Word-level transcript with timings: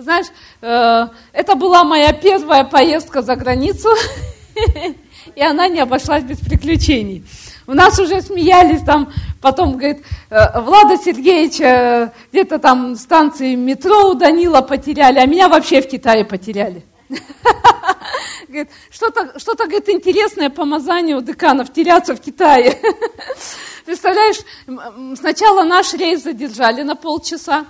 Знаешь, 0.00 0.26
э, 0.62 1.08
это 1.32 1.54
была 1.56 1.84
моя 1.84 2.14
первая 2.14 2.64
поездка 2.64 3.20
за 3.20 3.36
границу, 3.36 3.90
и 5.34 5.42
она 5.42 5.68
не 5.68 5.80
обошлась 5.80 6.22
без 6.22 6.38
приключений. 6.38 7.22
У 7.66 7.74
нас 7.74 7.98
уже 7.98 8.22
смеялись 8.22 8.82
там, 8.82 9.12
потом, 9.42 9.72
говорит, 9.72 9.98
э, 10.30 10.60
Влада 10.60 10.96
Сергеевича 10.96 12.14
где-то 12.32 12.58
там 12.58 12.96
станции 12.96 13.54
метро 13.56 14.08
у 14.08 14.14
Данила 14.14 14.62
потеряли, 14.62 15.18
а 15.18 15.26
меня 15.26 15.50
вообще 15.50 15.82
в 15.82 15.88
Китае 15.88 16.24
потеряли. 16.24 16.82
Говорит, 18.48 18.70
что-то, 18.90 19.38
что-то, 19.38 19.66
говорит, 19.66 19.88
интересное 19.90 20.50
помазание 20.50 21.14
у 21.14 21.20
деканов 21.20 21.72
теряться 21.72 22.16
в 22.16 22.20
Китае. 22.20 22.80
Представляешь, 23.84 24.38
сначала 25.16 25.62
наш 25.62 25.92
рейс 25.94 26.24
задержали 26.24 26.82
на 26.82 26.96
полчаса, 26.96 27.66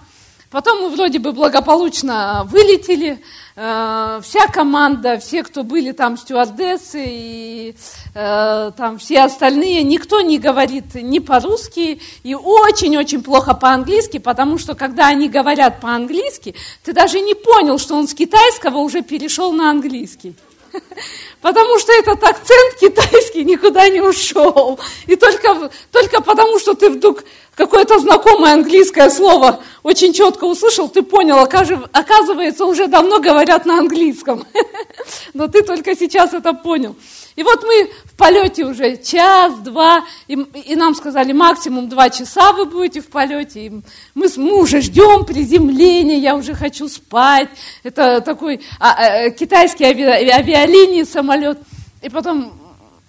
потом 0.50 0.82
мы 0.82 0.88
вроде 0.90 1.18
бы 1.18 1.32
благополучно 1.32 2.46
вылетели, 2.50 3.22
э, 3.56 4.20
вся 4.22 4.46
команда, 4.48 5.18
все, 5.18 5.42
кто 5.42 5.62
были 5.62 5.92
там, 5.92 6.16
стюардессы 6.16 7.04
и 7.06 7.74
э, 8.14 8.72
там 8.76 8.98
все 8.98 9.20
остальные, 9.22 9.82
никто 9.84 10.20
не 10.20 10.38
говорит 10.38 10.94
ни 10.94 11.20
по-русски 11.20 12.00
и 12.22 12.34
очень-очень 12.34 13.22
плохо 13.22 13.54
по-английски, 13.54 14.18
потому 14.18 14.58
что 14.58 14.74
когда 14.74 15.06
они 15.06 15.28
говорят 15.28 15.80
по-английски, 15.80 16.54
ты 16.82 16.92
даже 16.92 17.20
не 17.20 17.34
понял, 17.34 17.78
что 17.78 17.94
он 17.94 18.08
с 18.08 18.14
китайского 18.14 18.78
уже 18.78 19.02
перешел 19.02 19.52
на 19.52 19.70
английский. 19.70 20.34
Потому 21.40 21.78
что 21.78 21.92
этот 21.92 22.22
акцент 22.22 22.74
китайский 22.80 23.44
никуда 23.44 23.88
не 23.88 24.00
ушел. 24.00 24.78
И 25.06 25.16
только, 25.16 25.70
только 25.90 26.20
потому, 26.22 26.58
что 26.58 26.74
ты 26.74 26.90
вдруг 26.90 27.24
какое-то 27.60 27.98
знакомое 27.98 28.54
английское 28.54 29.10
слово 29.10 29.60
очень 29.82 30.14
четко 30.14 30.44
услышал, 30.44 30.88
ты 30.88 31.02
понял, 31.02 31.38
оказывается, 31.40 32.64
уже 32.64 32.86
давно 32.86 33.20
говорят 33.20 33.66
на 33.66 33.78
английском. 33.78 34.46
Но 35.34 35.46
ты 35.46 35.62
только 35.62 35.94
сейчас 35.94 36.32
это 36.32 36.54
понял. 36.54 36.96
И 37.36 37.42
вот 37.42 37.62
мы 37.62 37.90
в 38.04 38.16
полете 38.16 38.64
уже 38.64 38.96
час, 38.96 39.58
два, 39.58 40.04
и, 40.26 40.34
и 40.34 40.74
нам 40.74 40.94
сказали, 40.94 41.32
максимум 41.32 41.90
два 41.90 42.08
часа 42.08 42.52
вы 42.52 42.64
будете 42.64 43.02
в 43.02 43.08
полете. 43.08 43.66
И 43.66 43.70
мы, 44.14 44.26
мы 44.36 44.58
уже 44.58 44.80
ждем 44.80 45.26
приземления, 45.26 46.18
я 46.18 46.36
уже 46.36 46.54
хочу 46.54 46.88
спать. 46.88 47.48
Это 47.82 48.22
такой 48.22 48.62
а, 48.78 48.92
а, 48.92 49.30
китайский 49.30 49.84
ави, 49.84 50.02
авиалинии 50.02 51.02
самолет. 51.02 51.58
И 52.00 52.08
потом 52.08 52.59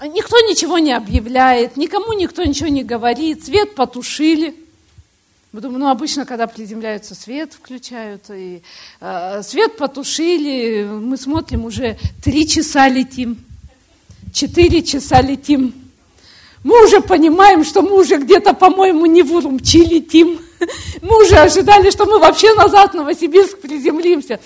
никто 0.07 0.39
ничего 0.39 0.80
не 0.80 0.94
объявляет, 0.94 1.77
никому 1.77 2.13
никто 2.13 2.44
ничего 2.44 2.69
не 2.69 2.83
говорит, 2.83 3.45
свет 3.45 3.75
потушили. 3.75 4.55
Мы 5.52 5.59
думаем, 5.59 5.81
ну 5.81 5.89
обычно, 5.89 6.25
когда 6.25 6.47
приземляются, 6.47 7.13
свет 7.13 7.53
включают, 7.53 8.23
и 8.29 8.61
э, 9.02 9.41
свет 9.44 9.75
потушили, 9.75 10.83
мы 10.83 11.17
смотрим, 11.17 11.66
уже 11.66 11.97
три 12.23 12.47
часа 12.47 12.88
летим. 12.88 13.38
Четыре 14.33 14.81
часа 14.81 15.22
летим. 15.22 15.73
Мы 16.63 16.85
уже 16.85 17.02
понимаем, 17.02 17.66
что 17.66 17.81
мы 17.81 17.99
уже 17.99 18.17
где-то, 18.17 18.53
по-моему, 18.53 19.05
не 19.07 19.23
в 19.23 19.33
Урумчи 19.33 19.77
летим. 19.77 20.39
Мы 21.02 21.25
уже 21.25 21.35
ожидали, 21.38 21.89
что 21.89 22.05
мы 22.05 22.19
вообще 22.19 22.53
назад 22.53 22.91
в 22.91 22.95
Новосибирск 22.95 23.59
приземлимся. 23.59 24.39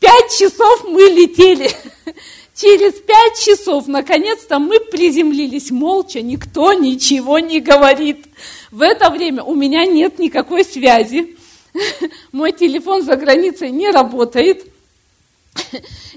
Пять 0.00 0.36
часов 0.36 0.84
мы 0.88 1.02
летели. 1.02 1.70
Через 2.54 2.94
пять 3.00 3.40
часов, 3.40 3.86
наконец-то, 3.86 4.58
мы 4.58 4.78
приземлились 4.78 5.70
молча, 5.70 6.20
никто 6.20 6.74
ничего 6.74 7.38
не 7.38 7.60
говорит. 7.60 8.26
В 8.70 8.82
это 8.82 9.08
время 9.08 9.42
у 9.42 9.54
меня 9.54 9.86
нет 9.86 10.18
никакой 10.18 10.64
связи. 10.64 11.36
Мой 12.32 12.52
телефон 12.52 13.02
за 13.02 13.16
границей 13.16 13.70
не 13.70 13.90
работает. 13.90 14.66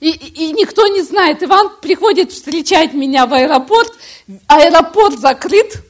И, 0.02 0.10
и, 0.10 0.52
никто 0.52 0.88
не 0.88 1.02
знает. 1.02 1.42
Иван 1.42 1.72
приходит 1.82 2.32
встречать 2.32 2.94
меня 2.94 3.26
в 3.26 3.34
аэропорт. 3.34 3.94
Аэропорт 4.48 5.20
закрыт 5.20 5.84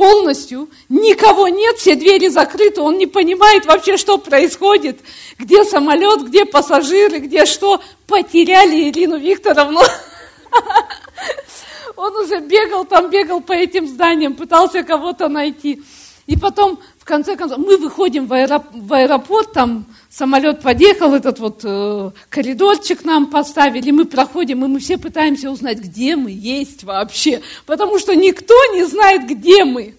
полностью. 0.00 0.70
Никого 0.88 1.48
нет, 1.48 1.76
все 1.76 1.94
двери 1.94 2.28
закрыты. 2.28 2.80
Он 2.80 2.96
не 2.96 3.06
понимает 3.06 3.66
вообще, 3.66 3.98
что 3.98 4.16
происходит. 4.16 4.98
Где 5.38 5.62
самолет, 5.62 6.26
где 6.26 6.46
пассажиры, 6.46 7.18
где 7.18 7.44
что. 7.44 7.82
Потеряли 8.06 8.88
Ирину 8.88 9.18
Викторовну. 9.18 9.80
Он 11.96 12.16
уже 12.16 12.40
бегал 12.40 12.86
там, 12.86 13.10
бегал 13.10 13.42
по 13.42 13.52
этим 13.52 13.86
зданиям, 13.86 14.36
пытался 14.36 14.84
кого-то 14.84 15.28
найти. 15.28 15.82
И 16.26 16.34
потом, 16.34 16.80
конце 17.10 17.36
концов, 17.36 17.58
мы 17.58 17.76
выходим 17.76 18.26
в 18.26 18.32
аэропорт, 18.32 18.72
в 18.72 18.92
аэропорт 18.92 19.52
там 19.52 19.84
самолет 20.08 20.60
подъехал, 20.60 21.12
этот 21.12 21.40
вот 21.40 21.60
э, 21.64 22.10
коридорчик 22.28 23.04
нам 23.04 23.26
поставили, 23.26 23.90
мы 23.90 24.04
проходим, 24.04 24.64
и 24.64 24.68
мы 24.68 24.78
все 24.78 24.96
пытаемся 24.96 25.50
узнать, 25.50 25.78
где 25.78 26.14
мы 26.14 26.30
есть 26.30 26.84
вообще, 26.84 27.42
потому 27.66 27.98
что 27.98 28.14
никто 28.14 28.54
не 28.74 28.84
знает, 28.84 29.28
где 29.28 29.64
мы. 29.64 29.96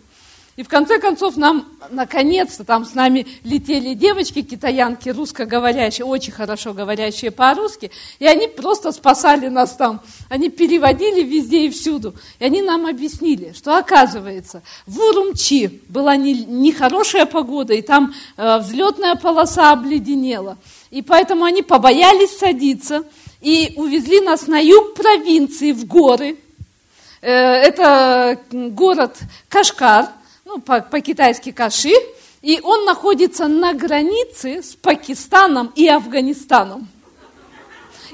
И 0.62 0.64
в 0.64 0.68
конце 0.68 1.00
концов 1.00 1.38
нам, 1.38 1.66
наконец-то, 1.90 2.64
там 2.64 2.86
с 2.86 2.94
нами 2.94 3.26
летели 3.44 3.96
девочки, 3.96 4.44
китаянки, 4.44 5.10
русскоговорящие, 5.10 6.06
очень 6.06 6.34
хорошо 6.34 6.74
говорящие 6.74 7.32
по-русски, 7.32 7.90
и 8.20 8.28
они 8.28 8.46
просто 8.46 8.92
спасали 8.92 9.48
нас 9.48 9.76
там. 9.76 10.02
Они 10.30 10.52
переводили 10.52 11.24
везде 11.24 11.66
и 11.66 11.72
всюду. 11.72 12.14
И 12.38 12.46
они 12.46 12.62
нам 12.62 12.86
объяснили, 12.86 13.54
что 13.58 13.76
оказывается, 13.76 14.62
в 14.86 15.00
Урумчи 15.00 15.82
была 15.90 16.16
нехорошая 16.16 17.26
не 17.26 17.32
погода, 17.32 17.74
и 17.74 17.82
там 17.82 18.14
э, 18.38 18.60
взлетная 18.60 19.16
полоса 19.16 19.72
обледенела. 19.72 20.60
И 20.92 21.02
поэтому 21.02 21.46
они 21.46 21.64
побоялись 21.64 22.38
садиться 22.38 23.04
и 23.42 23.74
увезли 23.78 24.22
нас 24.22 24.46
на 24.46 24.60
юг 24.60 24.94
провинции, 24.94 25.72
в 25.72 25.88
горы. 25.88 26.38
Э, 27.24 27.32
это 27.32 28.38
город 28.52 29.18
Кашкар– 29.50 30.10
ну, 30.46 30.60
по-китайски 30.60 31.52
Каши, 31.52 31.94
и 32.42 32.60
он 32.62 32.86
находится 32.86 33.48
на 33.48 33.74
границе 33.74 34.64
с 34.64 34.76
Пакистаном 34.76 35.72
и 35.76 35.88
Афганистаном. 35.88 36.88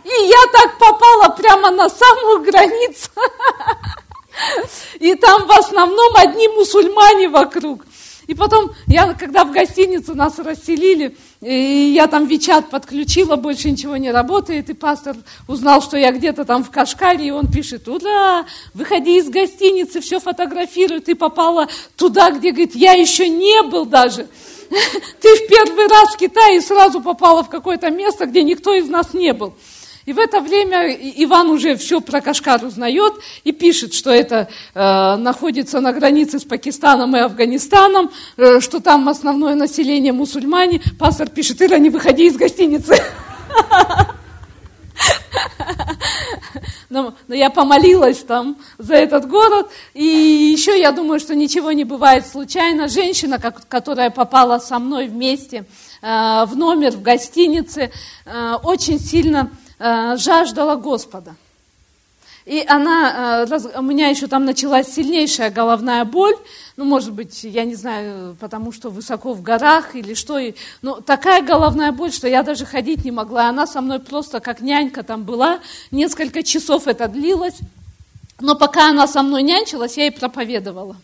И 0.04 0.26
я 0.26 0.42
так 0.52 0.78
попала 0.78 1.30
прямо 1.36 1.72
на 1.72 1.90
самую 1.90 2.42
границу. 2.44 3.10
И 5.00 5.16
там 5.16 5.48
в 5.48 5.52
основном 5.52 6.16
одни 6.16 6.48
мусульмане 6.50 7.28
вокруг. 7.28 7.86
И 8.28 8.36
потом, 8.36 8.72
я, 8.86 9.14
когда 9.14 9.44
в 9.44 9.52
гостиницу 9.52 10.14
нас 10.16 10.38
расселили, 10.38 11.18
и 11.42 11.92
я 11.94 12.08
там 12.08 12.26
Вичат 12.26 12.70
подключила, 12.70 13.36
больше 13.36 13.70
ничего 13.70 13.96
не 13.98 14.12
работает, 14.12 14.70
и 14.70 14.74
пастор 14.74 15.16
узнал, 15.48 15.82
что 15.82 15.96
я 15.96 16.12
где-то 16.12 16.46
там 16.46 16.64
в 16.64 16.72
Кашкаре, 16.72 17.28
и 17.28 17.32
он 17.32 17.52
пишет, 17.52 17.88
ура, 17.88 18.46
выходи 18.74 19.18
из 19.18 19.30
гостиницы, 19.30 20.02
все 20.02 20.20
фотографирует, 20.20 21.06
ты 21.06 21.16
попала 21.16 21.68
туда, 21.96 22.32
где, 22.32 22.52
говорит, 22.52 22.76
я 22.76 22.94
еще 22.94 23.30
не 23.30 23.62
был 23.64 23.86
даже. 23.86 24.28
Ты 25.22 25.36
в 25.36 25.48
первый 25.48 25.88
раз 25.88 26.14
в 26.14 26.18
Китае 26.18 26.60
сразу 26.60 27.00
попала 27.00 27.42
в 27.42 27.50
какое-то 27.50 27.90
место, 27.90 28.26
где 28.26 28.44
никто 28.44 28.74
из 28.74 28.90
нас 28.90 29.14
не 29.14 29.32
был. 29.32 29.54
И 30.08 30.14
в 30.14 30.20
это 30.20 30.40
время 30.40 30.88
Иван 30.94 31.50
уже 31.50 31.76
все 31.76 32.00
про 32.00 32.22
Кашкар 32.22 32.64
узнает 32.64 33.14
и 33.44 33.52
пишет, 33.52 33.94
что 33.94 34.10
это 34.10 34.48
э, 34.74 35.16
находится 35.18 35.82
на 35.82 35.92
границе 35.92 36.40
с 36.40 36.46
Пакистаном 36.46 37.14
и 37.18 37.20
Афганистаном, 37.20 38.10
э, 38.38 38.62
что 38.62 38.80
там 38.80 39.10
основное 39.10 39.54
население 39.54 40.14
мусульмане. 40.14 40.82
Пастор 40.98 41.28
пишет, 41.28 41.62
Ира, 41.62 41.78
не 41.78 41.90
выходи 41.90 42.28
из 42.28 42.38
гостиницы. 42.38 42.96
Но, 46.90 47.14
но 47.28 47.36
я 47.36 47.50
помолилась 47.50 48.20
там 48.20 48.56
за 48.78 48.96
этот 48.96 49.28
город. 49.28 49.70
И 49.94 50.06
еще 50.06 50.80
я 50.80 50.94
думаю, 50.94 51.20
что 51.20 51.36
ничего 51.36 51.74
не 51.74 51.84
бывает 51.84 52.26
случайно. 52.26 52.88
Женщина, 52.88 53.40
как, 53.40 53.68
которая 53.68 54.10
попала 54.10 54.60
со 54.60 54.80
мной 54.80 55.10
вместе 55.10 55.66
э, 56.02 56.46
в 56.46 56.56
номер 56.56 56.92
в 56.92 57.02
гостинице, 57.02 57.92
э, 58.26 58.54
очень 58.64 59.02
сильно 59.02 59.52
жаждала 59.80 60.76
Господа. 60.76 61.36
И 62.48 62.64
она, 62.66 63.46
э, 63.46 63.78
у 63.78 63.82
меня 63.82 64.08
еще 64.08 64.28
там 64.28 64.46
началась 64.46 64.88
сильнейшая 64.88 65.52
головная 65.52 66.06
боль, 66.06 66.38
ну, 66.78 66.86
может 66.86 67.12
быть, 67.12 67.44
я 67.44 67.66
не 67.66 67.76
знаю, 67.76 68.38
потому 68.40 68.72
что 68.72 68.90
высоко 68.90 69.34
в 69.34 69.42
горах 69.42 69.98
или 69.98 70.14
что, 70.14 70.40
но 70.82 71.02
такая 71.02 71.42
головная 71.42 71.92
боль, 71.92 72.14
что 72.14 72.26
я 72.26 72.44
даже 72.44 72.66
ходить 72.66 73.04
не 73.04 73.12
могла. 73.12 73.50
Она 73.50 73.68
со 73.68 73.82
мной 73.82 74.00
просто 74.00 74.40
как 74.40 74.62
нянька 74.62 75.04
там 75.04 75.24
была, 75.24 75.60
несколько 75.92 76.42
часов 76.42 76.88
это 76.88 77.10
длилось, 77.10 77.58
но 78.40 78.56
пока 78.56 78.92
она 78.92 79.08
со 79.08 79.24
мной 79.24 79.44
нянчилась, 79.44 79.98
я 79.98 80.06
ей 80.06 80.12
проповедовала. 80.12 80.96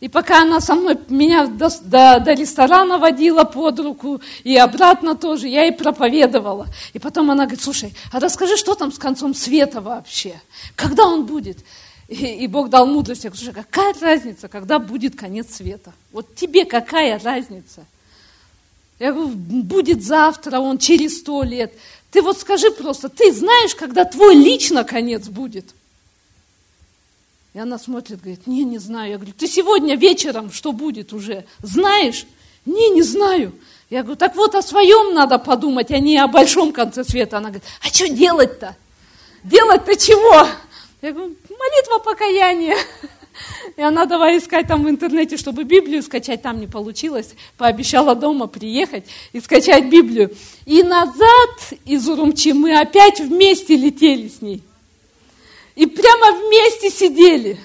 И 0.00 0.08
пока 0.08 0.42
она 0.42 0.60
со 0.60 0.76
мной 0.76 0.96
меня 1.08 1.46
до, 1.46 1.68
до, 1.82 2.20
до 2.20 2.32
ресторана 2.32 2.98
водила 2.98 3.42
под 3.42 3.80
руку 3.80 4.20
и 4.44 4.56
обратно 4.56 5.16
тоже, 5.16 5.48
я 5.48 5.64
ей 5.64 5.72
проповедовала. 5.72 6.68
И 6.92 7.00
потом 7.00 7.32
она 7.32 7.44
говорит, 7.44 7.62
слушай, 7.62 7.92
а 8.12 8.20
расскажи, 8.20 8.56
что 8.56 8.76
там 8.76 8.92
с 8.92 8.98
концом 8.98 9.34
света 9.34 9.80
вообще? 9.80 10.40
Когда 10.76 11.04
он 11.04 11.26
будет? 11.26 11.58
И, 12.06 12.14
и 12.14 12.46
Бог 12.46 12.70
дал 12.70 12.86
мудрость. 12.86 13.24
Я 13.24 13.30
говорю, 13.30 13.44
слушай, 13.44 13.56
какая 13.56 13.92
разница, 14.00 14.46
когда 14.46 14.78
будет 14.78 15.18
конец 15.18 15.56
света? 15.56 15.92
Вот 16.12 16.32
тебе 16.36 16.64
какая 16.64 17.18
разница? 17.18 17.84
Я 19.00 19.12
говорю, 19.12 19.30
будет 19.34 20.04
завтра, 20.04 20.60
он 20.60 20.78
через 20.78 21.18
сто 21.18 21.42
лет. 21.42 21.72
Ты 22.12 22.22
вот 22.22 22.38
скажи 22.38 22.70
просто, 22.70 23.08
ты 23.08 23.32
знаешь, 23.32 23.74
когда 23.74 24.04
твой 24.04 24.36
лично 24.36 24.84
конец 24.84 25.26
будет? 25.26 25.66
И 27.58 27.60
она 27.60 27.76
смотрит, 27.76 28.20
говорит, 28.20 28.46
не, 28.46 28.62
не 28.62 28.78
знаю. 28.78 29.10
Я 29.10 29.16
говорю, 29.16 29.34
ты 29.36 29.48
сегодня 29.48 29.96
вечером 29.96 30.52
что 30.52 30.70
будет 30.70 31.12
уже? 31.12 31.44
Знаешь? 31.60 32.24
Не, 32.64 32.90
не 32.90 33.02
знаю. 33.02 33.52
Я 33.90 34.02
говорю, 34.02 34.16
так 34.16 34.36
вот 34.36 34.54
о 34.54 34.62
своем 34.62 35.12
надо 35.12 35.40
подумать, 35.40 35.90
а 35.90 35.98
не 35.98 36.18
о 36.18 36.28
большом 36.28 36.72
конце 36.72 37.02
света. 37.02 37.38
Она 37.38 37.48
говорит, 37.48 37.64
а 37.82 37.88
что 37.88 38.08
делать-то? 38.08 38.76
Делать-то 39.42 39.96
чего? 39.96 40.46
Я 41.02 41.10
говорю, 41.10 41.34
молитва 41.50 41.98
покаяния. 41.98 42.76
И 43.76 43.82
она 43.82 44.04
давай 44.04 44.38
искать 44.38 44.68
там 44.68 44.84
в 44.84 44.88
интернете, 44.88 45.36
чтобы 45.36 45.64
Библию 45.64 46.04
скачать, 46.04 46.42
там 46.42 46.60
не 46.60 46.68
получилось. 46.68 47.34
Пообещала 47.56 48.14
дома 48.14 48.46
приехать 48.46 49.06
и 49.32 49.40
скачать 49.40 49.86
Библию. 49.86 50.32
И 50.64 50.84
назад 50.84 51.72
из 51.84 52.08
Урумчи 52.08 52.52
мы 52.52 52.78
опять 52.78 53.18
вместе 53.18 53.74
летели 53.74 54.28
с 54.28 54.42
ней. 54.42 54.62
И 55.78 55.86
прямо 55.86 56.32
вместе 56.32 56.90
сидели. 56.90 57.56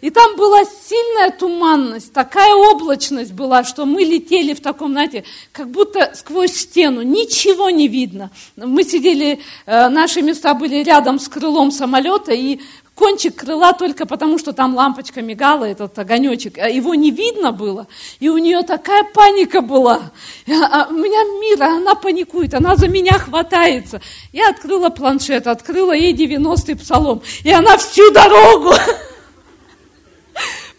И 0.00 0.10
там 0.10 0.36
была 0.36 0.62
сильная 0.64 1.32
туманность, 1.32 2.12
такая 2.12 2.54
облачность 2.54 3.32
была, 3.32 3.64
что 3.64 3.86
мы 3.86 4.02
летели 4.02 4.54
в 4.54 4.60
таком, 4.60 4.92
знаете, 4.92 5.24
как 5.50 5.70
будто 5.70 6.12
сквозь 6.14 6.52
стену, 6.52 7.02
ничего 7.02 7.70
не 7.70 7.88
видно. 7.88 8.30
Мы 8.54 8.84
сидели, 8.84 9.40
э, 9.64 9.88
наши 9.88 10.22
места 10.22 10.54
были 10.54 10.84
рядом 10.84 11.18
с 11.18 11.26
крылом 11.28 11.72
самолета, 11.72 12.32
и 12.32 12.60
кончик 12.96 13.36
крыла 13.36 13.74
только 13.74 14.06
потому, 14.06 14.38
что 14.38 14.52
там 14.52 14.74
лампочка 14.74 15.22
мигала, 15.22 15.64
этот 15.64 15.96
огонечек, 15.98 16.58
а 16.58 16.68
его 16.68 16.94
не 16.94 17.10
видно 17.10 17.52
было, 17.52 17.86
и 18.18 18.28
у 18.28 18.38
нее 18.38 18.62
такая 18.62 19.04
паника 19.04 19.60
была. 19.60 20.10
А 20.48 20.86
у 20.88 20.94
меня 20.94 21.22
Мира, 21.40 21.76
она 21.76 21.94
паникует, 21.94 22.54
она 22.54 22.74
за 22.74 22.88
меня 22.88 23.18
хватается. 23.18 24.00
Я 24.32 24.48
открыла 24.48 24.88
планшет, 24.88 25.46
открыла 25.46 25.92
ей 25.92 26.14
90-й 26.14 26.76
псалом, 26.76 27.22
и 27.44 27.52
она 27.52 27.76
всю 27.76 28.10
дорогу 28.10 28.70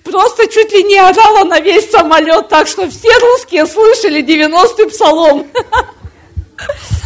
просто 0.03 0.47
чуть 0.47 0.71
ли 0.71 0.83
не 0.83 0.97
орала 0.97 1.43
на 1.43 1.59
весь 1.59 1.89
самолет, 1.89 2.49
так 2.49 2.67
что 2.67 2.89
все 2.89 3.09
русские 3.19 3.67
слышали 3.67 4.23
90-й 4.23 4.89
псалом. 4.89 5.47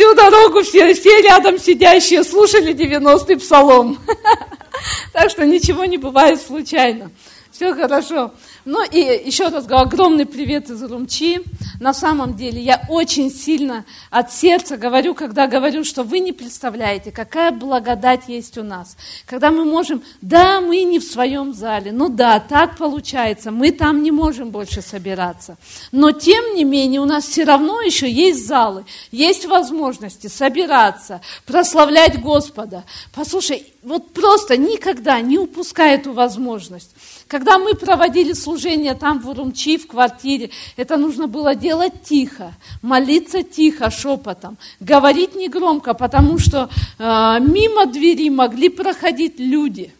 Всю 0.00 0.14
дорогу 0.14 0.62
все, 0.62 0.94
все 0.94 1.20
рядом 1.20 1.58
сидящие 1.58 2.24
слушали 2.24 2.72
90-й 2.72 3.36
псалом. 3.36 3.98
Так 5.12 5.28
что 5.28 5.44
ничего 5.44 5.84
не 5.84 5.98
бывает 5.98 6.40
случайно. 6.40 7.10
Все 7.52 7.74
хорошо. 7.74 8.32
Ну 8.66 8.84
и 8.84 8.98
еще 8.98 9.48
раз 9.48 9.64
говорю, 9.64 9.86
огромный 9.86 10.26
привет 10.26 10.68
из 10.68 10.82
Румчи. 10.82 11.40
На 11.80 11.94
самом 11.94 12.36
деле 12.36 12.60
я 12.60 12.82
очень 12.90 13.30
сильно 13.30 13.86
от 14.10 14.32
сердца 14.32 14.76
говорю, 14.76 15.14
когда 15.14 15.46
говорю, 15.46 15.82
что 15.82 16.02
вы 16.02 16.18
не 16.18 16.32
представляете, 16.32 17.10
какая 17.10 17.52
благодать 17.52 18.28
есть 18.28 18.58
у 18.58 18.62
нас. 18.62 18.98
Когда 19.24 19.50
мы 19.50 19.64
можем, 19.64 20.02
да, 20.20 20.60
мы 20.60 20.82
не 20.82 20.98
в 20.98 21.04
своем 21.04 21.54
зале, 21.54 21.90
ну 21.90 22.10
да, 22.10 22.38
так 22.38 22.76
получается, 22.76 23.50
мы 23.50 23.70
там 23.70 24.02
не 24.02 24.10
можем 24.10 24.50
больше 24.50 24.82
собираться. 24.82 25.56
Но 25.90 26.12
тем 26.12 26.54
не 26.54 26.64
менее 26.64 27.00
у 27.00 27.06
нас 27.06 27.24
все 27.24 27.44
равно 27.44 27.80
еще 27.80 28.10
есть 28.10 28.46
залы, 28.46 28.84
есть 29.10 29.46
возможности 29.46 30.26
собираться, 30.26 31.22
прославлять 31.46 32.20
Господа. 32.20 32.84
Послушай, 33.14 33.72
вот 33.82 34.12
просто 34.12 34.58
никогда 34.58 35.20
не 35.22 35.38
упускай 35.38 35.94
эту 35.94 36.12
возможность. 36.12 36.90
Когда 37.30 37.58
мы 37.58 37.76
проводили 37.76 38.32
служение 38.32 38.94
там 38.94 39.20
в 39.20 39.28
Урумчи, 39.28 39.78
в 39.78 39.86
квартире, 39.86 40.50
это 40.76 40.96
нужно 40.96 41.28
было 41.28 41.54
делать 41.54 42.02
тихо, 42.02 42.52
молиться 42.82 43.44
тихо, 43.44 43.88
шепотом, 43.88 44.58
говорить 44.80 45.36
негромко, 45.36 45.94
потому 45.94 46.40
что 46.40 46.68
э, 46.98 47.02
мимо 47.40 47.86
двери 47.86 48.30
могли 48.30 48.68
проходить 48.68 49.38
люди. 49.38 49.94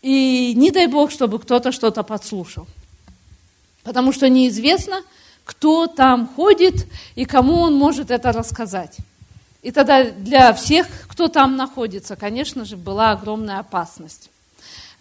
И 0.00 0.54
не 0.56 0.70
дай 0.70 0.86
Бог, 0.86 1.10
чтобы 1.10 1.38
кто-то 1.38 1.70
что-то 1.70 2.02
подслушал. 2.02 2.66
Потому 3.82 4.14
что 4.14 4.30
неизвестно, 4.30 5.02
кто 5.44 5.86
там 5.86 6.26
ходит 6.34 6.86
и 7.14 7.26
кому 7.26 7.60
он 7.60 7.74
может 7.74 8.10
это 8.10 8.32
рассказать. 8.32 8.96
И 9.60 9.70
тогда 9.70 10.10
для 10.10 10.54
всех, 10.54 10.86
кто 11.08 11.28
там 11.28 11.58
находится, 11.58 12.16
конечно 12.16 12.64
же, 12.64 12.78
была 12.78 13.10
огромная 13.10 13.58
опасность. 13.58 14.31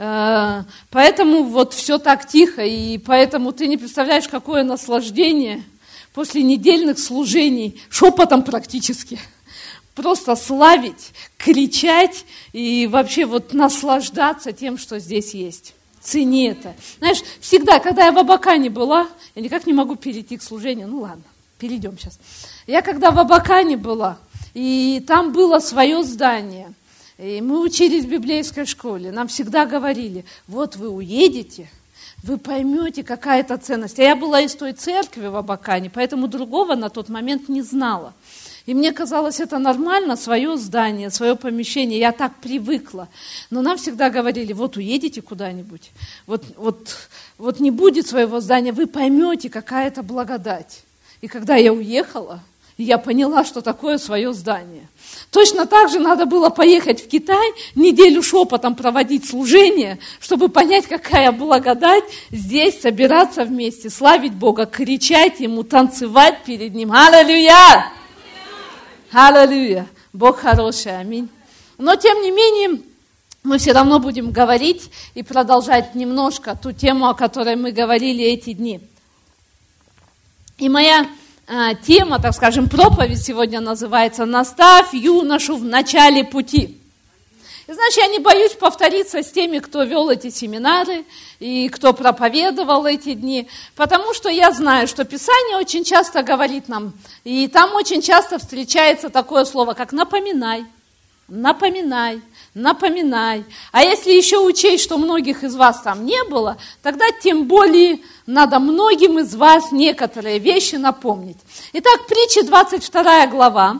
Э, 0.03 0.63
поэтому 0.89 1.43
вот 1.43 1.75
все 1.75 1.99
так 1.99 2.27
тихо, 2.27 2.63
и 2.63 2.97
поэтому 2.97 3.51
ты 3.51 3.67
не 3.67 3.77
представляешь, 3.77 4.27
какое 4.27 4.63
наслаждение 4.63 5.63
после 6.11 6.41
недельных 6.41 6.97
служений, 6.97 7.79
шепотом 7.91 8.41
практически, 8.41 9.19
просто 9.93 10.35
славить, 10.35 11.11
кричать 11.37 12.25
и 12.51 12.87
вообще 12.87 13.25
вот 13.25 13.53
наслаждаться 13.53 14.53
тем, 14.53 14.79
что 14.79 14.97
здесь 14.97 15.35
есть. 15.35 15.75
Цени 16.01 16.47
это. 16.47 16.73
Знаешь, 16.97 17.21
всегда, 17.39 17.77
когда 17.77 18.05
я 18.05 18.11
в 18.11 18.17
Абакане 18.17 18.71
была, 18.71 19.07
я 19.35 19.43
никак 19.43 19.67
не 19.67 19.73
могу 19.73 19.97
перейти 19.97 20.35
к 20.35 20.41
служению, 20.41 20.87
ну 20.87 21.01
ладно, 21.01 21.23
перейдем 21.59 21.99
сейчас. 21.99 22.17
Я 22.65 22.81
когда 22.81 23.11
в 23.11 23.19
Абакане 23.19 23.77
была, 23.77 24.17
и 24.55 25.03
там 25.05 25.31
было 25.31 25.59
свое 25.59 26.01
здание– 26.01 26.73
и 27.21 27.39
мы 27.39 27.61
учились 27.61 28.05
в 28.05 28.09
библейской 28.09 28.65
школе, 28.65 29.11
нам 29.11 29.27
всегда 29.27 29.67
говорили, 29.67 30.25
вот 30.47 30.75
вы 30.75 30.89
уедете, 30.89 31.69
вы 32.23 32.39
поймете, 32.39 33.03
какая 33.03 33.41
это 33.41 33.57
ценность. 33.57 33.99
А 33.99 34.03
я 34.03 34.15
была 34.15 34.41
из 34.41 34.55
той 34.55 34.73
церкви 34.73 35.27
в 35.27 35.35
Абакане, 35.35 35.91
поэтому 35.91 36.27
другого 36.27 36.73
на 36.73 36.89
тот 36.89 37.09
момент 37.09 37.47
не 37.47 37.61
знала. 37.61 38.15
И 38.65 38.73
мне 38.73 38.91
казалось 38.91 39.39
это 39.39 39.59
нормально, 39.59 40.15
свое 40.15 40.57
здание, 40.57 41.11
свое 41.11 41.35
помещение, 41.35 41.99
я 41.99 42.11
так 42.11 42.35
привыкла. 42.37 43.07
Но 43.51 43.61
нам 43.61 43.77
всегда 43.77 44.09
говорили, 44.09 44.53
вот 44.53 44.77
уедете 44.77 45.21
куда-нибудь, 45.21 45.91
вот, 46.25 46.43
вот, 46.57 47.09
вот 47.37 47.59
не 47.59 47.69
будет 47.69 48.07
своего 48.07 48.39
здания, 48.39 48.71
вы 48.71 48.87
поймете, 48.87 49.49
какая 49.49 49.87
это 49.87 50.01
благодать. 50.01 50.83
И 51.21 51.27
когда 51.27 51.55
я 51.55 51.71
уехала, 51.71 52.41
я 52.83 52.97
поняла, 52.97 53.45
что 53.45 53.61
такое 53.61 53.97
свое 53.97 54.33
здание. 54.33 54.87
Точно 55.31 55.65
так 55.65 55.89
же 55.89 55.99
надо 55.99 56.25
было 56.25 56.49
поехать 56.49 57.03
в 57.03 57.07
Китай, 57.07 57.51
неделю 57.75 58.21
шепотом 58.21 58.75
проводить 58.75 59.27
служение, 59.27 59.99
чтобы 60.19 60.49
понять, 60.49 60.87
какая 60.87 61.31
благодать 61.31 62.03
здесь 62.31 62.81
собираться 62.81 63.45
вместе, 63.45 63.89
славить 63.89 64.33
Бога, 64.33 64.65
кричать 64.65 65.39
Ему, 65.39 65.63
танцевать 65.63 66.43
перед 66.45 66.73
Ним. 66.73 66.91
Аллилуйя! 66.91 67.91
Аллилуйя! 69.11 69.87
Бог 70.13 70.39
хороший, 70.39 70.99
аминь. 70.99 71.29
Но 71.77 71.95
тем 71.95 72.21
не 72.21 72.31
менее, 72.31 72.81
мы 73.43 73.57
все 73.57 73.71
равно 73.71 73.99
будем 73.99 74.31
говорить 74.31 74.91
и 75.13 75.23
продолжать 75.23 75.95
немножко 75.95 76.55
ту 76.61 76.71
тему, 76.71 77.07
о 77.07 77.13
которой 77.13 77.55
мы 77.55 77.71
говорили 77.71 78.23
эти 78.23 78.53
дни. 78.53 78.81
И 80.57 80.69
моя 80.69 81.07
тема, 81.85 82.19
так 82.19 82.33
скажем, 82.33 82.69
проповедь 82.69 83.21
сегодня 83.21 83.59
называется 83.59 84.25
«Наставь 84.25 84.93
юношу 84.93 85.57
в 85.57 85.63
начале 85.65 86.23
пути». 86.23 86.77
И 87.67 87.73
знаешь, 87.73 87.97
я 87.97 88.07
не 88.07 88.19
боюсь 88.19 88.53
повториться 88.53 89.21
с 89.21 89.31
теми, 89.31 89.59
кто 89.59 89.83
вел 89.83 90.09
эти 90.09 90.29
семинары 90.29 91.05
и 91.39 91.69
кто 91.69 91.93
проповедовал 91.93 92.85
эти 92.85 93.13
дни, 93.13 93.47
потому 93.75 94.13
что 94.13 94.29
я 94.29 94.51
знаю, 94.51 94.87
что 94.87 95.05
Писание 95.05 95.57
очень 95.57 95.83
часто 95.83 96.23
говорит 96.23 96.67
нам, 96.67 96.93
и 97.23 97.47
там 97.47 97.75
очень 97.75 98.01
часто 98.01 98.39
встречается 98.39 99.09
такое 99.09 99.45
слово, 99.45 99.73
как 99.73 99.91
«напоминай», 99.91 100.65
«напоминай», 101.27 102.21
«напоминай». 102.53 103.43
А 103.71 103.83
если 103.83 104.11
еще 104.11 104.39
учесть, 104.39 104.83
что 104.83 104.97
многих 104.97 105.43
из 105.43 105.55
вас 105.55 105.81
там 105.81 106.05
не 106.05 106.23
было, 106.25 106.57
тогда 106.81 107.05
тем 107.23 107.45
более 107.45 107.99
надо 108.25 108.59
многим 108.59 109.19
из 109.19 109.35
вас 109.35 109.71
некоторые 109.71 110.39
вещи 110.39 110.75
напомнить. 110.75 111.37
Итак, 111.73 112.07
притча 112.07 112.43
22 112.43 113.27
глава, 113.27 113.79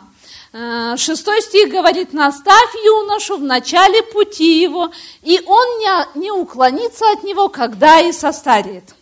6 0.54 1.08
э, 1.08 1.42
стих 1.42 1.70
говорит, 1.70 2.12
«Наставь 2.14 2.76
юношу 2.84 3.38
в 3.38 3.44
начале 3.44 4.04
пути 4.04 4.62
его, 4.62 4.92
и 5.22 5.42
он 5.46 5.68
не, 5.80 6.20
не 6.20 6.32
уклонится 6.32 7.10
от 7.12 7.24
него, 7.24 7.48
когда 7.48 8.02
и 8.02 8.12
состареет». 8.12 8.96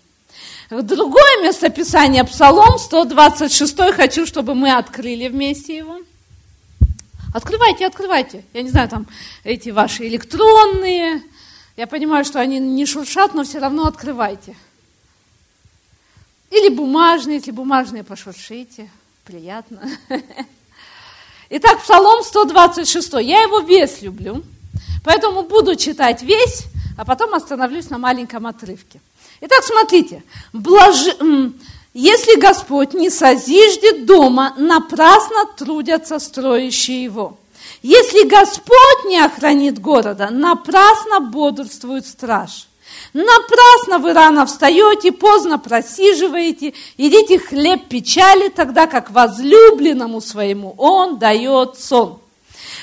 Другое 0.69 1.41
местописание, 1.41 2.23
Псалом 2.23 2.77
126, 2.77 3.91
хочу, 3.95 4.27
чтобы 4.27 4.53
мы 4.53 4.71
открыли 4.71 5.27
вместе 5.27 5.77
его. 5.77 5.97
Открывайте, 7.33 7.85
открывайте. 7.85 8.43
Я 8.53 8.63
не 8.63 8.69
знаю, 8.69 8.89
там 8.89 9.07
эти 9.43 9.69
ваши 9.69 10.07
электронные. 10.07 11.21
Я 11.77 11.85
понимаю, 11.85 12.25
что 12.25 12.39
они 12.39 12.59
не 12.59 12.85
шуршат, 12.85 13.33
но 13.33 13.43
все 13.43 13.59
равно 13.59 13.85
открывайте. 13.85 14.55
Или 16.49 16.69
бумажные, 16.69 17.37
если 17.37 17.51
бумажные, 17.51 18.03
пошуршите. 18.03 18.89
Приятно. 19.23 19.81
Итак, 21.51 21.83
Псалом 21.83 22.23
126. 22.23 23.13
Я 23.21 23.41
его 23.41 23.59
весь 23.59 24.01
люблю, 24.01 24.43
поэтому 25.03 25.43
буду 25.43 25.75
читать 25.75 26.23
весь, 26.23 26.63
а 26.97 27.05
потом 27.05 27.35
остановлюсь 27.35 27.91
на 27.91 27.99
маленьком 27.99 28.47
отрывке. 28.47 28.99
Итак, 29.41 29.63
смотрите. 29.63 30.23
Блаж... 30.51 31.15
Если 32.01 32.39
Господь 32.39 32.93
не 32.93 33.09
созиждет 33.09 34.05
дома, 34.05 34.53
напрасно 34.55 35.45
трудятся 35.57 36.19
строящие 36.19 37.03
его. 37.03 37.37
Если 37.83 38.25
Господь 38.25 39.03
не 39.03 39.19
охранит 39.19 39.81
города, 39.81 40.29
напрасно 40.31 41.19
бодрствует 41.19 42.07
страж. 42.07 42.69
Напрасно 43.11 43.99
вы 43.99 44.13
рано 44.13 44.45
встаете, 44.45 45.11
поздно 45.11 45.59
просиживаете, 45.59 46.73
едите 46.95 47.37
хлеб 47.37 47.89
печали, 47.89 48.47
тогда 48.47 48.87
как 48.87 49.11
возлюбленному 49.11 50.21
своему 50.21 50.75
он 50.77 51.19
дает 51.19 51.77
сон. 51.77 52.21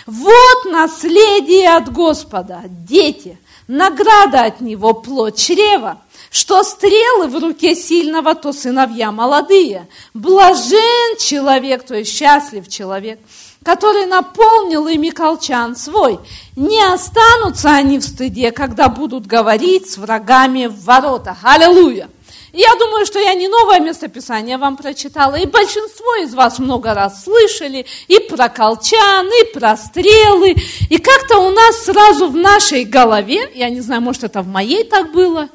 Вот 0.04 0.64
наследие 0.66 1.74
от 1.74 1.90
Господа, 1.90 2.64
дети, 2.66 3.38
награда 3.66 4.44
от 4.44 4.60
Него, 4.60 4.92
плод 4.92 5.36
чрева. 5.36 6.02
Что 6.36 6.62
стрелы 6.64 7.28
в 7.28 7.42
руке 7.42 7.74
сильного, 7.74 8.34
то 8.34 8.52
сыновья 8.52 9.10
молодые. 9.10 9.88
Блажен 10.12 11.16
человек, 11.18 11.86
то 11.86 11.94
есть 11.94 12.14
счастлив 12.14 12.68
человек, 12.68 13.18
который 13.64 14.04
наполнил 14.04 14.86
ими 14.86 15.08
колчан 15.08 15.74
свой. 15.76 16.18
Не 16.54 16.82
останутся 16.92 17.70
они 17.70 17.98
в 17.98 18.02
стыде, 18.02 18.50
когда 18.50 18.90
будут 18.90 19.26
говорить 19.26 19.90
с 19.90 19.96
врагами 19.96 20.66
в 20.66 20.84
воротах. 20.84 21.38
Аллилуйя! 21.42 22.10
Я 22.52 22.74
думаю, 22.78 23.06
что 23.06 23.18
я 23.18 23.32
не 23.32 23.48
новое 23.48 23.80
местописание 23.80 24.58
вам 24.58 24.76
прочитала, 24.76 25.36
и 25.36 25.46
большинство 25.46 26.16
из 26.16 26.34
вас 26.34 26.58
много 26.58 26.92
раз 26.92 27.24
слышали 27.24 27.86
и 28.08 28.18
про 28.18 28.50
колчан, 28.50 29.26
и 29.26 29.54
про 29.54 29.74
стрелы, 29.78 30.54
и 30.90 30.98
как-то 30.98 31.38
у 31.38 31.50
нас 31.50 31.84
сразу 31.84 32.28
в 32.28 32.36
нашей 32.36 32.84
голове, 32.84 33.50
я 33.54 33.70
не 33.70 33.80
знаю, 33.80 34.02
может 34.02 34.24
это 34.24 34.42
в 34.42 34.48
моей 34.48 34.84
так 34.84 35.12
было, 35.12 35.48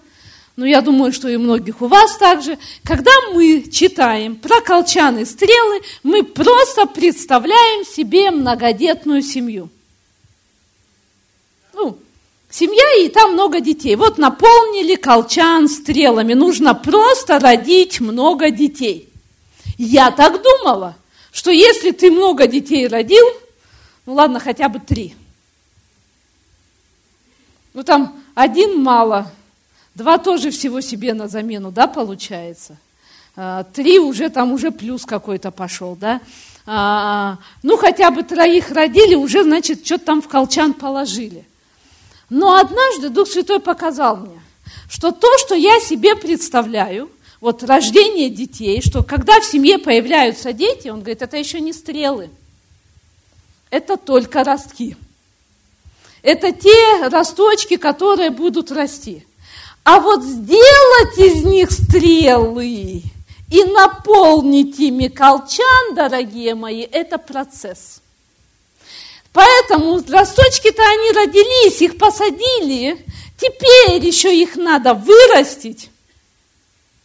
но 0.56 0.66
я 0.66 0.82
думаю, 0.82 1.14
что 1.14 1.28
и 1.28 1.38
многих 1.38 1.82
у 1.82 1.88
вас 1.88 2.18
также, 2.18 2.58
когда 2.84 3.12
мы 3.34 3.64
читаем 3.72 4.36
про 4.36 4.62
колчан 4.62 5.18
и 5.20 5.26
стрелы, 5.26 5.82
мы 6.04 6.24
просто 6.24 6.86
представляем 6.86 7.86
себе 7.86 8.32
многодетную 8.32 9.22
семью. 9.22 9.70
Ну, 11.74 11.98
Семья, 12.52 13.06
и 13.06 13.08
там 13.08 13.32
много 13.32 13.62
детей. 13.62 13.96
Вот 13.96 14.18
наполнили 14.18 14.96
колчан 14.96 15.70
стрелами. 15.70 16.34
Нужно 16.34 16.76
просто 16.76 17.40
родить 17.40 18.02
много 18.02 18.52
детей. 18.52 19.08
Я 19.78 20.12
так 20.12 20.44
думала, 20.44 20.98
что 21.32 21.50
если 21.50 21.92
ты 21.92 22.12
много 22.12 22.48
детей 22.48 22.88
родил, 22.88 23.26
ну 24.06 24.16
ладно, 24.16 24.42
хотя 24.42 24.68
бы 24.68 24.80
три. 24.80 25.16
Ну 27.74 27.84
там 27.84 28.22
один 28.36 28.84
мало, 28.84 29.32
два 29.96 30.18
тоже 30.18 30.52
всего 30.52 30.82
себе 30.82 31.14
на 31.14 31.28
замену, 31.28 31.72
да, 31.72 31.88
получается. 31.88 32.78
А, 33.36 33.64
три 33.64 34.00
уже 34.00 34.30
там 34.30 34.52
уже 34.52 34.72
плюс 34.72 35.06
какой-то 35.06 35.52
пошел, 35.52 35.96
да. 35.96 36.22
А, 36.66 37.38
ну 37.64 37.78
хотя 37.78 38.12
бы 38.12 38.24
троих 38.24 38.72
родили, 38.72 39.16
уже, 39.16 39.44
значит, 39.44 39.86
что-то 39.86 40.06
там 40.06 40.22
в 40.22 40.28
колчан 40.28 40.74
положили. 40.74 41.46
Но 42.30 42.56
однажды 42.56 43.10
Дух 43.10 43.28
Святой 43.28 43.60
показал 43.60 44.18
мне, 44.18 44.42
что 44.90 45.12
то, 45.12 45.28
что 45.38 45.56
я 45.56 45.80
себе 45.80 46.16
представляю, 46.16 47.10
вот 47.42 47.64
рождение 47.64 48.30
детей, 48.30 48.82
что 48.82 49.04
когда 49.04 49.40
в 49.40 49.46
семье 49.46 49.80
появляются 49.80 50.54
дети, 50.54 50.90
он 50.90 51.00
говорит, 51.00 51.22
это 51.22 51.38
еще 51.38 51.60
не 51.60 51.74
стрелы, 51.74 52.30
это 53.70 53.98
только 53.98 54.44
ростки. 54.44 54.96
Это 56.22 56.52
те 56.52 57.08
росточки, 57.08 57.78
которые 57.78 58.30
будут 58.30 58.72
расти. 58.72 59.26
А 59.84 60.00
вот 60.00 60.24
сделать 60.24 61.18
из 61.18 61.44
них 61.44 61.72
стрелы 61.72 63.02
и 63.50 63.64
наполнить 63.66 64.80
ими 64.80 65.08
колчан, 65.08 65.96
дорогие 65.96 66.56
мои, 66.56 66.82
это 66.82 67.18
процесс. 67.18 68.02
Поэтому 69.34 70.04
росточки-то 70.08 70.84
они 70.84 71.12
родились, 71.12 71.82
их 71.82 71.98
посадили, 71.98 73.04
теперь 73.38 74.06
еще 74.06 74.36
их 74.36 74.56
надо 74.56 74.94
вырастить. 74.94 75.90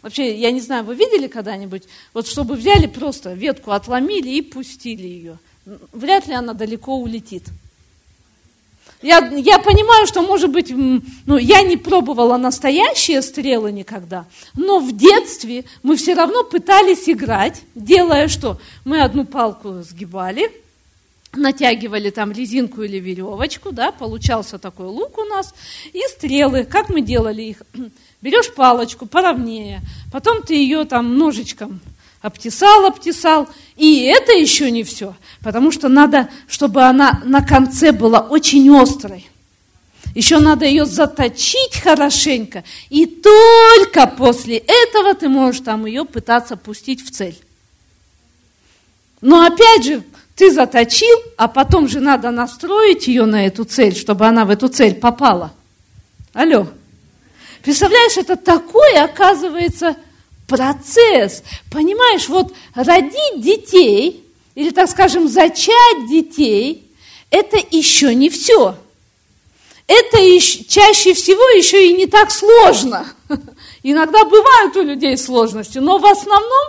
Вообще, 0.02 0.36
я 0.36 0.50
не 0.50 0.60
знаю, 0.60 0.84
вы 0.84 0.94
видели 0.94 1.28
когда-нибудь, 1.28 1.84
вот 2.12 2.28
чтобы 2.28 2.54
взяли 2.54 2.86
просто 2.86 3.32
ветку, 3.32 3.72
отломили 3.72 4.28
и 4.30 4.42
пустили 4.42 5.06
ее. 5.06 5.38
Вряд 5.92 6.26
ли 6.26 6.34
она 6.34 6.52
далеко 6.52 6.96
улетит. 6.96 7.44
Я, 9.06 9.18
я 9.36 9.60
понимаю, 9.60 10.04
что, 10.08 10.20
может 10.20 10.50
быть, 10.50 10.72
ну, 10.74 11.36
я 11.36 11.62
не 11.62 11.76
пробовала 11.76 12.36
настоящие 12.38 13.22
стрелы 13.22 13.70
никогда, 13.70 14.24
но 14.54 14.80
в 14.80 14.96
детстве 14.96 15.64
мы 15.84 15.94
все 15.94 16.14
равно 16.14 16.42
пытались 16.42 17.08
играть, 17.08 17.62
делая 17.76 18.26
что? 18.26 18.58
Мы 18.84 19.00
одну 19.00 19.24
палку 19.24 19.74
сгибали, 19.82 20.50
натягивали 21.32 22.10
там 22.10 22.32
резинку 22.32 22.82
или 22.82 22.96
веревочку, 22.96 23.70
да, 23.70 23.92
получался 23.92 24.58
такой 24.58 24.86
лук 24.86 25.18
у 25.18 25.24
нас, 25.24 25.54
и 25.92 26.00
стрелы, 26.08 26.64
как 26.64 26.88
мы 26.88 27.00
делали 27.00 27.42
их, 27.42 27.62
берешь 28.20 28.52
палочку 28.52 29.06
поровнее, 29.06 29.82
потом 30.10 30.42
ты 30.42 30.54
ее 30.54 30.84
там 30.84 31.16
ножичком 31.16 31.78
обтесал, 32.26 32.86
обтесал, 32.86 33.48
и 33.76 34.02
это 34.02 34.32
еще 34.32 34.70
не 34.70 34.82
все, 34.82 35.14
потому 35.42 35.70
что 35.70 35.88
надо, 35.88 36.28
чтобы 36.48 36.82
она 36.82 37.20
на 37.24 37.40
конце 37.40 37.92
была 37.92 38.20
очень 38.20 38.68
острой. 38.74 39.28
Еще 40.14 40.38
надо 40.38 40.64
ее 40.64 40.86
заточить 40.86 41.80
хорошенько, 41.80 42.64
и 42.90 43.06
только 43.06 44.06
после 44.06 44.56
этого 44.56 45.14
ты 45.14 45.28
можешь 45.28 45.60
там 45.60 45.86
ее 45.86 46.04
пытаться 46.04 46.56
пустить 46.56 47.06
в 47.06 47.10
цель. 47.10 47.38
Но 49.20 49.44
опять 49.44 49.84
же, 49.84 50.02
ты 50.34 50.50
заточил, 50.50 51.16
а 51.36 51.48
потом 51.48 51.88
же 51.88 52.00
надо 52.00 52.30
настроить 52.30 53.08
ее 53.08 53.24
на 53.24 53.46
эту 53.46 53.64
цель, 53.64 53.94
чтобы 53.94 54.26
она 54.26 54.44
в 54.44 54.50
эту 54.50 54.68
цель 54.68 54.94
попала. 54.94 55.52
Алло. 56.32 56.66
Представляешь, 57.62 58.16
это 58.16 58.36
такой, 58.36 58.98
оказывается, 58.98 59.96
процесс. 60.46 61.42
Понимаешь, 61.70 62.28
вот 62.28 62.52
родить 62.74 63.40
детей, 63.40 64.24
или, 64.54 64.70
так 64.70 64.88
скажем, 64.88 65.28
зачать 65.28 66.08
детей, 66.08 66.90
это 67.30 67.58
еще 67.70 68.14
не 68.14 68.30
все. 68.30 68.76
Это 69.86 70.18
еще, 70.18 70.64
чаще 70.64 71.14
всего 71.14 71.48
еще 71.50 71.88
и 71.88 71.94
не 71.94 72.06
так 72.06 72.30
сложно. 72.30 73.06
Иногда 73.82 74.24
бывают 74.24 74.76
у 74.76 74.82
людей 74.82 75.16
сложности, 75.16 75.78
но 75.78 75.98
в 75.98 76.06
основном 76.06 76.66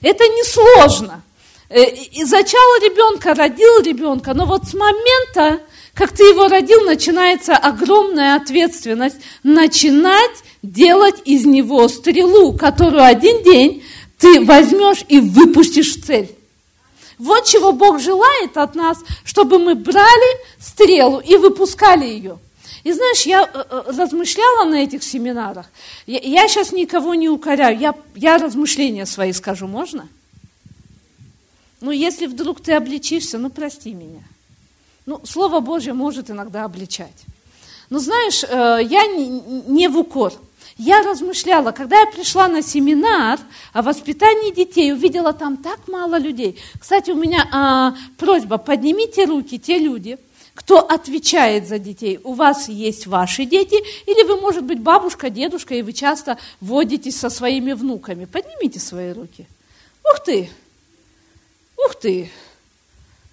это 0.00 0.24
не 0.24 0.44
сложно. 0.44 1.22
Э, 1.68 1.84
и 1.84 2.24
зачал 2.24 2.60
ребенка, 2.82 3.34
родил 3.34 3.80
ребенка, 3.80 4.34
но 4.34 4.44
вот 4.44 4.68
с 4.68 4.74
момента, 4.74 5.60
как 5.94 6.12
ты 6.12 6.24
его 6.24 6.48
родил, 6.48 6.82
начинается 6.82 7.56
огромная 7.56 8.36
ответственность 8.36 9.16
начинать 9.42 10.42
делать 10.62 11.22
из 11.24 11.44
него 11.44 11.88
стрелу, 11.88 12.52
которую 12.52 13.04
один 13.04 13.42
день 13.42 13.82
ты 14.18 14.44
возьмешь 14.44 15.04
и 15.08 15.18
выпустишь 15.18 15.96
в 15.96 16.04
цель. 16.04 16.30
Вот 17.18 17.44
чего 17.44 17.72
Бог 17.72 18.00
желает 18.00 18.56
от 18.56 18.74
нас, 18.74 18.98
чтобы 19.24 19.58
мы 19.58 19.74
брали 19.74 20.38
стрелу 20.58 21.20
и 21.20 21.36
выпускали 21.36 22.06
ее. 22.06 22.38
И 22.82 22.92
знаешь, 22.92 23.22
я 23.22 23.42
э, 23.42 23.64
э, 23.68 23.82
размышляла 23.88 24.64
на 24.64 24.76
этих 24.76 25.02
семинарах. 25.02 25.66
Я, 26.06 26.18
я 26.20 26.48
сейчас 26.48 26.72
никого 26.72 27.14
не 27.14 27.28
укоряю, 27.28 27.78
я, 27.78 27.94
я 28.14 28.38
размышления 28.38 29.04
свои 29.04 29.32
скажу, 29.32 29.66
можно? 29.66 30.08
Ну, 31.82 31.90
если 31.90 32.26
вдруг 32.26 32.62
ты 32.62 32.72
обличишься, 32.72 33.38
ну, 33.38 33.50
прости 33.50 33.92
меня. 33.92 34.22
Ну, 35.04 35.20
Слово 35.24 35.60
Божье 35.60 35.92
может 35.92 36.30
иногда 36.30 36.64
обличать. 36.64 37.24
Но 37.90 37.98
знаешь, 37.98 38.44
э, 38.44 38.80
я 38.82 39.06
не 39.06 39.88
в 39.88 39.98
укор. 39.98 40.32
Я 40.76 41.02
размышляла, 41.02 41.72
когда 41.72 42.00
я 42.00 42.06
пришла 42.06 42.48
на 42.48 42.62
семинар 42.62 43.38
о 43.72 43.82
воспитании 43.82 44.52
детей, 44.52 44.92
увидела 44.92 45.32
там 45.32 45.56
так 45.56 45.88
мало 45.88 46.18
людей. 46.18 46.58
Кстати, 46.78 47.10
у 47.10 47.16
меня 47.16 47.48
а, 47.52 47.94
просьба, 48.16 48.58
поднимите 48.58 49.24
руки 49.24 49.58
те 49.58 49.78
люди, 49.78 50.18
кто 50.54 50.78
отвечает 50.78 51.68
за 51.68 51.78
детей. 51.78 52.20
У 52.22 52.34
вас 52.34 52.68
есть 52.68 53.06
ваши 53.06 53.44
дети, 53.44 53.76
или 54.06 54.26
вы, 54.26 54.40
может 54.40 54.64
быть, 54.64 54.80
бабушка, 54.80 55.30
дедушка, 55.30 55.74
и 55.74 55.82
вы 55.82 55.92
часто 55.92 56.38
водитесь 56.60 57.18
со 57.18 57.30
своими 57.30 57.72
внуками. 57.72 58.24
Поднимите 58.24 58.80
свои 58.80 59.12
руки. 59.12 59.46
Ух 60.04 60.22
ты! 60.24 60.50
Ух 61.76 61.94
ты! 61.94 62.30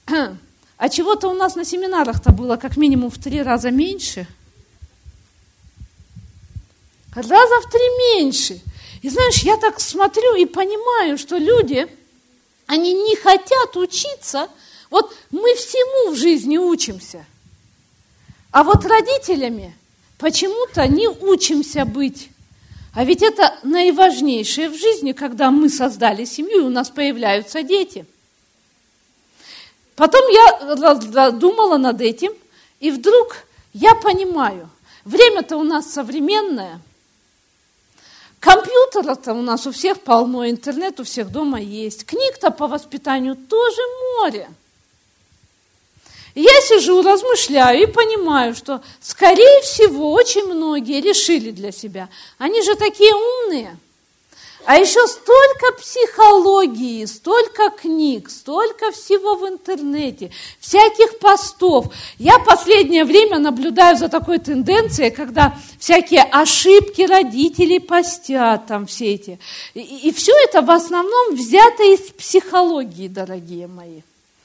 А 0.77 0.89
чего-то 0.89 1.27
у 1.29 1.33
нас 1.33 1.55
на 1.55 1.65
семинарах-то 1.65 2.31
было 2.31 2.55
как 2.55 2.77
минимум 2.77 3.09
в 3.09 3.17
три 3.17 3.41
раза 3.41 3.71
меньше. 3.71 4.27
Раза 7.17 7.61
в 7.61 7.71
три 7.71 7.81
меньше. 8.13 8.61
И 9.01 9.09
знаешь, 9.09 9.39
я 9.39 9.57
так 9.57 9.79
смотрю 9.79 10.35
и 10.35 10.45
понимаю, 10.45 11.17
что 11.17 11.37
люди, 11.37 11.87
они 12.67 12.93
не 12.93 13.15
хотят 13.15 13.75
учиться. 13.75 14.49
Вот 14.91 15.15
мы 15.31 15.55
всему 15.55 16.11
в 16.11 16.15
жизни 16.15 16.59
учимся. 16.59 17.25
А 18.51 18.63
вот 18.63 18.85
родителями 18.85 19.75
почему-то 20.19 20.87
не 20.87 21.07
учимся 21.07 21.85
быть 21.85 22.29
А 22.93 23.03
ведь 23.03 23.23
это 23.23 23.57
наиважнейшее 23.63 24.69
в 24.69 24.77
жизни, 24.77 25.11
когда 25.11 25.49
мы 25.49 25.69
создали 25.69 26.23
семью, 26.23 26.59
и 26.59 26.65
у 26.65 26.69
нас 26.69 26.91
появляются 26.91 27.63
дети. 27.63 28.05
Потом 29.95 30.21
я 30.29 31.31
думала 31.31 31.77
над 31.77 31.99
этим, 31.99 32.31
и 32.79 32.91
вдруг 32.91 33.37
я 33.73 33.95
понимаю, 33.95 34.69
время-то 35.03 35.57
у 35.57 35.63
нас 35.63 35.91
современное, 35.91 36.79
компьютеров-то 38.39 39.33
у 39.33 39.41
нас 39.41 39.65
у 39.67 39.71
всех 39.71 40.01
полно, 40.01 40.49
интернет 40.49 40.99
у 40.99 41.03
всех 41.03 41.31
дома 41.31 41.59
есть, 41.59 42.05
книг-то 42.05 42.51
по 42.51 42.67
воспитанию 42.67 43.35
тоже 43.35 43.81
море– 44.19 44.49
я 46.39 46.61
сижу, 46.61 47.01
размышляю 47.01 47.81
и 47.81 47.91
понимаю, 47.91 48.53
что, 48.53 48.83
скорее 49.01 49.59
всего, 49.63 50.11
очень 50.11 50.43
многие 50.43 51.01
решили 51.01 51.49
для 51.49 51.71
себя. 51.71 52.09
Они 52.37 52.61
же 52.61 52.75
такие 52.75 53.11
умные. 53.11 53.75
А 54.67 54.75
еще 54.75 55.07
столько 55.07 55.77
психологии, 55.79 57.05
столько 57.05 57.69
книг, 57.69 58.29
столько 58.29 58.91
всего 58.91 59.35
в 59.37 59.47
интернете, 59.47 60.29
всяких 60.59 61.19
постов. 61.19 61.85
Я 62.19 62.37
последнее 62.39 63.05
время 63.05 63.39
наблюдаю 63.39 63.95
за 63.95 64.09
такой 64.09 64.39
тенденцией, 64.39 65.11
когда 65.11 65.57
всякие 65.79 66.23
ошибки 66.23 67.03
родителей 67.03 67.79
постят, 67.79 68.67
там 68.67 68.87
все 68.87 69.13
эти. 69.13 69.39
И, 69.73 70.09
и 70.09 70.11
все 70.11 70.33
это 70.43 70.61
в 70.61 70.69
основном 70.69 71.35
взято 71.35 71.83
из 71.83 72.01
психологии, 72.11 73.07
дорогие 73.07 73.67
мои. 73.67 74.01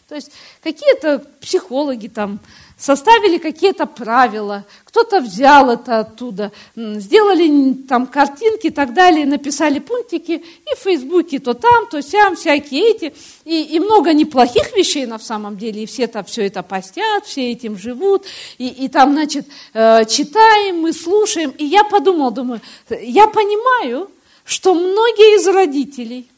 То 0.08 0.14
есть 0.14 0.30
какие-то 0.62 1.24
психологи 1.40 2.06
там 2.06 2.38
составили 2.82 3.38
какие-то 3.38 3.86
правила, 3.86 4.64
кто-то 4.84 5.20
взял 5.20 5.70
это 5.70 6.00
оттуда, 6.00 6.50
сделали 6.74 7.74
там 7.74 8.08
картинки 8.08 8.66
и 8.66 8.70
так 8.70 8.92
далее, 8.92 9.24
написали 9.24 9.78
пунктики, 9.78 10.32
и 10.32 10.74
в 10.74 10.78
Фейсбуке 10.80 11.38
то 11.38 11.54
там, 11.54 11.86
то 11.86 12.02
сям, 12.02 12.34
всякие 12.34 12.90
эти, 12.90 13.14
и, 13.44 13.62
и 13.62 13.78
много 13.78 14.12
неплохих 14.12 14.76
вещей 14.76 15.06
на 15.06 15.20
самом 15.20 15.56
деле, 15.56 15.84
и 15.84 15.86
все 15.86 16.08
там 16.08 16.24
все 16.24 16.44
это 16.44 16.64
постят, 16.64 17.24
все 17.24 17.52
этим 17.52 17.78
живут, 17.78 18.24
и, 18.58 18.66
и 18.66 18.88
там, 18.88 19.12
значит, 19.12 19.46
э, 19.74 20.04
читаем, 20.06 20.80
мы 20.80 20.92
слушаем, 20.92 21.50
и 21.50 21.64
я 21.64 21.84
подумала, 21.84 22.32
думаю, 22.32 22.60
я 22.90 23.28
понимаю, 23.28 24.10
что 24.44 24.74
многие 24.74 25.36
из 25.38 25.46
родителей 25.46 26.28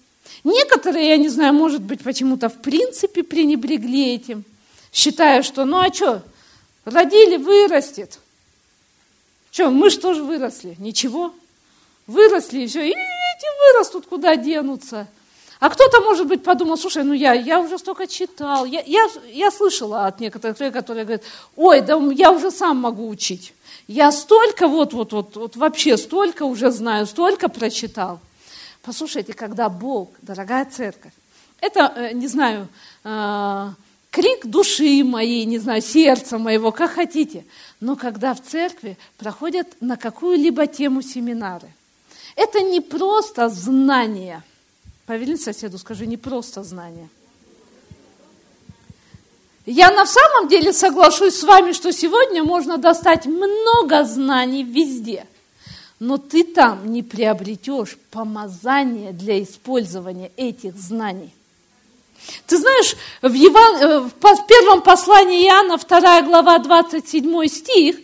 Некоторые, 0.43 1.09
я 1.09 1.17
не 1.17 1.31
знаю, 1.31 1.55
может 1.55 1.81
быть, 1.81 2.03
почему-то 2.03 2.51
в 2.51 2.61
принципе 2.61 3.23
пренебрегли 3.23 4.15
этим, 4.15 4.45
считая, 4.93 5.43
что 5.43 5.65
ну 5.65 5.79
а 5.79 5.91
что, 5.91 6.23
родили, 6.85 7.37
вырастет. 7.37 8.19
Что, 9.51 9.71
мы 9.71 9.91
что 9.91 10.15
же 10.15 10.23
выросли? 10.23 10.77
Ничего. 10.79 11.33
Выросли 12.07 12.61
и 12.61 12.67
все, 12.67 12.87
и 12.87 12.91
эти 12.91 13.73
вырастут, 13.73 14.07
куда 14.07 14.37
денутся. 14.37 15.07
А 15.61 15.71
кто-то, 15.71 16.01
может 16.03 16.27
быть, 16.27 16.43
подумал, 16.43 16.77
слушай, 16.77 17.05
ну 17.05 17.15
я, 17.15 17.33
я 17.33 17.61
уже 17.61 17.79
столько 17.79 18.07
читал. 18.07 18.67
Я, 18.67 18.83
я, 18.85 19.09
я 19.33 19.51
слышала 19.51 20.07
от 20.07 20.21
некоторых 20.21 20.61
людей, 20.61 20.73
которые 20.73 21.05
говорят, 21.05 21.23
ой, 21.57 21.81
да 21.81 21.97
я 22.13 22.33
уже 22.33 22.51
сам 22.51 22.79
могу 22.79 23.09
учить. 23.09 23.55
Я 23.87 24.13
столько, 24.13 24.69
вот, 24.69 24.93
вот, 24.93 25.57
вообще 25.57 25.97
столько 25.97 26.43
уже 26.43 26.71
знаю, 26.71 27.07
столько 27.07 27.49
прочитал. 27.49 28.21
Послушайте, 28.83 29.33
когда 29.33 29.69
Бог, 29.69 30.11
дорогая 30.21 30.67
церковь, 30.67 31.13
это, 31.61 31.93
э, 31.97 32.13
не 32.13 32.27
знаю, 32.29 32.69
э, 33.05 33.69
крик 34.15 34.47
души 34.47 35.03
моей, 35.03 35.45
не 35.45 35.59
знаю, 35.59 35.83
сердца 35.83 36.39
моего, 36.39 36.71
как 36.71 36.93
хотите, 36.93 37.45
но 37.81 37.97
когда 37.97 38.33
в 38.33 38.41
церкви 38.41 38.97
проходят 39.19 39.67
на 39.81 39.97
какую-либо 39.97 40.69
тему 40.69 41.03
семинары, 41.03 41.69
это 42.37 42.61
не 42.61 42.81
просто 42.81 43.49
знание. 43.49 44.43
Повели 45.07 45.37
соседу, 45.37 45.79
скажи, 45.79 46.07
не 46.07 46.17
просто 46.17 46.63
знание. 46.63 47.09
Я 49.67 49.91
на 49.91 50.07
самом 50.07 50.49
деле 50.49 50.73
соглашусь 50.73 51.35
с 51.35 51.43
вами, 51.43 51.73
что 51.73 51.93
сегодня 51.93 52.45
можно 52.45 52.79
достать 52.79 53.27
много 53.27 54.05
знаний 54.05 54.63
везде– 54.63 55.27
но 56.01 56.19
ты 56.19 56.45
там 56.45 56.93
не 56.93 57.03
приобретешь 57.03 57.97
помазание 58.11 59.13
для 59.13 59.43
использования 59.43 60.33
этих 60.37 60.77
знаний. 60.77 61.33
Ты 62.47 62.59
знаешь, 62.59 62.97
в, 63.23 63.33
Еван... 63.33 63.77
Э, 63.77 64.01
в 64.01 64.47
первом 64.47 64.83
послании 64.83 65.47
Иоанна, 65.47 65.79
2 65.79 66.23
глава, 66.23 66.59
27 66.59 67.47
стих, 67.47 67.97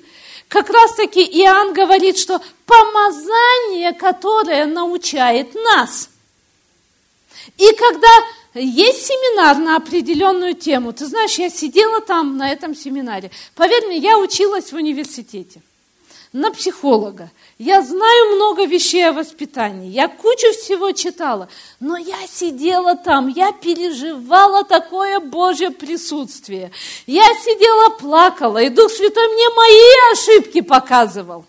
как 0.49 0.69
раз-таки 0.69 1.23
Иоанн 1.23 1.73
говорит, 1.73 2.19
что 2.19 2.41
помазание, 2.67 3.93
которое 3.93 4.67
научает 4.67 5.55
нас. 5.55 6.11
И 7.57 7.73
когда 7.75 8.09
есть 8.55 9.07
семинар 9.07 9.59
на 9.59 9.77
определенную 9.77 10.55
тему, 10.55 10.93
ты 10.93 11.07
знаешь, 11.07 11.39
я 11.39 11.51
сидела 11.51 12.01
там 12.01 12.37
на 12.37 12.51
этом 12.51 12.75
семинаре. 12.75 13.31
Поверь 13.55 13.87
мне, 13.87 13.99
я 13.99 14.19
училась 14.19 14.73
в 14.73 14.77
университете 14.77 15.63
на 16.33 16.53
психолога. 16.53 17.31
Я 17.59 17.83
знаю 17.83 18.37
много 18.37 18.65
вещей 18.65 19.09
о 19.09 19.13
воспитании, 19.13 19.91
я 19.91 20.09
кучу 20.09 20.53
всего 20.53 20.93
читала, 20.93 21.49
но 21.81 21.97
я 21.97 22.27
сидела 22.29 22.97
там, 22.97 23.29
я 23.29 23.53
переживала 23.53 24.65
такое 24.65 25.19
Божье 25.19 25.71
присутствие. 25.71 26.71
Я 27.07 27.25
сидела, 27.43 27.91
плакала, 27.97 28.59
и 28.59 28.69
Дух 28.69 28.91
Святой 28.91 29.29
мне 29.29 29.49
мои 29.51 30.13
ошибки 30.13 30.61
показывал. 30.61 31.45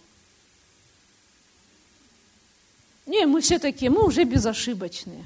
Не, 3.05 3.25
мы 3.25 3.41
все 3.41 3.59
такие, 3.59 3.91
мы 3.91 4.05
уже 4.05 4.23
безошибочные. 4.23 5.25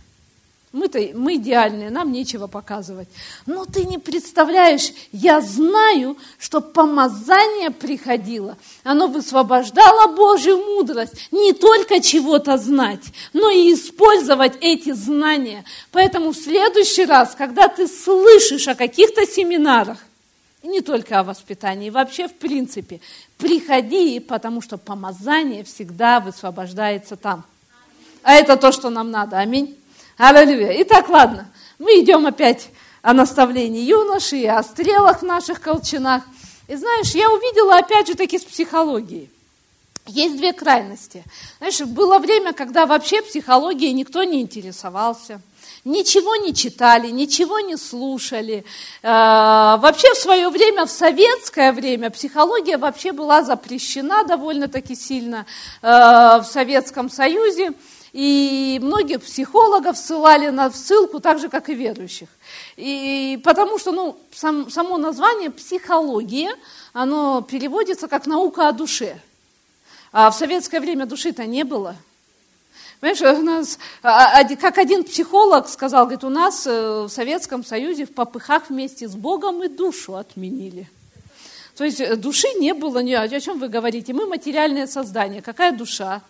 Мы-то, 0.76 1.00
мы 1.14 1.36
идеальные, 1.36 1.90
нам 1.90 2.12
нечего 2.12 2.48
показывать. 2.48 3.08
Но 3.46 3.64
ты 3.64 3.86
не 3.86 3.98
представляешь, 3.98 4.92
я 5.14 5.40
знаю, 5.40 6.18
что 6.38 6.60
помазание 6.60 7.72
приходило. 7.72 8.58
Оно 8.84 9.08
высвобождало 9.08 10.14
Божью 10.14 10.58
мудрость. 10.58 11.30
Не 11.32 11.54
только 11.54 12.02
чего-то 12.02 12.58
знать, 12.58 13.06
но 13.32 13.50
и 13.50 13.74
использовать 13.74 14.58
эти 14.60 14.92
знания. 14.92 15.64
Поэтому 15.94 16.32
в 16.32 16.36
следующий 16.36 17.06
раз, 17.06 17.36
когда 17.36 17.70
ты 17.70 17.88
слышишь 17.88 18.68
о 18.68 18.76
каких-то 18.76 19.26
семинарах, 19.26 20.00
и 20.62 20.68
не 20.68 20.82
только 20.82 21.20
о 21.20 21.24
воспитании, 21.24 21.90
вообще 21.90 22.28
в 22.28 22.34
принципе, 22.34 23.00
приходи, 23.38 24.20
потому 24.20 24.62
что 24.62 24.78
помазание 24.78 25.64
всегда 25.64 26.20
высвобождается 26.20 27.16
там. 27.16 27.46
А 28.24 28.34
это 28.34 28.58
то, 28.58 28.74
что 28.74 28.90
нам 28.90 29.10
надо. 29.10 29.38
Аминь. 29.38 29.78
Аллилуйя. 30.18 30.82
Итак, 30.84 31.10
ладно, 31.10 31.52
мы 31.78 32.00
идем 32.00 32.26
опять 32.26 32.70
о 33.02 33.14
наставлении 33.14 33.82
юноши 33.82 34.38
и 34.38 34.46
о 34.46 34.64
стрелах 34.64 35.20
в 35.20 35.26
наших 35.26 35.60
колчанах. 35.60 36.24
И 36.70 36.76
знаешь, 36.76 37.14
я 37.14 37.30
увидела 37.30 37.78
опять 37.80 38.08
же 38.08 38.16
таки 38.16 38.40
с 38.40 38.44
психологией. 38.44 39.30
Есть 40.08 40.38
две 40.38 40.54
крайности. 40.54 41.26
Знаешь, 41.58 41.82
было 41.82 42.20
время, 42.20 42.54
когда 42.54 42.86
вообще 42.86 43.22
психологией 43.24 43.92
никто 43.92 44.24
не 44.24 44.40
интересовался, 44.42 45.42
ничего 45.84 46.38
не 46.38 46.54
читали, 46.54 47.10
ничего 47.10 47.60
не 47.60 47.76
слушали. 47.76 48.64
Э, 49.02 49.08
вообще 49.80 50.14
в 50.14 50.18
свое 50.18 50.50
время, 50.50 50.86
в 50.86 50.92
советское 50.92 51.74
время, 51.74 52.10
психология 52.10 52.78
вообще 52.78 53.12
была 53.12 53.44
запрещена 53.44 54.24
довольно-таки 54.24 54.96
сильно 54.96 55.46
э, 55.82 55.88
в 55.88 56.44
Советском 56.44 57.10
Союзе. 57.10 57.74
И 58.16 58.80
многих 58.82 59.24
психологов 59.24 59.98
ссылали 59.98 60.48
на 60.48 60.72
ссылку, 60.72 61.20
так 61.20 61.38
же, 61.38 61.50
как 61.50 61.68
и 61.68 61.76
верующих. 61.76 62.30
И 62.78 63.38
потому 63.44 63.78
что 63.78 63.92
ну, 63.92 64.18
сам, 64.34 64.70
само 64.70 64.96
название 64.96 65.52
психология, 65.52 66.56
оно 66.94 67.42
переводится 67.42 68.08
как 68.08 68.26
наука 68.26 68.70
о 68.70 68.72
душе. 68.72 69.20
А 70.14 70.32
в 70.32 70.34
советское 70.34 70.80
время 70.80 71.06
души-то 71.06 71.46
не 71.46 71.66
было. 71.66 71.98
Понимаешь, 73.02 73.38
у 73.38 73.44
нас, 73.44 73.80
а, 74.02 74.46
как 74.56 74.78
один 74.78 75.04
психолог 75.04 75.68
сказал, 75.68 76.06
говорит, 76.06 76.24
у 76.24 76.30
нас 76.30 76.66
э, 76.66 77.02
в 77.02 77.10
Советском 77.10 77.66
Союзе 77.66 78.06
в 78.06 78.14
попыхах 78.14 78.70
вместе 78.70 79.10
с 79.10 79.16
Богом 79.16 79.62
и 79.62 79.68
душу 79.68 80.16
отменили. 80.16 80.90
То 81.76 81.84
есть 81.84 82.00
э, 82.00 82.16
души 82.16 82.48
не 82.62 82.74
было, 82.74 83.02
о 83.02 83.40
чем 83.42 83.60
вы 83.60 83.68
говорите, 83.68 84.14
мы 84.14 84.26
материальное 84.26 84.88
создание, 84.88 85.42
какая 85.42 85.74
душа? 85.74 86.22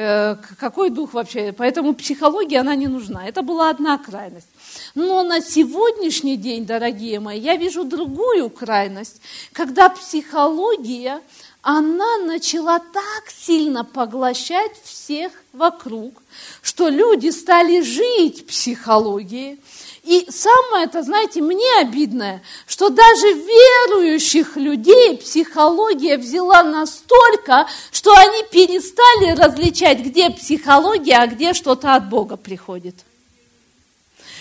Э, 0.00 0.36
какой 0.60 0.90
дух 0.90 1.12
вообще. 1.12 1.52
Поэтому 1.52 1.92
психология, 1.92 2.60
она 2.60 2.76
не 2.76 2.86
нужна. 2.86 3.26
Это 3.26 3.42
была 3.42 3.68
одна 3.68 3.98
крайность. 3.98 4.46
Но 4.94 5.24
на 5.24 5.40
сегодняшний 5.40 6.36
день, 6.36 6.64
дорогие 6.64 7.18
мои, 7.18 7.40
я 7.40 7.56
вижу 7.56 7.82
другую 7.82 8.48
крайность, 8.48 9.20
когда 9.52 9.88
психология, 9.88 11.20
она 11.62 12.18
начала 12.18 12.78
так 12.78 13.28
сильно 13.28 13.84
поглощать 13.84 14.80
всех 14.84 15.32
вокруг, 15.52 16.22
что 16.62 16.88
люди 16.88 17.30
стали 17.30 17.80
жить 17.80 18.46
психологией, 18.46 19.58
И 20.04 20.26
самое 20.30 20.86
это, 20.86 21.02
знаете, 21.02 21.40
мне 21.40 21.80
обидное, 21.80 22.42
что 22.66 22.88
даже 22.88 23.32
верующих 23.32 24.56
людей 24.56 25.16
психология 25.16 26.16
взяла 26.16 26.62
настолько, 26.62 27.68
что 27.90 28.14
они 28.14 28.44
перестали 28.50 29.34
различать, 29.36 29.98
где 30.00 30.30
психология, 30.30 31.16
а 31.16 31.26
где 31.26 31.52
что-то 31.52 31.94
от 31.94 32.08
Бога 32.08 32.36
приходит. 32.36 32.94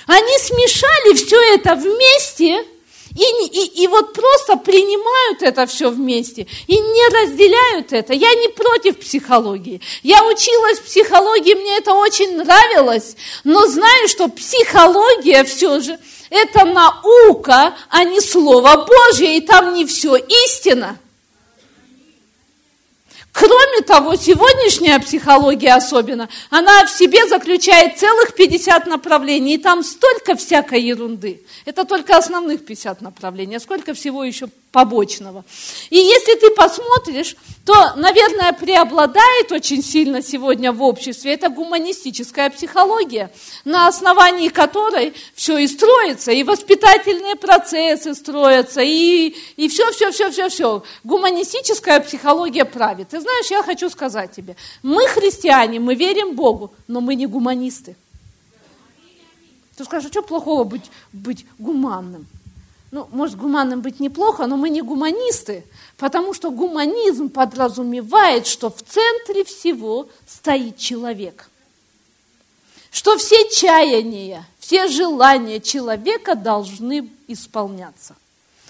Они 0.06 0.38
смешали 0.40 1.16
все 1.16 1.56
это 1.56 1.76
вместе– 1.76 2.66
и, 3.18 3.48
и, 3.48 3.84
и 3.84 3.88
вот 3.88 4.14
просто 4.14 4.58
принимают 4.58 5.42
это 5.42 5.66
все 5.66 5.90
вместе 5.90 6.48
и 6.68 6.78
не 6.78 7.08
разделяют 7.10 7.94
это. 7.94 8.14
Я 8.14 8.34
не 8.36 8.50
против 8.50 9.00
психологии. 9.00 9.82
Я 10.04 10.24
училась 10.26 10.80
психологии, 10.80 11.56
мне 11.56 11.78
это 11.78 11.94
очень 11.94 12.38
нравилось, 12.38 13.16
но 13.44 13.66
знаю, 13.68 14.08
что 14.08 14.28
психология 14.28 15.44
все 15.44 15.80
же 15.80 15.98
это 16.30 16.66
наука, 16.66 17.76
а 17.90 18.04
не 18.04 18.22
Слово 18.22 18.86
Божье, 18.86 19.38
и 19.38 19.42
там 19.42 19.74
не 19.74 19.86
все 19.86 20.18
истина. 20.18 20.98
Кроме 23.38 23.82
того, 23.86 24.16
сегодняшняя 24.16 24.98
психология 24.98 25.76
особенно, 25.76 26.28
она 26.50 26.86
в 26.86 26.90
себе 26.90 27.28
заключает 27.28 28.00
целых 28.00 28.34
50 28.34 28.88
направлений, 28.88 29.54
и 29.54 29.58
там 29.60 29.84
столько 29.84 30.36
всякой 30.36 30.82
ерунды. 30.82 31.44
Это 31.66 31.86
только 31.86 32.18
основных 32.18 32.66
50 32.66 33.02
направлений, 33.02 33.58
а 33.58 33.60
сколько 33.60 33.94
всего 33.94 34.24
еще 34.24 34.48
побочного. 34.72 35.44
И 35.90 35.98
если 35.98 36.36
ты 36.36 36.52
посмотришь, 36.52 37.36
то, 37.66 37.94
наверное, 37.96 38.54
преобладает 38.54 39.52
очень 39.52 39.84
сильно 39.84 40.22
сегодня 40.22 40.72
в 40.72 40.82
обществе 40.84 41.34
это 41.34 41.50
гуманистическая 41.50 42.50
психология, 42.50 43.32
на 43.66 43.88
основании 43.88 44.50
которой 44.50 45.14
все 45.36 45.58
и 45.58 45.68
строится, 45.68 46.32
и 46.32 46.44
воспитательные 46.44 47.36
процессы 47.36 48.14
строятся, 48.14 48.82
и, 48.82 49.36
и 49.56 49.68
все, 49.68 49.92
все, 49.92 50.12
все, 50.12 50.32
все, 50.32 50.50
все. 50.50 50.84
Гуманистическая 51.04 52.00
психология 52.00 52.66
правит. 52.66 53.10
Ты 53.10 53.20
знаешь, 53.20 53.50
я 53.50 53.64
хочу 53.64 53.90
сказать 53.90 54.32
тебе, 54.32 54.56
мы 54.84 55.08
христиане, 55.08 55.80
мы 55.80 55.96
верим 55.96 56.36
Богу, 56.36 56.72
но 56.88 57.02
мы 57.02 57.16
не 57.16 57.26
гуманисты. 57.26 57.96
Ты 59.76 59.86
скажешь, 59.86 60.10
а 60.10 60.12
что 60.12 60.24
плохого 60.24 60.64
быть, 60.64 60.90
быть 61.14 61.46
гуманным? 61.60 62.28
Ну, 62.92 63.08
может, 63.12 63.36
гуманным 63.36 63.82
быть 63.82 64.00
неплохо, 64.00 64.48
но 64.48 64.56
мы 64.56 64.70
не 64.70 64.82
гуманисты, 64.82 65.66
потому 65.98 66.34
что 66.34 66.52
гуманизм 66.52 67.30
подразумевает, 67.30 68.48
что 68.48 68.70
в 68.70 68.82
центре 68.82 69.44
всего 69.44 70.08
стоит 70.26 70.78
человек. 70.78 71.50
Что 72.90 73.18
все 73.18 73.50
чаяния, 73.50 74.46
все 74.60 74.88
желания 74.88 75.60
человека 75.60 76.36
должны 76.36 77.10
исполняться. 77.28 78.16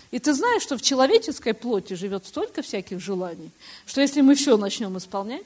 И 0.09 0.19
ты 0.19 0.33
знаешь, 0.33 0.63
что 0.63 0.77
в 0.77 0.81
человеческой 0.81 1.53
плоти 1.53 1.93
живет 1.93 2.25
столько 2.25 2.61
всяких 2.63 2.99
желаний, 2.99 3.51
что 3.85 4.01
если 4.01 4.21
мы 4.21 4.35
все 4.35 4.57
начнем 4.57 4.97
исполнять, 4.97 5.45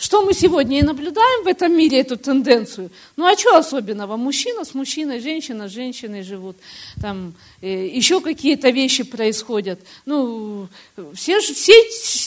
что 0.00 0.22
мы 0.22 0.32
сегодня 0.32 0.78
и 0.78 0.82
наблюдаем 0.82 1.44
в 1.44 1.46
этом 1.46 1.76
мире, 1.76 2.00
эту 2.00 2.16
тенденцию. 2.16 2.90
Ну 3.16 3.26
а 3.26 3.36
что 3.36 3.56
особенного? 3.58 4.16
Мужчина 4.16 4.64
с 4.64 4.72
мужчиной, 4.72 5.20
женщина 5.20 5.68
с 5.68 5.72
женщиной 5.72 6.22
живут. 6.22 6.56
Там 7.02 7.34
э, 7.60 7.86
еще 7.86 8.22
какие-то 8.22 8.70
вещи 8.70 9.02
происходят. 9.02 9.78
Ну, 10.06 10.68
все, 11.12 11.40
все, 11.40 11.74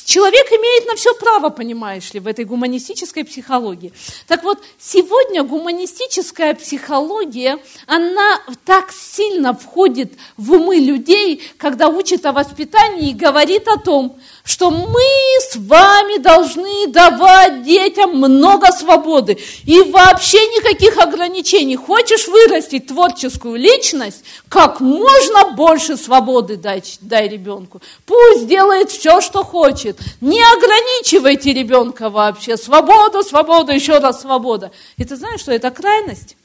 человек 0.06 0.48
имеет 0.52 0.86
на 0.86 0.96
все 0.96 1.16
право, 1.16 1.50
понимаешь 1.50 2.14
ли, 2.14 2.20
в 2.20 2.28
этой 2.28 2.46
гуманистической 2.46 3.26
психологии. 3.26 3.92
Так 4.28 4.44
вот, 4.44 4.64
сегодня 4.80 5.44
гуманистическая 5.44 6.54
психология, 6.54 7.58
она 7.88 8.40
так 8.66 8.92
сильно 8.92 9.56
входит 9.56 10.14
в 10.38 10.52
умы 10.52 10.76
людей, 10.76 11.42
когда 11.58 11.88
учит 11.88 12.24
о 12.28 12.34
воспитании 12.34 13.10
и 13.10 13.16
говорит 13.16 13.68
о 13.68 13.78
том, 13.78 14.20
что 14.44 14.70
мы 14.70 15.02
с 15.50 15.56
вами 15.56 16.22
должны 16.22 16.88
давать 16.88 17.63
детям 17.64 18.18
много 18.18 18.72
свободы 18.72 19.38
и 19.66 19.82
вообще 19.82 20.38
никаких 20.48 20.98
ограничений. 20.98 21.76
Хочешь 21.76 22.28
вырастить 22.28 22.88
творческую 22.88 23.56
личность, 23.56 24.24
как 24.50 24.80
можно 24.80 25.52
больше 25.52 25.98
свободы 25.98 26.58
дай, 26.58 26.84
дай 27.02 27.28
ребенку. 27.28 27.82
Пусть 28.06 28.48
делает 28.48 28.92
все, 28.92 29.22
что 29.22 29.44
хочет. 29.44 30.00
Не 30.22 30.42
ограничивайте 30.42 31.54
ребенка 31.54 32.10
вообще. 32.10 32.58
Свобода, 32.58 33.24
свобода, 33.24 33.74
еще 33.74 34.00
раз 34.00 34.22
свобода. 34.22 34.72
И 34.98 35.06
ты 35.06 35.16
знаешь, 35.16 35.40
что 35.40 35.52
это 35.52 35.72
крайность? 35.72 36.36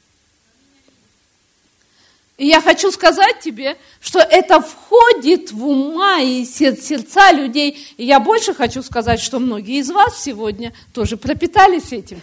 И 2.39 2.47
я 2.47 2.61
хочу 2.61 2.89
сказать 2.89 3.41
тебе, 3.41 3.77
что 3.99 4.19
это 4.19 4.61
входит 4.61 5.51
в 5.51 5.67
ума 5.67 6.21
и 6.21 6.45
сердца 6.45 7.33
людей. 7.33 7.77
И 7.97 8.05
я 8.05 8.21
больше 8.21 8.53
хочу 8.53 8.81
сказать, 8.81 9.19
что 9.19 9.39
многие 9.39 9.79
из 9.79 9.91
вас 9.91 10.23
сегодня 10.23 10.73
тоже 10.93 11.17
пропитались 11.17 11.91
этим. 11.91 12.21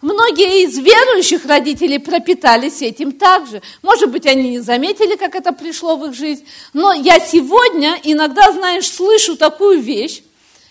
Многие 0.00 0.64
из 0.64 0.78
верующих 0.78 1.44
родителей 1.44 1.98
пропитались 1.98 2.80
этим 2.80 3.12
также. 3.12 3.60
Может 3.82 4.10
быть, 4.10 4.24
они 4.24 4.48
не 4.48 4.60
заметили, 4.60 5.16
как 5.16 5.34
это 5.34 5.52
пришло 5.52 5.96
в 5.96 6.06
их 6.06 6.14
жизнь. 6.14 6.46
Но 6.72 6.94
я 6.94 7.20
сегодня 7.20 8.00
иногда, 8.02 8.50
знаешь, 8.52 8.90
слышу 8.90 9.36
такую 9.36 9.80
вещь, 9.80 10.22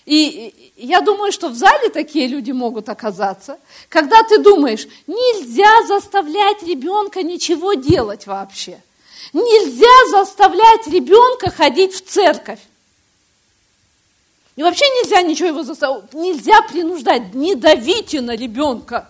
и 0.06 0.74
я 0.76 1.02
думаю, 1.02 1.32
что 1.32 1.50
в 1.50 1.56
зале 1.56 1.90
такие 1.90 2.28
люди 2.28 2.52
могут 2.52 2.90
оказаться, 2.90 3.58
когда 3.90 4.22
ты 4.24 4.40
думаешь, 4.40 4.88
нельзя 5.08 5.88
заставлять 5.88 6.62
ребенка 6.64 7.24
ничего 7.24 7.74
делать 7.74 8.28
вообще. 8.28 8.82
Нельзя 9.32 10.10
заставлять 10.12 10.88
ребенка 10.88 11.50
ходить 11.50 11.94
в 11.94 12.06
церковь. 12.06 12.60
И 14.56 14.62
вообще 14.62 14.86
нельзя 14.86 15.22
ничего 15.22 15.48
его 15.48 15.64
заставлять, 15.64 16.14
нельзя 16.14 16.62
принуждать, 16.64 17.34
не 17.34 17.56
давите 17.56 18.22
на 18.22 18.36
ребенка. 18.36 19.10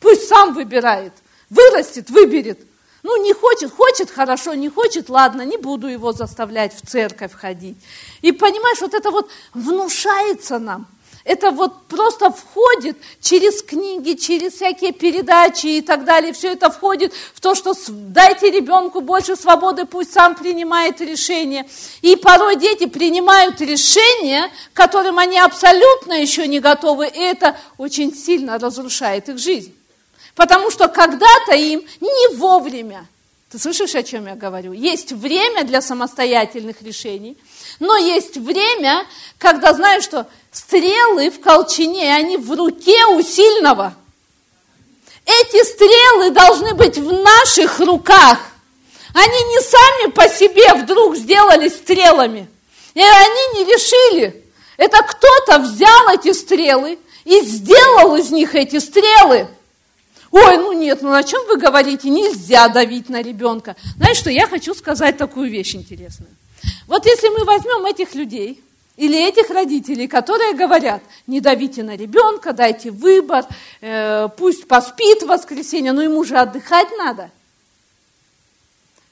Пусть 0.00 0.26
сам 0.26 0.54
выбирает, 0.54 1.12
вырастет, 1.50 2.10
выберет. 2.10 2.60
Ну, 3.02 3.22
не 3.22 3.32
хочет, 3.32 3.72
хочет, 3.72 4.10
хорошо, 4.10 4.54
не 4.54 4.68
хочет, 4.68 5.08
ладно, 5.08 5.42
не 5.42 5.56
буду 5.56 5.86
его 5.86 6.12
заставлять 6.12 6.74
в 6.74 6.86
церковь 6.86 7.32
ходить. 7.32 7.76
И 8.22 8.32
понимаешь, 8.32 8.80
вот 8.80 8.94
это 8.94 9.10
вот 9.10 9.30
внушается 9.54 10.58
нам. 10.58 10.86
Это 11.28 11.50
вот 11.50 11.88
просто 11.88 12.30
входит 12.30 12.96
через 13.20 13.62
книги, 13.62 14.14
через 14.14 14.54
всякие 14.54 14.92
передачи 14.92 15.66
и 15.66 15.82
так 15.82 16.06
далее. 16.06 16.32
Все 16.32 16.52
это 16.52 16.70
входит 16.70 17.12
в 17.34 17.40
то, 17.40 17.54
что 17.54 17.74
дайте 17.88 18.50
ребенку 18.50 19.02
больше 19.02 19.36
свободы, 19.36 19.84
пусть 19.84 20.12
сам 20.12 20.34
принимает 20.34 21.02
решения. 21.02 21.68
И 22.00 22.16
порой 22.16 22.56
дети 22.56 22.86
принимают 22.86 23.60
решения, 23.60 24.50
которым 24.72 25.18
они 25.18 25.38
абсолютно 25.38 26.14
еще 26.14 26.48
не 26.48 26.60
готовы. 26.60 27.08
И 27.08 27.20
это 27.20 27.58
очень 27.76 28.16
сильно 28.16 28.58
разрушает 28.58 29.28
их 29.28 29.38
жизнь. 29.38 29.77
Потому 30.38 30.70
что 30.70 30.86
когда-то 30.86 31.56
им 31.56 31.84
не 32.00 32.36
вовремя, 32.36 33.08
ты 33.50 33.58
слышишь, 33.58 33.96
о 33.96 34.04
чем 34.04 34.28
я 34.28 34.36
говорю? 34.36 34.72
Есть 34.72 35.10
время 35.10 35.64
для 35.64 35.82
самостоятельных 35.82 36.80
решений, 36.80 37.36
но 37.80 37.96
есть 37.96 38.36
время, 38.36 39.04
когда, 39.36 39.74
знаешь 39.74 40.04
что, 40.04 40.28
стрелы 40.52 41.30
в 41.30 41.40
колчине, 41.40 42.14
они 42.14 42.36
в 42.36 42.56
руке 42.56 43.04
у 43.06 43.20
сильного. 43.20 43.96
Эти 45.26 45.64
стрелы 45.64 46.30
должны 46.30 46.72
быть 46.74 46.98
в 46.98 47.12
наших 47.12 47.80
руках. 47.80 48.38
Они 49.14 49.42
не 49.42 49.60
сами 49.60 50.10
по 50.12 50.28
себе 50.28 50.72
вдруг 50.74 51.16
сделались 51.16 51.74
стрелами. 51.74 52.46
И 52.94 53.02
они 53.02 53.58
не 53.58 53.64
решили. 53.64 54.44
Это 54.76 54.98
кто-то 55.02 55.58
взял 55.58 56.10
эти 56.10 56.32
стрелы 56.32 56.96
и 57.24 57.40
сделал 57.40 58.14
из 58.14 58.30
них 58.30 58.54
эти 58.54 58.78
стрелы. 58.78 59.48
Ой, 60.30 60.56
ну 60.58 60.72
нет, 60.72 61.02
ну 61.02 61.12
о 61.12 61.22
чем 61.22 61.46
вы 61.46 61.56
говорите? 61.56 62.10
Нельзя 62.10 62.68
давить 62.68 63.08
на 63.08 63.22
ребенка. 63.22 63.76
Знаешь 63.96 64.18
что, 64.18 64.30
я 64.30 64.46
хочу 64.46 64.74
сказать 64.74 65.16
такую 65.16 65.50
вещь 65.50 65.74
интересную. 65.74 66.30
Вот 66.86 67.06
если 67.06 67.28
мы 67.28 67.44
возьмем 67.44 67.84
этих 67.86 68.14
людей, 68.14 68.62
или 68.98 69.28
этих 69.28 69.48
родителей, 69.50 70.08
которые 70.08 70.54
говорят, 70.54 71.00
не 71.28 71.40
давите 71.40 71.84
на 71.84 71.96
ребенка, 71.96 72.52
дайте 72.52 72.90
выбор, 72.90 73.46
э, 73.80 74.28
пусть 74.36 74.66
поспит 74.66 75.22
в 75.22 75.26
воскресенье, 75.26 75.92
но 75.92 76.02
ему 76.02 76.24
же 76.24 76.36
отдыхать 76.36 76.88
надо. 76.98 77.30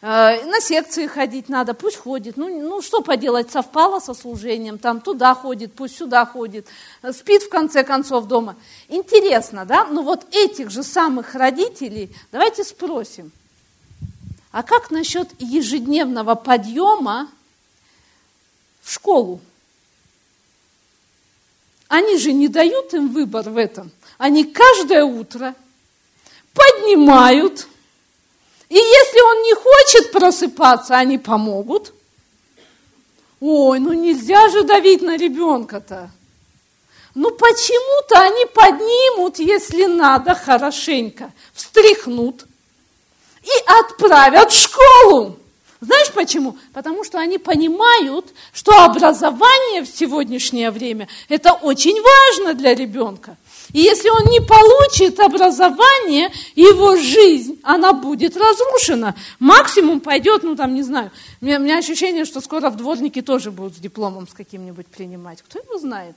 Э, 0.02 0.44
на 0.44 0.61
секции 0.61 1.06
ходить 1.06 1.48
надо, 1.48 1.74
пусть 1.74 1.96
ходит. 1.96 2.37
Ну, 2.37 2.48
ну 2.61 2.82
что 2.82 3.00
поделать, 3.00 3.50
совпало 3.50 4.00
со 4.00 4.14
служением, 4.14 4.78
там 4.78 5.00
туда 5.00 5.35
ходит, 5.35 5.72
пусть 5.72 5.96
сюда 5.96 6.26
ходит, 6.26 6.66
спит 7.12 7.42
в 7.42 7.48
конце 7.48 7.82
концов 7.82 8.26
дома. 8.26 8.56
Интересно, 8.88 9.64
да? 9.64 9.87
Ну 9.87 10.02
вот 10.02 10.26
этих 10.32 10.70
же 10.70 10.82
самых 10.82 11.35
родителей 11.35 12.11
давайте 12.30 12.64
спросим, 12.64 13.32
а 14.52 14.62
как 14.62 14.90
насчет 14.90 15.28
ежедневного 15.38 16.35
подъема 16.35 17.30
в 18.82 18.92
школу? 18.92 19.40
Они 21.88 22.18
же 22.18 22.32
не 22.32 22.48
дают 22.48 22.92
им 22.94 23.09
выбор 23.09 23.48
в 23.48 23.56
этом. 23.56 23.90
Они 24.18 24.44
каждое 24.44 25.04
утро 25.04 25.54
поднимают. 26.52 27.68
И 28.68 28.74
если 28.74 29.20
он 29.20 29.42
не 29.42 29.55
хочет 29.55 30.12
просыпаться, 30.12 30.96
они 30.96 31.18
помогут. 31.18 31.92
Ой, 33.40 33.79
ну 33.79 33.92
нельзя 33.92 34.48
же 34.48 34.62
давить 34.64 35.02
на 35.02 35.16
ребенка-то. 35.16 36.11
Ну 37.14 37.31
почему-то 37.31 38.20
они 38.20 38.44
поднимут, 38.46 39.38
если 39.38 39.87
надо, 39.87 40.35
хорошенько, 40.35 41.33
встряхнут 41.55 42.44
и 43.42 43.70
отправят 43.81 44.52
в 44.52 44.61
школу. 44.61 45.38
Знаешь 45.81 46.11
почему? 46.12 46.59
Потому 46.72 47.05
что 47.05 47.18
они 47.18 47.38
понимают, 47.38 48.26
что 48.52 48.85
образование 48.85 49.83
в 49.83 49.88
сегодняшнее 49.88 50.70
время– 50.70 51.07
это 51.29 51.52
очень 51.52 52.00
важно 52.02 52.55
для 52.55 52.74
ребенка. 52.74 53.37
И 53.72 53.81
если 53.81 54.09
он 54.09 54.24
не 54.31 54.40
получит 54.40 55.18
образование, 55.20 56.33
его 56.55 56.96
жизнь, 56.96 57.59
она 57.62 57.92
будет 57.92 58.37
разрушена. 58.37 59.14
Максимум 59.38 60.00
пойдет, 60.00 60.42
ну 60.42 60.55
там, 60.57 60.74
не 60.74 60.83
знаю, 60.83 61.11
у 61.40 61.44
меня, 61.44 61.59
у 61.59 61.62
меня 61.62 61.79
ощущение, 61.79 62.24
что 62.24 62.40
скоро 62.40 62.70
в 62.70 62.76
дворнике 62.76 63.22
тоже 63.22 63.50
будут 63.50 63.76
с 63.76 63.79
дипломом 63.79 64.29
с 64.29 64.33
каким-нибудь 64.33 64.87
принимать. 64.87 65.42
Кто 65.42 65.59
его 65.59 65.79
знает? 65.79 66.16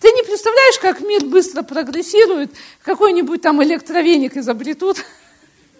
Ты 0.00 0.12
не 0.12 0.22
представляешь, 0.22 0.78
как 0.78 1.00
мир 1.00 1.24
быстро 1.24 1.62
прогрессирует, 1.62 2.52
какой-нибудь 2.82 3.42
там 3.42 3.62
электровеник 3.62 4.36
изобретут, 4.36 5.04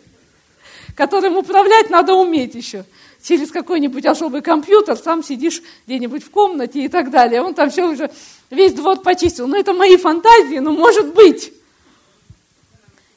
которым 0.97 1.37
управлять 1.37 1.89
надо 1.91 2.15
уметь 2.15 2.55
еще. 2.55 2.85
Через 3.23 3.51
какой-нибудь 3.51 4.07
особый 4.07 4.43
компьютер, 4.43 4.97
сам 4.97 5.23
сидишь 5.23 5.63
где-нибудь 5.87 6.23
в 6.23 6.31
комнате 6.31 6.85
и 6.85 6.89
так 6.89 7.11
далее. 7.11 7.43
Он 7.43 7.53
там 7.55 7.71
все 7.71 7.85
уже, 7.85 8.11
весь 8.51 8.73
двор 8.73 9.01
почистил. 9.01 9.47
Но 9.47 9.57
это 9.57 9.73
мои 9.73 9.97
фантазии, 9.97 10.59
но 10.59 10.73
может 10.73 11.15
быть. 11.15 11.53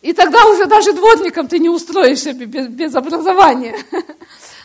И 0.02 0.14
тогда 0.14 0.46
уже 0.48 0.66
даже 0.66 0.94
дворником 0.94 1.48
ты 1.48 1.60
не 1.60 1.70
устроишься 1.70 2.34
без, 2.34 2.68
без 2.68 2.96
образования. 2.96 3.76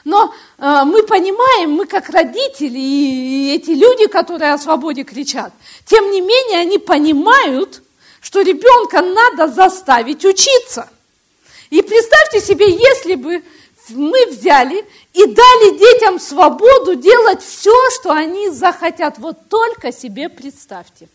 Но 0.04 0.32
э, 0.58 0.82
мы 0.84 1.02
понимаем, 1.02 1.72
мы 1.72 1.84
как 1.84 2.08
родители 2.10 2.78
и 2.78 3.54
эти 3.54 3.72
люди, 3.72 4.06
которые 4.06 4.52
о 4.52 4.58
свободе 4.58 5.02
кричат, 5.02 5.52
тем 5.84 6.12
не 6.12 6.20
менее 6.20 6.60
они 6.60 6.78
понимают, 6.78 7.82
что 8.20 8.40
ребенка 8.40 9.02
надо 9.02 9.52
заставить 9.52 10.24
учиться. 10.24 10.88
И 11.70 11.82
представьте 11.82 12.40
себе, 12.40 12.70
если 12.70 13.16
бы 13.16 13.42
мы 13.90 14.26
взяли 14.26 14.84
и 15.12 15.26
дали 15.26 15.78
детям 15.78 16.18
свободу 16.18 16.94
делать 16.94 17.42
все, 17.42 17.74
что 17.90 18.12
они 18.12 18.50
захотят. 18.50 19.18
Вот 19.18 19.48
только 19.48 19.92
себе 19.92 20.28
представьте. 20.28 21.08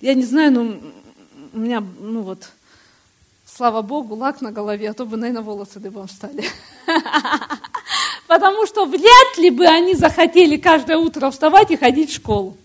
Я 0.00 0.14
не 0.14 0.24
знаю, 0.24 0.52
ну, 0.52 0.80
у 1.52 1.58
меня, 1.58 1.82
ну 1.98 2.22
вот, 2.22 2.50
слава 3.46 3.82
Богу, 3.82 4.14
лак 4.14 4.40
на 4.40 4.52
голове, 4.52 4.90
а 4.90 4.94
то 4.94 5.06
бы, 5.06 5.16
наверное, 5.16 5.42
волосы 5.42 5.80
дыбом 5.80 6.08
стали. 6.08 6.44
Потому 8.26 8.66
что 8.66 8.84
вряд 8.84 9.38
ли 9.38 9.50
бы 9.50 9.66
они 9.66 9.94
захотели 9.94 10.56
каждое 10.56 10.98
утро 10.98 11.30
вставать 11.30 11.70
и 11.70 11.76
ходить 11.76 12.10
в 12.10 12.16
школу. 12.16 12.56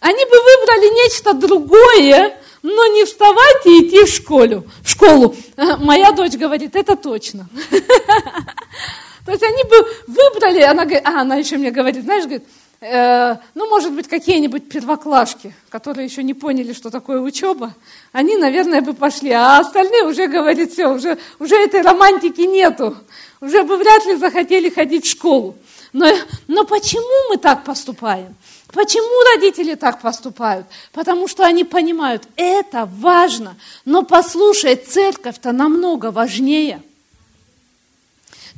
Они 0.00 0.24
бы 0.24 0.30
выбрали 0.30 1.04
нечто 1.04 1.32
другое, 1.34 2.36
но 2.62 2.86
не 2.88 3.04
вставать 3.04 3.66
и 3.66 3.86
идти 3.86 4.04
в 4.04 4.08
школу. 4.08 4.64
В 4.82 4.90
школу. 4.90 5.34
Моя 5.78 6.12
дочь 6.12 6.34
говорит, 6.34 6.76
это 6.76 6.96
точно. 6.96 7.48
То 9.26 9.32
есть 9.32 9.42
они 9.42 9.62
бы 9.64 9.86
выбрали, 10.06 10.62
она, 10.62 10.84
говорит, 10.84 11.06
а, 11.06 11.20
она 11.20 11.36
еще 11.36 11.58
мне 11.58 11.70
говорит, 11.70 12.04
знаешь, 12.04 12.24
говорит, 12.24 12.44
э, 12.80 13.36
ну, 13.54 13.68
может 13.68 13.92
быть, 13.92 14.08
какие-нибудь 14.08 14.70
первоклашки, 14.70 15.54
которые 15.68 16.06
еще 16.06 16.22
не 16.22 16.32
поняли, 16.32 16.72
что 16.72 16.88
такое 16.88 17.20
учеба, 17.20 17.74
они, 18.12 18.36
наверное, 18.36 18.80
бы 18.80 18.94
пошли, 18.94 19.30
а 19.32 19.58
остальные 19.58 20.04
уже 20.04 20.28
говорят, 20.28 20.70
все, 20.70 20.86
уже, 20.86 21.18
уже 21.38 21.56
этой 21.56 21.82
романтики 21.82 22.40
нету, 22.40 22.96
уже 23.42 23.64
бы 23.64 23.76
вряд 23.76 24.06
ли 24.06 24.16
захотели 24.16 24.70
ходить 24.70 25.04
в 25.04 25.10
школу. 25.10 25.56
Но, 25.92 26.06
но 26.46 26.64
почему 26.64 27.28
мы 27.30 27.36
так 27.36 27.64
поступаем? 27.64 28.34
Почему 28.72 29.34
родители 29.34 29.74
так 29.74 30.02
поступают? 30.02 30.66
Потому 30.92 31.26
что 31.26 31.44
они 31.44 31.64
понимают, 31.64 32.24
это 32.36 32.88
важно, 32.98 33.56
но 33.84 34.02
послушай, 34.02 34.76
церковь-то 34.76 35.52
намного 35.52 36.10
важнее. 36.10 36.82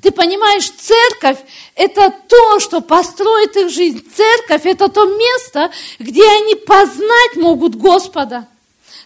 Ты 0.03 0.11
понимаешь, 0.11 0.71
церковь– 0.71 1.39
это 1.75 2.13
то, 2.27 2.59
что 2.59 2.81
построит 2.81 3.57
их 3.57 3.71
жизнь. 3.71 4.03
Церковь– 4.17 4.63
это 4.65 4.89
то 4.89 5.05
место, 5.05 5.71
где 5.99 6.27
они 6.27 6.55
познать 6.55 7.37
могут 7.37 7.77
Господа. 7.77 8.49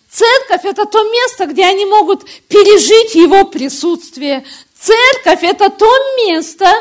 Церковь– 0.08 0.60
это 0.64 0.86
то 0.86 1.02
место, 1.02 1.46
где 1.46 1.64
они 1.64 1.84
могут 1.84 2.24
пережить 2.48 3.16
Его 3.16 3.44
присутствие. 3.44 4.44
Церковь– 4.78 5.40
это 5.42 5.68
то 5.68 5.90
место, 6.26 6.72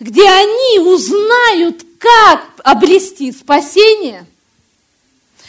где 0.00 0.28
они 0.28 0.80
узнают, 0.80 1.84
как 2.00 2.40
обрести 2.64 3.30
спасение. 3.30 4.24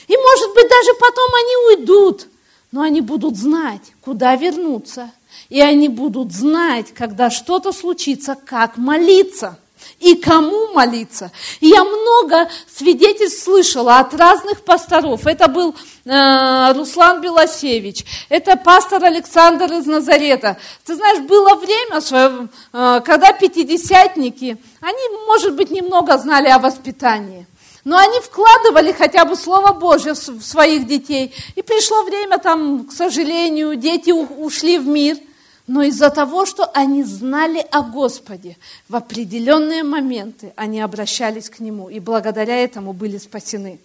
И, 0.08 0.18
может 0.18 0.54
быть, 0.54 0.68
даже 0.68 0.94
потом 1.00 1.30
они 1.34 1.80
уйдут, 1.80 2.28
но 2.74 2.82
они 2.82 3.00
будут 3.00 3.38
знать, 3.38 3.94
куда 4.02 4.36
вернуться. 4.36 5.12
И 5.48 5.62
они 5.62 5.88
будут 5.88 6.34
знать, 6.34 6.94
когда 6.94 7.30
что-то 7.30 7.72
случится, 7.72 8.36
как 8.36 8.76
молиться 8.76 9.58
и 10.02 10.16
кому 10.16 10.74
молиться. 10.74 11.32
И 11.60 11.68
я 11.68 11.84
много 11.84 12.50
свидетельств 12.74 13.44
слышала 13.44 14.00
от 14.00 14.14
разных 14.14 14.64
пасторов. 14.64 15.28
Это 15.28 15.48
был 15.48 15.76
э, 16.06 16.74
Руслан 16.74 17.22
Белосевич, 17.22 18.04
это 18.30 18.58
пастор 18.58 19.04
Александр 19.04 19.72
из 19.72 19.86
Назарета. 19.86 20.58
Ты 20.86 20.96
знаешь, 20.96 21.20
было 21.20 21.56
время, 21.56 22.02
свое, 22.02 22.50
э, 22.74 23.02
когда 23.06 23.32
пятидесятники, 23.34 24.58
они, 24.82 25.18
может 25.28 25.56
быть, 25.56 25.70
немного 25.70 26.18
знали 26.18 26.50
о 26.50 26.60
воспитании. 26.60 27.46
Но 27.84 27.98
они 27.98 28.20
вкладывали 28.20 28.92
хотя 28.92 29.26
бы 29.26 29.36
Слово 29.36 29.74
Божье 29.74 30.14
в 30.14 30.42
своих 30.42 30.86
детей. 30.86 31.34
И 31.56 31.62
пришло 31.62 32.04
время, 32.04 32.38
там, 32.38 32.86
к 32.86 32.92
сожалению, 32.92 33.76
дети 33.76 34.12
ушли 34.12 34.78
в 34.78 34.88
мир– 34.88 35.18
но 35.72 35.84
из-за 35.84 36.10
того, 36.10 36.46
что 36.46 36.70
они 36.74 37.02
знали 37.02 37.66
о 37.72 37.82
Господе, 37.82 38.58
в 38.90 38.96
определенные 38.98 39.84
моменты 39.84 40.52
они 40.58 40.82
обращались 40.82 41.50
к 41.50 41.62
Нему, 41.62 41.88
и 41.88 42.02
благодаря 42.02 42.62
этому 42.62 42.92
были 42.92 43.18
спасены. 43.18 43.80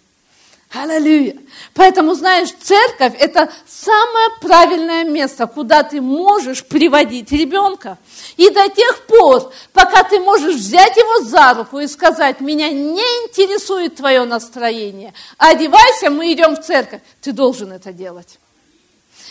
Аллилуйя! 0.69 1.37
Поэтому, 1.73 2.13
знаешь, 2.13 2.49
церковь– 2.61 3.13
это 3.19 3.49
самое 3.65 4.27
правильное 4.41 5.05
место, 5.05 5.47
куда 5.47 5.81
ты 5.83 6.01
можешь 6.01 6.65
приводить 6.65 7.31
ребенка. 7.31 7.97
И 8.35 8.49
до 8.49 8.67
тех 8.67 9.05
пор, 9.05 9.53
пока 9.71 10.03
ты 10.03 10.19
можешь 10.19 10.55
взять 10.55 10.97
его 10.97 11.23
за 11.23 11.53
руку 11.53 11.79
и 11.79 11.87
сказать, 11.87 12.41
меня 12.41 12.67
не 12.67 12.99
интересует 12.99 13.95
твое 13.95 14.25
настроение, 14.25 15.13
одевайся, 15.37 16.09
мы 16.09 16.33
идем 16.33 16.57
в 16.57 16.65
церковь, 16.65 16.99
ты 17.21 17.31
должен 17.31 17.71
это 17.71 17.93
делать. 17.93 18.39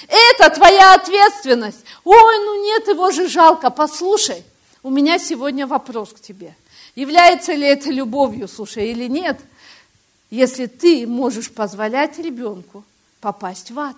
Это 0.09 0.51
твоя 0.51 0.95
ответственность. 0.95 1.85
Ой, 2.05 2.39
ну 2.39 2.65
нет, 2.65 2.89
его 2.89 3.11
же 3.11 3.29
жалко. 3.29 3.71
Послушай, 3.71 4.45
у 4.83 4.91
меня 4.91 5.19
сегодня 5.19 5.67
вопрос 5.67 6.13
к 6.13 6.21
тебе. 6.21 6.55
Является 6.95 7.53
ли 7.53 7.67
это 7.67 7.91
любовью, 7.91 8.49
слушай, 8.49 8.91
или 8.91 9.07
нет, 9.07 9.39
если 10.31 10.67
ты 10.67 11.07
можешь 11.07 11.51
позволять 11.51 12.19
ребенку 12.19 12.85
попасть 13.21 13.71
в 13.71 13.79
ад? 13.79 13.97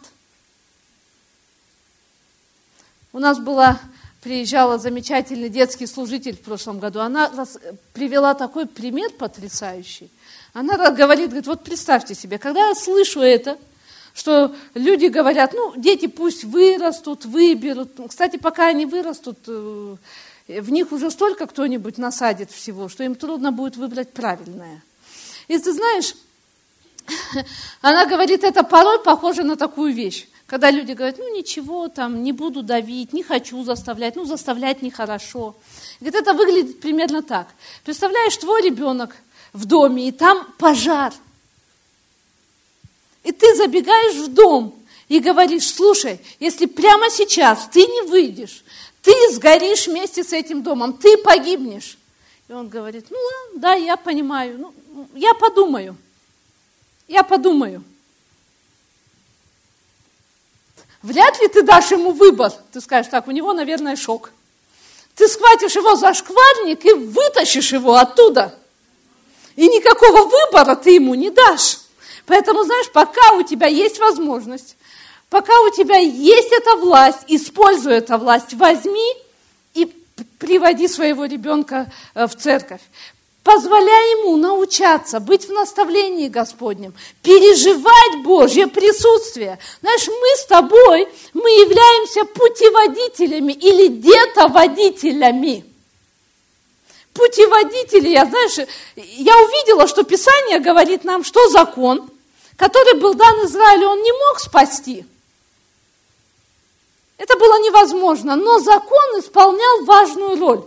У 3.12 3.18
нас 3.21 3.38
была, 3.38 3.81
приезжала 4.23 4.79
замечательный 4.79 5.49
детский 5.49 5.87
служитель 5.87 6.37
в 6.37 6.40
прошлом 6.40 6.79
году. 6.79 7.01
Она 7.01 7.31
привела 7.92 8.35
такой 8.35 8.66
пример 8.66 9.11
потрясающий. 9.12 10.11
Она 10.53 10.77
говорит, 10.77 11.31
говорит, 11.31 11.47
вот 11.47 11.64
представьте 11.64 12.14
себе, 12.14 12.38
когда 12.38 12.68
я 12.68 12.75
слышу 12.75 13.21
это, 13.21 13.59
что 14.19 14.53
люди 14.75 15.07
говорят, 15.07 15.53
ну, 15.55 15.75
дети 15.77 16.07
пусть 16.07 16.43
вырастут, 16.43 17.25
выберут. 17.25 17.91
Кстати, 18.09 18.37
пока 18.37 18.67
они 18.67 18.85
вырастут, 18.85 19.39
э, 19.47 19.97
в 20.49 20.71
них 20.73 20.91
уже 20.91 21.13
столько 21.13 21.47
кто-нибудь 21.47 21.99
насадит 21.99 22.51
всего, 22.51 22.89
что 22.89 23.05
им 23.05 23.15
трудно 23.15 23.53
будет 23.53 23.77
выбрать 23.77 24.13
правильное. 24.13 24.83
И 25.47 25.57
ты 25.57 25.73
знаешь, 25.73 26.15
она 27.81 28.07
говорит, 28.07 28.43
это 28.43 28.65
порой 28.65 28.99
похоже 28.99 29.45
на 29.45 29.57
такую 29.57 29.95
вещь. 29.95 30.27
Когда 30.47 30.73
люди 30.73 30.93
говорят, 30.93 31.19
ну 31.19 31.37
ничего, 31.37 31.87
там, 31.87 32.25
не 32.25 32.33
буду 32.33 32.63
давить, 32.63 33.13
не 33.13 33.23
хочу 33.23 33.63
заставлять, 33.63 34.17
ну 34.17 34.25
заставлять 34.25 34.83
нехорошо. 34.83 35.55
Говорит, 36.01 36.21
это 36.21 36.33
выглядит 36.33 36.81
примерно 36.81 37.23
так. 37.23 37.47
Представляешь, 37.85 38.37
твой 38.37 38.63
ребенок 38.63 39.15
в 39.53 39.65
доме, 39.65 40.09
и 40.09 40.13
там 40.13 40.45
пожар– 40.59 41.13
и 43.29 43.33
ты 43.33 43.55
забегаешь 43.55 44.14
в 44.14 44.29
дом 44.29 44.75
и 45.07 45.21
говоришь, 45.21 45.75
слушай, 45.75 46.19
если 46.41 46.64
прямо 46.64 47.11
сейчас 47.11 47.69
ты 47.71 47.81
не 47.81 48.03
выйдешь, 48.09 48.64
ты 49.03 49.12
сгоришь 49.33 49.87
вместе 49.87 50.25
с 50.25 50.33
этим 50.33 50.62
домом, 50.62 50.95
ты 50.95 51.19
погибнешь. 51.19 51.99
И 52.49 52.55
он 52.55 52.71
говорит, 52.71 53.09
ну 53.11 53.19
да, 53.57 53.75
я 53.75 53.99
понимаю, 53.99 54.59
ну, 54.59 55.09
я 55.14 55.35
подумаю, 55.35 55.95
я 57.07 57.23
подумаю. 57.23 57.85
вряд 61.03 61.38
ли 61.43 61.49
ты 61.49 61.62
дашь 61.62 61.91
ему 61.91 62.12
выбор. 62.12 62.51
Ты 62.73 62.81
скажешь, 62.81 63.11
так, 63.11 63.29
у 63.29 63.31
него, 63.31 63.53
наверное, 63.53 63.95
шок. 63.95 64.31
Ты 65.17 65.29
схватишь 65.29 65.77
его 65.77 65.97
за 65.97 66.14
шкварник 66.14 66.83
и 66.87 66.95
вытащишь 66.95 67.75
его 67.75 67.97
оттуда. 67.97 68.59
И 69.55 69.69
никакого 69.69 70.25
выбора 70.25 70.77
ты 70.77 70.93
ему 70.93 71.14
не 71.14 71.29
дашь. 71.29 71.81
Поэтому, 72.29 72.62
знаешь, 72.62 72.91
пока 72.93 73.33
у 73.33 73.43
тебя 73.43 73.67
есть 73.67 73.99
возможность, 73.99 74.77
пока 75.31 75.59
у 75.62 75.71
тебя 75.71 75.97
есть 75.97 76.53
эта 76.53 76.77
власть, 76.77 77.21
используй 77.27 77.95
эту 77.95 78.19
власть, 78.19 78.53
возьми 78.53 79.14
и 79.73 79.87
приводи 80.38 80.88
своего 80.88 81.25
ребенка 81.25 81.91
э, 82.14 82.27
в 82.27 82.37
церковь. 82.37 82.83
Позволяй 83.43 84.11
ему 84.19 84.37
научаться 84.37 85.21
быть 85.21 85.49
в 85.49 85.53
наставлении 85.53 86.29
Господнем, 86.29 86.93
переживать 87.23 88.23
Божье 88.23 88.67
присутствие. 88.67 89.59
Знаешь, 89.81 90.07
мы 90.07 90.37
с 90.37 90.45
тобой, 90.45 91.09
мы 91.33 91.49
являемся 91.49 92.27
путеводителями 92.27 93.55
или 93.55 93.88
где-то 93.88 94.49
водителями. 94.49 95.64
Путеводители, 97.14 98.11
я, 98.11 98.27
знаешь, 98.27 98.69
я 98.97 99.38
увидела, 99.38 99.88
что 99.88 100.03
Писание 100.03 100.59
говорит 100.59 101.05
нам, 101.05 101.25
что 101.25 101.49
закон, 101.49 102.11
который 102.59 103.01
был 103.01 103.14
дан 103.14 103.47
Израилю, 103.47 103.88
он 103.88 104.03
не 104.03 104.12
мог 104.12 104.38
спасти. 104.40 105.07
Это 107.16 107.38
было 107.38 107.59
невозможно, 107.62 108.37
но 108.37 108.59
закон 108.59 109.18
исполнял 109.18 109.85
важную 109.87 110.38
роль 110.38 110.64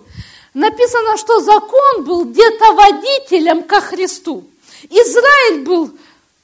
написано, 0.54 1.18
что 1.18 1.40
закон 1.40 2.04
был 2.04 2.26
где-то 2.26 2.74
водителем 2.74 3.64
ко 3.64 3.82
Христу. 3.82 4.46
Израиль 4.90 5.64
был 5.64 5.92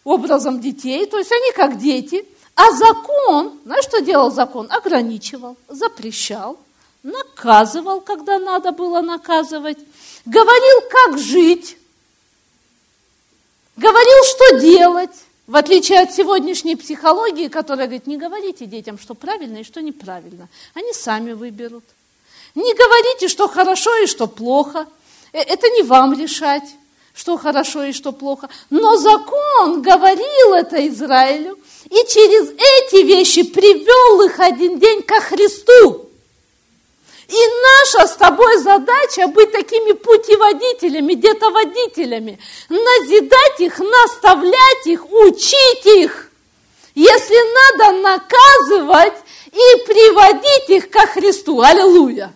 образом 0.04 0.62
детей, 0.62 1.06
то 1.06 1.18
есть 1.18 1.32
они 1.32 1.52
как 1.54 1.78
дети, 1.78 2.26
а 2.56 2.72
закон, 2.72 3.60
знаешь, 3.66 3.84
что 3.84 4.02
делал 4.02 4.32
закон? 4.32 4.68
Ограничивал, 4.72 5.58
запрещал, 5.68 6.58
наказывал, 7.04 8.02
когда 8.02 8.40
надо 8.40 8.72
было 8.72 9.02
наказывать, 9.02 9.78
говорил, 10.26 10.82
как 10.90 11.20
жить, 11.20 11.78
говорил, 13.76 14.24
что 14.24 14.60
делать. 14.60 15.12
В 15.48 15.56
отличие 15.56 16.02
от 16.02 16.14
сегодняшней 16.14 16.76
психологии, 16.76 17.48
которая 17.48 17.88
говорит, 17.88 18.06
не 18.06 18.18
говорите 18.18 18.66
детям, 18.66 19.00
что 19.00 19.14
правильно 19.14 19.60
и 19.60 19.64
что 19.64 19.82
неправильно. 19.82 20.50
Они 20.74 20.92
сами 20.92 21.32
выберут. 21.32 21.86
Не 22.54 22.74
говорите, 22.74 23.30
что 23.30 23.48
хорошо 23.48 23.96
и 24.04 24.08
что 24.08 24.28
плохо. 24.28 24.88
Э, 25.32 25.40
это 25.40 25.70
не 25.70 25.84
вам 25.84 26.20
решать, 26.20 26.68
что 27.14 27.38
хорошо 27.38 27.84
и 27.84 27.94
что 27.94 28.12
плохо. 28.12 28.50
Но 28.70 28.98
закон 28.98 29.82
говорил 29.82 30.54
это 30.54 30.86
Израилю, 30.90 31.58
и 31.86 31.96
через 31.96 32.50
эти 32.50 33.06
вещи 33.06 33.44
привел 33.44 34.22
их 34.24 34.38
один 34.42 34.80
день 34.80 35.02
ко 35.02 35.22
Христу. 35.22 36.07
И 37.28 37.36
наша 37.36 38.08
с 38.08 38.16
тобой 38.16 38.58
задача 38.60 39.28
быть 39.28 39.52
такими 39.52 39.92
путеводителями, 39.92 41.14
где-то 41.14 41.50
назидать 42.70 43.60
их, 43.60 43.80
наставлять 43.80 44.86
их, 44.86 45.12
учить 45.12 45.86
их. 45.86 46.32
Если 46.96 47.80
надо 47.80 48.02
наказывать 48.02 49.14
и 49.48 49.86
приводить 49.86 50.70
их 50.70 50.90
ко 50.90 51.06
Христу. 51.08 51.62
Аллилуйя. 51.62 52.32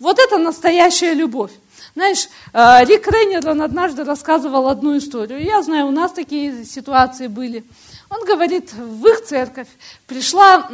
Вот 0.00 0.18
это 0.18 0.38
настоящая 0.38 1.14
любовь. 1.14 1.52
Знаешь, 1.94 2.28
э, 2.52 2.84
Рик 2.84 3.08
Рейнер, 3.08 3.48
он 3.48 3.62
однажды 3.62 4.04
рассказывал 4.04 4.68
одну 4.68 4.98
историю. 4.98 5.42
Я 5.42 5.62
знаю, 5.62 5.86
у 5.86 5.90
нас 5.90 6.12
такие 6.12 6.64
ситуации 6.64 7.28
были. 7.28 7.64
Он 8.10 8.24
говорит, 8.24 8.72
в 8.72 9.06
их 9.06 9.24
церковь 9.24 9.68
пришла 10.06 10.68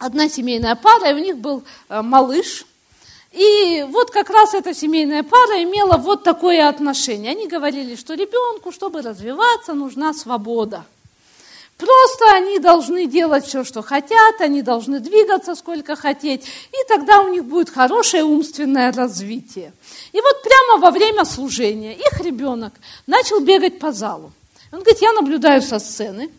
одна 0.00 0.28
семейная 0.28 0.74
пара, 0.74 1.10
и 1.10 1.14
у 1.14 1.18
них 1.18 1.38
был 1.38 1.62
э, 1.88 2.02
малыш. 2.02 2.66
И 3.30 3.86
вот 3.88 4.10
как 4.10 4.28
раз 4.28 4.54
эта 4.54 4.74
семейная 4.74 5.22
пара 5.22 5.62
имела 5.62 5.96
вот 5.96 6.24
такое 6.24 6.68
отношение. 6.68 7.30
Они 7.30 7.46
говорили, 7.46 7.94
что 7.94 8.14
ребенку, 8.14 8.72
чтобы 8.72 9.02
развиваться, 9.02 9.74
нужна 9.74 10.12
свобода– 10.12 10.84
Просто 11.80 12.30
они 12.34 12.58
должны 12.58 13.06
делать 13.06 13.46
все, 13.46 13.64
что 13.64 13.80
хотят, 13.80 14.40
они 14.40 14.60
должны 14.60 15.00
двигаться 15.00 15.54
сколько 15.54 15.96
хотеть, 15.96 16.44
и 16.44 16.88
тогда 16.88 17.22
у 17.22 17.28
них 17.28 17.46
будет 17.46 17.70
хорошее 17.70 18.22
умственное 18.22 18.92
развитие. 18.92 19.72
И 20.12 20.20
вот 20.20 20.42
прямо 20.42 20.78
во 20.78 20.90
время 20.90 21.24
служения 21.24 21.94
их 21.96 22.20
ребенок 22.20 22.74
начал 23.06 23.40
бегать 23.40 23.78
по 23.78 23.92
залу. 23.92 24.30
Он 24.72 24.80
говорит, 24.80 25.00
я 25.00 25.12
наблюдаю 25.14 25.62
со 25.62 25.78
сцены, 25.78 26.30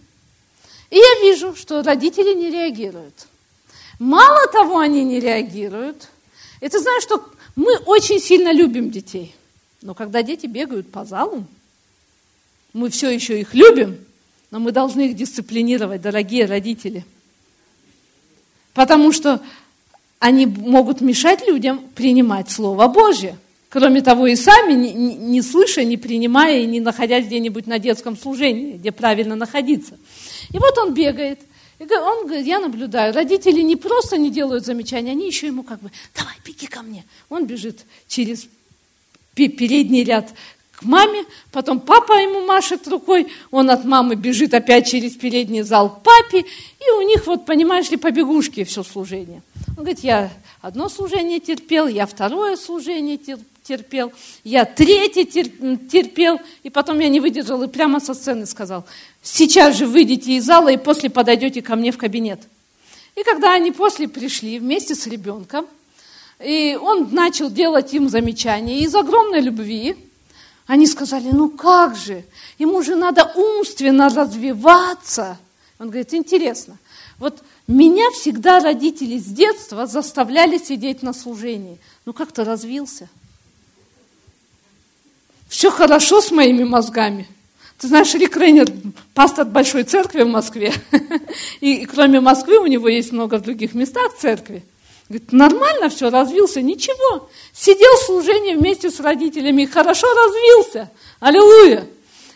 и 0.91 0.97
я 0.97 1.21
вижу, 1.23 1.55
что 1.55 1.81
родители 1.81 2.35
не 2.35 2.51
реагируют. 2.51 3.27
Мало 4.01 4.47
того, 4.47 4.79
они 4.79 5.03
не 5.03 5.19
реагируют. 5.19 6.09
И 6.59 6.67
ты 6.67 6.79
что 7.01 7.23
мы 7.55 7.77
очень 7.85 8.19
сильно 8.19 8.51
любим 8.51 8.89
детей. 8.89 9.35
Но 9.83 9.93
когда 9.93 10.23
дети 10.23 10.47
бегают 10.47 10.91
по 10.91 11.05
залу, 11.05 11.45
мы 12.73 12.89
все 12.89 13.11
еще 13.11 13.39
их 13.39 13.53
любим, 13.53 13.99
но 14.49 14.57
мы 14.57 14.71
должны 14.71 15.09
их 15.09 15.15
дисциплинировать, 15.15 16.01
дорогие 16.01 16.47
родители. 16.47 17.05
Потому 18.73 19.11
что 19.11 19.39
они 20.17 20.47
могут 20.47 21.01
мешать 21.01 21.47
людям 21.47 21.87
принимать 21.93 22.49
Слово 22.49 22.87
Божье. 22.87 23.37
Кроме 23.69 24.01
того, 24.01 24.25
и 24.25 24.35
сами, 24.35 24.73
не, 24.73 25.13
не 25.13 25.43
слыша, 25.43 25.83
не 25.83 25.97
принимая 25.97 26.61
и 26.61 26.65
не 26.65 26.79
находясь 26.79 27.27
где-нибудь 27.27 27.67
на 27.67 27.77
детском 27.77 28.17
служении, 28.17 28.77
где 28.77 28.91
правильно 28.91 29.35
находиться. 29.35 29.99
И 30.51 30.57
вот 30.57 30.75
он 30.79 30.95
бегает. 30.95 31.37
И 31.81 31.95
он 31.95 32.27
говорит, 32.27 32.45
я 32.45 32.59
наблюдаю, 32.59 33.11
родители 33.11 33.61
не 33.61 33.75
просто 33.75 34.19
не 34.19 34.29
делают 34.29 34.65
замечания, 34.65 35.11
они 35.11 35.25
еще 35.25 35.47
ему 35.47 35.63
как 35.63 35.81
бы, 35.81 35.89
давай, 36.15 36.35
беги 36.45 36.67
ко 36.67 36.83
мне. 36.83 37.05
Он 37.27 37.47
бежит 37.47 37.85
через 38.07 38.47
передний 39.33 40.03
ряд 40.03 40.29
к 40.73 40.83
маме, 40.83 41.25
потом 41.51 41.79
папа 41.79 42.13
ему 42.21 42.45
машет 42.45 42.87
рукой, 42.87 43.29
он 43.49 43.71
от 43.71 43.83
мамы 43.83 44.13
бежит 44.13 44.53
опять 44.53 44.89
через 44.89 45.13
передний 45.15 45.63
зал 45.63 45.89
к 45.89 46.03
папе, 46.03 46.41
и 46.41 46.91
у 46.99 47.01
них 47.01 47.25
вот, 47.25 47.47
понимаешь 47.47 47.89
ли, 47.89 47.97
побегушки 47.97 48.63
все 48.63 48.83
служение. 48.83 49.41
Он 49.69 49.77
говорит, 49.77 50.01
я 50.01 50.31
одно 50.61 50.87
служение 50.87 51.39
терпел, 51.39 51.87
я 51.87 52.05
второе 52.05 52.57
служение 52.57 53.17
терпел, 53.63 54.13
я 54.43 54.65
третье 54.65 55.25
терпел, 55.25 56.39
и 56.61 56.69
потом 56.69 56.99
я 56.99 57.09
не 57.09 57.19
выдержал 57.19 57.63
и 57.63 57.67
прямо 57.67 57.99
со 57.99 58.13
сцены 58.13 58.45
сказал, 58.45 58.85
сейчас 59.21 59.77
же 59.77 59.85
выйдите 59.85 60.33
из 60.33 60.45
зала 60.45 60.69
и 60.69 60.77
после 60.77 61.09
подойдете 61.09 61.61
ко 61.61 61.75
мне 61.75 61.91
в 61.91 61.97
кабинет. 61.97 62.41
И 63.15 63.23
когда 63.23 63.53
они 63.53 63.71
после 63.71 64.07
пришли 64.07 64.59
вместе 64.59 64.95
с 64.95 65.05
ребенком, 65.07 65.65
и 66.39 66.77
он 66.81 67.09
начал 67.11 67.49
делать 67.49 67.93
им 67.93 68.09
замечания 68.09 68.79
из 68.79 68.95
огромной 68.95 69.41
любви, 69.41 69.95
они 70.65 70.87
сказали, 70.87 71.29
ну 71.31 71.49
как 71.49 71.95
же, 71.95 72.23
ему 72.57 72.81
же 72.81 72.95
надо 72.95 73.31
умственно 73.35 74.09
развиваться. 74.09 75.37
Он 75.79 75.87
говорит, 75.87 76.13
интересно, 76.13 76.77
вот 77.19 77.43
меня 77.67 78.09
всегда 78.11 78.59
родители 78.59 79.17
с 79.17 79.25
детства 79.25 79.85
заставляли 79.85 80.57
сидеть 80.57 81.03
на 81.03 81.13
служении. 81.13 81.77
Ну 82.05 82.13
как 82.13 82.31
то 82.31 82.43
развился? 82.43 83.09
Все 85.47 85.69
хорошо 85.69 86.21
с 86.21 86.31
моими 86.31 86.63
мозгами. 86.63 87.27
Ты 87.81 87.87
знаешь, 87.87 88.13
Рик 88.13 88.37
Рейнер, 88.37 88.67
пастор 89.15 89.47
большой 89.47 89.83
церкви 89.85 90.21
в 90.21 90.27
Москве. 90.27 90.71
И 91.61 91.83
кроме 91.87 92.19
Москвы 92.19 92.59
у 92.59 92.67
него 92.67 92.87
есть 92.87 93.11
много 93.11 93.39
в 93.39 93.41
других 93.41 93.73
местах 93.73 94.15
церкви. 94.19 94.63
Говорит, 95.09 95.31
нормально 95.31 95.89
все, 95.89 96.11
развился, 96.11 96.61
ничего. 96.61 97.27
Сидел 97.51 97.91
в 97.97 98.05
служении 98.05 98.53
вместе 98.53 98.91
с 98.91 98.99
родителями, 98.99 99.65
хорошо 99.65 100.05
развился. 100.13 100.91
Аллилуйя. 101.19 101.87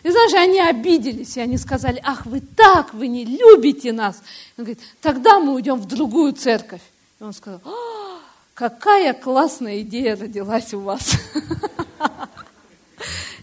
И 0.02 0.10
знаешь, 0.10 0.34
они 0.34 0.58
обиделись, 0.58 1.36
и 1.36 1.40
они 1.40 1.58
сказали, 1.58 2.02
ах, 2.04 2.26
вы 2.26 2.40
так, 2.40 2.92
вы 2.92 3.06
не 3.06 3.24
любите 3.24 3.92
нас. 3.92 4.16
Он 4.58 4.64
говорит, 4.64 4.80
тогда 5.00 5.38
мы 5.38 5.54
уйдем 5.54 5.76
в 5.76 5.86
другую 5.86 6.32
церковь. 6.32 6.82
И 7.20 7.22
он 7.22 7.32
сказал, 7.32 7.60
«А, 7.64 8.18
какая 8.54 9.12
классная 9.14 9.82
идея 9.82 10.16
родилась 10.16 10.74
у 10.74 10.80
вас. 10.80 11.12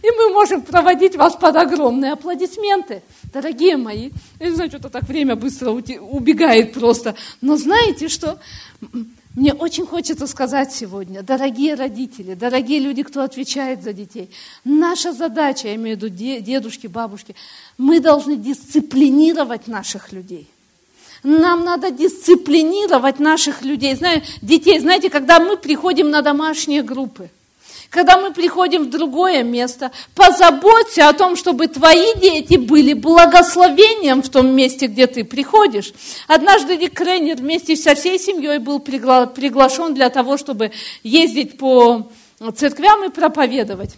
И 0.04 0.08
мы 0.12 0.34
можем 0.34 0.62
проводить 0.62 1.16
вас 1.16 1.36
под 1.38 1.56
огромные 1.56 2.12
аплодисменты. 2.12 3.02
Дорогие 3.32 3.78
мои, 3.78 4.12
я 4.40 4.50
не 4.50 4.56
знаю, 4.56 4.70
что-то 4.70 4.90
так 4.90 5.04
время 5.04 5.38
быстро 5.38 5.72
убегает 5.72 6.74
просто. 6.74 7.16
Но 7.40 7.56
знаете 7.56 8.10
что? 8.10 8.38
Мне 9.34 9.54
очень 9.54 9.88
хочется 9.88 10.28
сказать 10.28 10.74
сегодня, 10.74 11.24
дорогие 11.24 11.74
родители, 11.74 12.36
дорогие 12.36 12.80
люди, 12.80 13.02
кто 13.02 13.24
отвечает 13.24 13.82
за 13.82 13.92
детей, 13.92 14.30
наша 14.64 15.12
задача, 15.12 15.70
я 15.70 15.76
имею 15.76 15.98
в 15.98 16.04
виду 16.04 16.14
дедушки, 16.42 16.86
бабушки, 16.86 17.34
мы 17.80 18.00
должны 18.00 18.36
дисциплинировать 18.36 19.68
наших 19.68 20.12
людей. 20.12 20.48
Нам 21.24 21.64
надо 21.64 21.90
дисциплинировать 21.90 23.20
наших 23.20 23.64
людей, 23.64 23.96
знаю, 23.96 24.22
детей. 24.42 24.78
Знаете, 24.80 25.10
когда 25.10 25.40
мы 25.40 25.58
приходим 25.58 26.12
на 26.12 26.22
домашние 26.22 26.84
группы, 26.84 27.30
когда 27.94 28.18
мы 28.18 28.34
приходим 28.34 28.86
в 28.86 28.90
другое 28.90 29.44
место, 29.44 29.92
позаботься 30.16 31.08
о 31.08 31.14
том, 31.14 31.36
чтобы 31.36 31.68
твои 31.68 32.16
дети 32.16 32.56
были 32.56 32.94
благословением 32.94 34.24
в 34.24 34.30
том 34.30 34.48
месте, 34.48 34.88
где 34.88 35.06
ты 35.06 35.24
приходишь. 35.24 35.94
Однажды 36.28 36.76
Рик 36.76 36.96
Креннер 36.96 37.36
вместе 37.36 37.76
со 37.76 37.94
всей 37.94 38.18
семьей 38.18 38.58
был 38.58 38.80
пригла- 38.80 39.32
приглашен 39.32 39.94
для 39.94 40.10
того, 40.10 40.38
чтобы 40.38 40.72
ездить 41.04 41.60
по 41.60 42.10
церквям 42.56 43.04
и 43.04 43.10
проповедовать. 43.10 43.92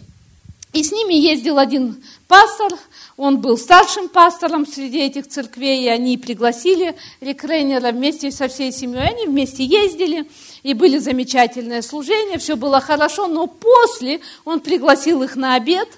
И 0.74 0.84
с 0.84 0.92
ними 0.92 1.14
ездил 1.14 1.56
один 1.56 1.96
пастор, 2.28 2.70
он 3.16 3.40
был 3.40 3.56
старшим 3.56 4.10
пастором 4.10 4.66
среди 4.66 4.98
этих 4.98 5.26
церквей, 5.26 5.84
и 5.84 5.88
они 5.88 6.18
пригласили 6.18 6.96
Рик 7.22 7.44
Рейнера 7.44 7.92
вместе 7.92 8.30
со 8.30 8.46
всей 8.48 8.72
семьей. 8.72 9.08
Они 9.08 9.24
вместе 9.24 9.64
ездили, 9.64 10.26
и 10.66 10.74
были 10.74 10.98
замечательные 10.98 11.80
служения, 11.80 12.38
все 12.38 12.56
было 12.56 12.80
хорошо, 12.80 13.28
но 13.28 13.46
после 13.46 14.18
он 14.44 14.58
пригласил 14.58 15.22
их 15.22 15.36
на 15.36 15.54
обед, 15.54 15.88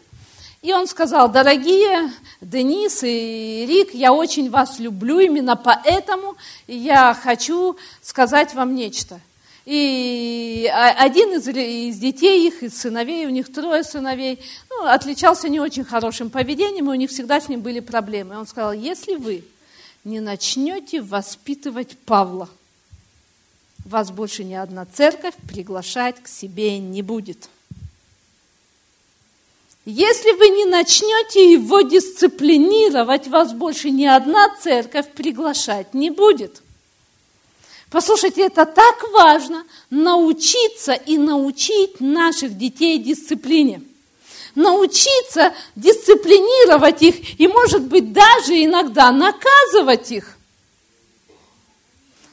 и 0.60 0.74
он 0.74 0.86
сказал, 0.86 1.30
дорогие 1.30 2.12
Денис 2.42 3.02
и 3.02 3.64
Рик, 3.66 3.94
я 3.94 4.12
очень 4.12 4.50
вас 4.50 4.78
люблю, 4.78 5.20
именно 5.20 5.56
поэтому 5.56 6.36
я 6.66 7.14
хочу 7.14 7.78
сказать 8.02 8.52
вам 8.52 8.74
нечто. 8.74 9.20
И 9.64 10.70
один 10.98 11.32
из, 11.32 11.48
из 11.48 11.96
детей 11.96 12.46
их, 12.46 12.62
из 12.62 12.78
сыновей, 12.78 13.24
у 13.24 13.30
них 13.30 13.50
трое 13.50 13.82
сыновей, 13.82 14.38
ну, 14.68 14.84
отличался 14.84 15.48
не 15.48 15.60
очень 15.60 15.84
хорошим 15.84 16.28
поведением, 16.28 16.90
и 16.90 16.92
у 16.92 16.94
них 16.94 17.08
всегда 17.08 17.40
с 17.40 17.48
ним 17.48 17.62
были 17.62 17.80
проблемы. 17.80 18.38
Он 18.38 18.46
сказал, 18.46 18.74
если 18.74 19.14
вы 19.14 19.44
не 20.04 20.20
начнете 20.20 21.00
воспитывать 21.00 21.96
Павла, 22.04 22.50
вас 23.88 24.10
больше 24.10 24.44
ни 24.44 24.54
одна 24.54 24.86
церковь 24.86 25.34
приглашать 25.48 26.22
к 26.22 26.28
себе 26.28 26.78
не 26.78 27.02
будет. 27.02 27.48
Если 29.84 30.32
вы 30.32 30.50
не 30.50 30.66
начнете 30.66 31.50
его 31.50 31.80
дисциплинировать, 31.80 33.26
вас 33.26 33.52
больше 33.52 33.90
ни 33.90 34.04
одна 34.04 34.54
церковь 34.62 35.10
приглашать 35.12 35.94
не 35.94 36.10
будет– 36.10 36.62
Послушайте, 37.90 38.42
это 38.42 38.66
так 38.66 39.10
важно 39.12 39.64
научиться 39.88 40.92
и 40.92 41.16
научить 41.16 42.00
наших 42.00 42.56
детей 42.58 42.98
дисциплине. 42.98 43.82
Научиться 44.54 45.54
дисциплинировать 45.74 47.02
их 47.02 47.40
и, 47.40 47.48
может 47.48 47.82
быть, 47.82 48.12
даже 48.12 48.62
иногда 48.62 49.10
наказывать 49.10 50.10
их. 50.10 50.37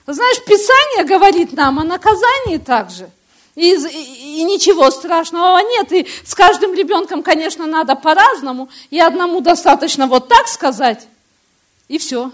Знаешь, 0.07 0.43
Писание 0.43 1.03
говорит 1.05 1.53
нам 1.53 1.79
о 1.79 1.83
наказании 1.83 2.57
также. 2.57 3.09
И, 3.55 3.73
и, 3.73 4.41
и 4.41 4.43
ничего 4.43 4.91
страшного 4.91 5.59
нет. 5.59 5.91
И 5.93 6.07
с 6.23 6.35
каждым 6.35 6.73
ребенком, 6.75 7.23
конечно, 7.23 7.65
надо 7.65 7.95
по-разному. 7.95 8.69
И 8.91 8.99
одному 8.99 9.41
достаточно 9.41 10.07
вот 10.07 10.27
так 10.27 10.47
сказать, 10.47 11.07
и 11.87 11.97
все. 11.97 12.31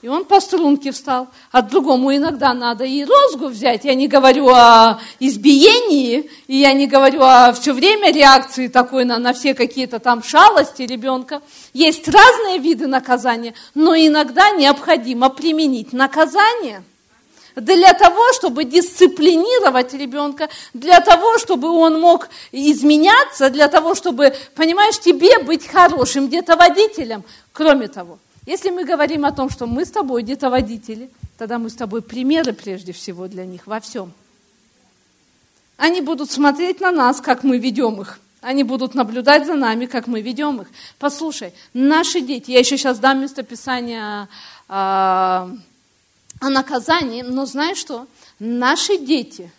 И 0.00 0.08
он 0.08 0.26
по 0.26 0.38
струнке 0.38 0.92
встал, 0.92 1.28
а 1.50 1.62
другому 1.62 2.14
иногда 2.14 2.52
надо 2.52 2.84
и 2.84 3.04
розгу 3.04 3.48
взять. 3.48 3.86
Я 3.86 3.94
не 3.94 4.06
говорю 4.06 4.48
о 4.48 5.00
избиении, 5.18 6.30
и 6.46 6.56
я 6.58 6.74
не 6.74 6.86
говорю 6.86 7.22
о 7.22 7.54
все 7.54 7.72
время 7.72 8.12
реакции 8.12 8.68
такой 8.68 9.06
на, 9.06 9.18
на 9.18 9.32
все 9.32 9.54
какие-то 9.54 10.00
там 10.00 10.22
шалости 10.22 10.82
ребенка. 10.82 11.40
Есть 11.72 12.06
разные 12.06 12.58
виды 12.58 12.86
наказания, 12.86 13.54
но 13.74 13.96
иногда 13.96 14.50
необходимо 14.50 15.30
применить 15.30 15.94
наказание 15.94 16.82
для 17.56 17.92
того, 17.94 18.32
чтобы 18.32 18.64
дисциплинировать 18.64 19.94
ребенка, 19.94 20.48
для 20.72 21.00
того, 21.00 21.38
чтобы 21.38 21.68
он 21.68 22.00
мог 22.00 22.28
изменяться, 22.52 23.50
для 23.50 23.68
того, 23.68 23.94
чтобы, 23.94 24.34
понимаешь, 24.54 24.98
тебе 24.98 25.38
быть 25.38 25.66
хорошим 25.66 26.28
где-то 26.28 26.56
водителем. 26.56 27.24
Кроме 27.52 27.88
того, 27.88 28.18
если 28.46 28.70
мы 28.70 28.84
говорим 28.84 29.24
о 29.24 29.32
том, 29.32 29.50
что 29.50 29.66
мы 29.66 29.84
с 29.84 29.90
тобой 29.90 30.22
где-то 30.22 30.50
водители, 30.50 31.10
тогда 31.38 31.58
мы 31.58 31.70
с 31.70 31.74
тобой 31.74 32.02
примеры 32.02 32.52
прежде 32.52 32.92
всего 32.92 33.28
для 33.28 33.46
них 33.46 33.66
во 33.66 33.80
всем. 33.80 34.12
Они 35.76 36.00
будут 36.00 36.30
смотреть 36.30 36.80
на 36.80 36.90
нас, 36.90 37.20
как 37.20 37.42
мы 37.42 37.58
ведем 37.58 38.00
их. 38.00 38.18
Они 38.40 38.62
будут 38.62 38.94
наблюдать 38.94 39.46
за 39.46 39.54
нами, 39.54 39.86
как 39.86 40.06
мы 40.06 40.20
ведем 40.20 40.60
их. 40.60 40.68
Послушай, 40.98 41.54
наши 41.72 42.20
дети, 42.20 42.50
я 42.50 42.58
еще 42.58 42.76
сейчас 42.76 42.98
дам 42.98 43.22
местописание 43.22 44.28
о, 44.68 45.48
о 46.40 46.50
наказании, 46.50 47.22
но 47.22 47.46
знаешь 47.46 47.78
что? 47.78 48.06
Наши 48.38 48.98
дети, 48.98 49.50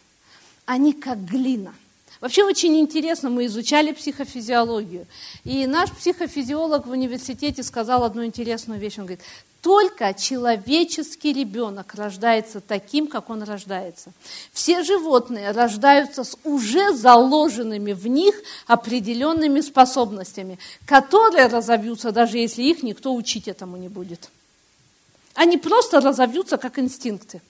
они 0.65 0.93
как 0.93 1.23
глина– 1.25 1.73
Вообще 2.21 2.43
очень 2.43 2.79
интересно, 2.79 3.29
мы 3.29 3.45
изучали 3.45 3.91
психофизиологию. 3.91 5.05
И 5.43 5.67
наш 5.67 5.91
психофизиолог 5.91 6.87
в 6.87 6.89
университете 6.89 7.61
сказал 7.61 8.03
одну 8.03 8.25
интересную 8.25 8.79
вещь. 8.79 8.97
Он 8.97 9.05
говорит, 9.05 9.23
только 9.61 10.13
человеческий 10.13 11.33
ребенок 11.33 11.93
рождается 11.93 12.61
таким, 12.61 13.07
как 13.07 13.29
он 13.29 13.43
рождается. 13.43 14.11
Все 14.53 14.83
животные 14.83 15.51
рождаются 15.51 16.23
с 16.23 16.37
уже 16.43 16.95
заложенными 16.95 17.93
в 17.93 18.07
них 18.07 18.35
определенными 18.65 19.61
способностями, 19.61 20.57
которые 20.85 21.47
разовьются, 21.47 22.11
даже 22.11 22.37
если 22.37 22.63
их 22.63 22.81
никто 22.81 23.13
учить 23.13 23.47
этому 23.47 23.75
не 23.77 23.89
будет. 23.89 24.29
Они 25.35 25.57
просто 25.57 25.99
разовьются 25.99 26.57
как 26.57 26.79
инстинкты. 26.79 27.41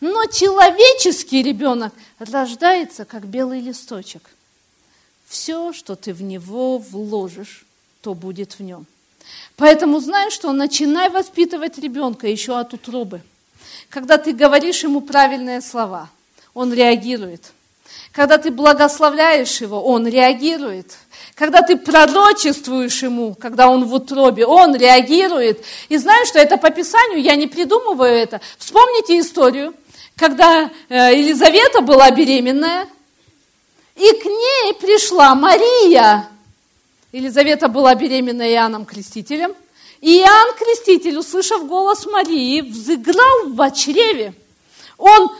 Но 0.00 0.26
человеческий 0.26 1.42
ребенок 1.42 1.92
рождается 2.18 3.04
как 3.04 3.26
белый 3.26 3.60
листочек. 3.60 4.28
Все, 5.26 5.72
что 5.72 5.94
ты 5.94 6.12
в 6.12 6.22
него 6.22 6.78
вложишь, 6.78 7.64
то 8.02 8.14
будет 8.14 8.58
в 8.58 8.60
нем. 8.60 8.86
Поэтому 9.56 10.00
знаешь 10.00 10.32
что, 10.32 10.52
начинай 10.52 11.10
воспитывать 11.10 11.78
ребенка 11.78 12.26
еще 12.26 12.58
от 12.58 12.74
утробы. 12.74 13.20
Когда 13.88 14.18
ты 14.18 14.32
говоришь 14.32 14.82
ему 14.82 15.00
правильные 15.00 15.60
слова, 15.60 16.10
он 16.54 16.72
реагирует. 16.72 17.52
Когда 18.12 18.38
ты 18.38 18.50
благословляешь 18.50 19.60
его, 19.60 19.82
он 19.82 20.06
реагирует. 20.06 20.96
Когда 21.38 21.62
ты 21.62 21.76
пророчествуешь 21.76 23.02
ему, 23.02 23.34
когда 23.34 23.68
он 23.68 23.84
в 23.84 23.94
утробе, 23.94 24.44
он 24.44 24.74
реагирует. 24.74 25.64
И 25.88 25.96
знаешь, 25.96 26.28
что 26.28 26.40
это 26.40 26.56
по 26.56 26.70
Писанию, 26.70 27.22
я 27.22 27.36
не 27.36 27.46
придумываю 27.46 28.10
это. 28.10 28.40
Вспомните 28.58 29.18
историю 29.18 29.74
когда 30.18 30.68
э, 30.88 31.16
Елизавета 31.16 31.80
была 31.80 32.10
беременная, 32.10 32.88
и 33.94 34.12
к 34.12 34.24
ней 34.24 34.74
пришла 34.74 35.34
Мария. 35.34 36.28
Елизавета 37.12 37.68
была 37.68 37.94
беременна 37.94 38.50
Иоанном 38.52 38.84
Крестителем. 38.84 39.54
И 40.00 40.18
Иоанн 40.18 40.54
Креститель, 40.56 41.18
услышав 41.18 41.66
голос 41.66 42.04
Марии, 42.06 42.60
взыграл 42.60 43.46
в 43.46 43.70
чреве. 43.70 44.34
Он, 44.96 45.30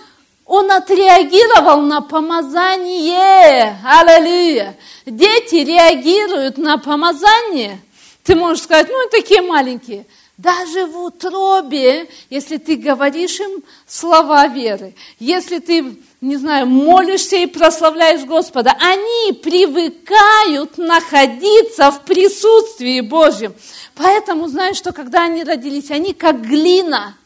он 0.48 0.72
отреагировал 0.72 1.82
на 1.82 2.00
помазание. 2.00 3.78
Аллилуйя. 3.84 4.76
Дети 5.06 5.56
реагируют 5.56 6.58
на 6.58 6.78
помазание. 6.78 7.80
Ты 8.24 8.34
можешь 8.34 8.64
сказать, 8.64 8.88
ну, 8.88 9.08
такие 9.10 9.42
маленькие– 9.42 10.04
даже 10.38 10.86
в 10.86 10.96
утробе, 10.96 12.08
если 12.30 12.58
ты 12.58 12.76
говоришь 12.76 13.40
им 13.40 13.64
слова 13.88 14.46
веры, 14.46 14.94
если 15.18 15.58
ты, 15.58 15.96
не 16.20 16.36
знаю, 16.36 16.66
молишься 16.66 17.34
и 17.38 17.46
прославляешь 17.46 18.24
Господа, 18.24 18.72
они 18.78 19.32
привыкают 19.32 20.78
находиться 20.78 21.90
в 21.90 22.02
присутствии 22.02 23.00
Божьем. 23.00 23.52
Поэтому 23.96 24.46
знаешь, 24.46 24.76
что 24.76 24.92
когда 24.92 25.24
они 25.24 25.42
родились, 25.42 25.90
они 25.90 26.14
как 26.14 26.40
глина. 26.40 27.16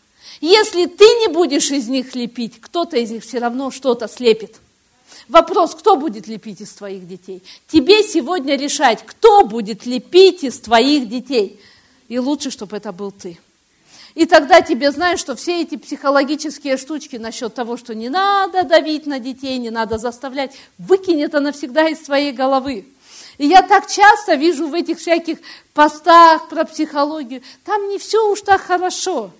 Если 0.42 0.84
ты 0.84 1.04
не 1.04 1.28
будешь 1.28 1.70
из 1.70 1.88
них 1.88 2.14
лепить, 2.14 2.60
кто-то 2.60 2.98
из 2.98 3.10
них 3.10 3.22
все 3.22 3.38
равно 3.38 3.70
что-то 3.70 4.08
слепит. 4.08 4.56
Вопрос, 5.28 5.74
кто 5.74 5.96
будет 5.96 6.26
лепить 6.26 6.60
из 6.60 6.74
твоих 6.74 7.08
детей? 7.08 7.42
Тебе 7.68 8.02
сегодня 8.02 8.56
решать, 8.56 9.02
кто 9.06 9.46
будет 9.46 9.86
лепить 9.86 10.44
из 10.44 10.58
твоих 10.58 11.08
детей– 11.08 11.58
и 12.12 12.18
лучше, 12.18 12.50
чтобы 12.50 12.76
это 12.76 12.92
был 12.92 13.10
ты. 13.10 13.38
И 14.14 14.26
тогда 14.26 14.60
тебе 14.60 14.90
знаешь, 14.92 15.18
что 15.18 15.34
все 15.34 15.62
эти 15.62 15.76
психологические 15.76 16.76
штучки 16.76 17.16
насчет 17.16 17.54
того, 17.54 17.78
что 17.78 17.94
не 17.94 18.10
надо 18.10 18.64
давить 18.64 19.06
на 19.06 19.18
детей, 19.18 19.56
не 19.56 19.70
надо 19.70 19.96
заставлять, 19.96 20.54
выкинь 20.76 21.22
это 21.22 21.40
навсегда 21.40 21.88
из 21.88 22.04
своей 22.04 22.32
головы. 22.32 22.84
И 23.38 23.46
я 23.46 23.62
так 23.62 23.88
часто 23.88 24.34
вижу 24.34 24.68
в 24.68 24.74
этих 24.74 24.98
всяких 24.98 25.38
постах 25.72 26.50
про 26.50 26.64
психологию, 26.64 27.40
там 27.64 27.88
не 27.88 27.96
все 27.96 28.30
уж 28.30 28.42
так 28.42 28.60
хорошо, 28.60 29.30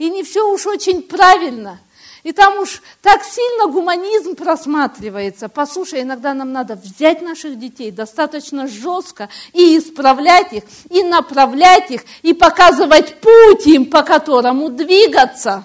и 0.00 0.10
не 0.10 0.24
все 0.24 0.42
уж 0.52 0.66
очень 0.66 1.02
правильно– 1.02 1.78
и 2.22 2.32
там 2.32 2.58
уж 2.58 2.82
так 3.00 3.24
сильно 3.24 3.66
гуманизм 3.72 4.34
просматривается. 4.34 5.48
Послушай, 5.48 6.02
иногда 6.02 6.34
нам 6.34 6.52
надо 6.52 6.74
взять 6.76 7.22
наших 7.22 7.58
детей 7.58 7.90
достаточно 7.90 8.68
жестко 8.68 9.30
и 9.54 9.78
исправлять 9.78 10.52
их, 10.52 10.64
и 10.90 11.02
направлять 11.02 11.90
их, 11.90 12.02
и 12.22 12.34
показывать 12.34 13.16
путь 13.20 13.66
им, 13.66 13.86
по 13.86 14.02
которому 14.02 14.68
двигаться. 14.68 15.64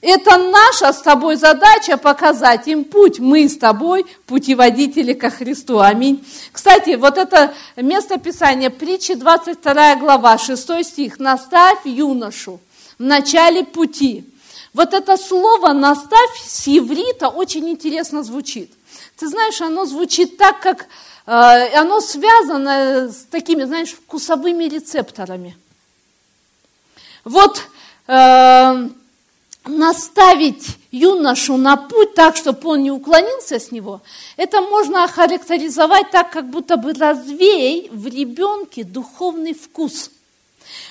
Это 0.00 0.36
наша 0.36 0.92
с 0.92 1.00
тобой 1.00 1.36
задача 1.36 1.96
показать 1.96 2.68
им 2.68 2.84
путь. 2.84 3.18
Мы 3.18 3.48
с 3.48 3.56
тобой 3.56 4.06
путеводители 4.26 5.12
ко 5.12 5.28
Христу. 5.28 5.80
Аминь. 5.80 6.24
Кстати, 6.52 6.94
вот 6.94 7.18
это 7.18 7.52
место 7.74 8.18
Писания, 8.18 8.70
притчи 8.70 9.14
22 9.14 9.96
глава, 9.96 10.38
6 10.38 10.84
стих. 10.84 11.18
«Наставь 11.18 11.84
юношу 11.84 12.60
в 12.98 13.02
начале 13.02 13.64
пути». 13.64 14.24
Вот 14.74 14.94
это 14.94 15.16
слово 15.16 15.72
«наставь» 15.72 16.42
с 16.46 16.68
иврита 16.68 17.28
очень 17.28 17.68
интересно 17.68 18.22
звучит. 18.22 18.70
Ты 19.16 19.28
знаешь, 19.28 19.60
оно 19.60 19.86
звучит 19.86 20.36
так, 20.36 20.60
как 20.60 20.86
э, 21.26 21.30
оно 21.74 22.00
связано 22.00 23.10
с 23.10 23.26
такими, 23.30 23.64
знаешь, 23.64 23.90
вкусовыми 23.90 24.64
рецепторами. 24.64 25.56
Вот 27.24 27.62
э, 28.06 28.88
наставить 29.66 30.76
юношу 30.90 31.56
на 31.56 31.76
путь 31.76 32.14
так, 32.14 32.36
чтобы 32.36 32.68
он 32.68 32.82
не 32.82 32.90
уклонился 32.90 33.58
с 33.58 33.72
него, 33.72 34.00
это 34.36 34.60
можно 34.60 35.04
охарактеризовать 35.04 36.10
так, 36.10 36.30
как 36.30 36.48
будто 36.48 36.76
бы 36.76 36.92
развей 36.94 37.88
в 37.90 38.06
ребенке 38.06 38.84
духовный 38.84 39.54
вкус. 39.54 40.10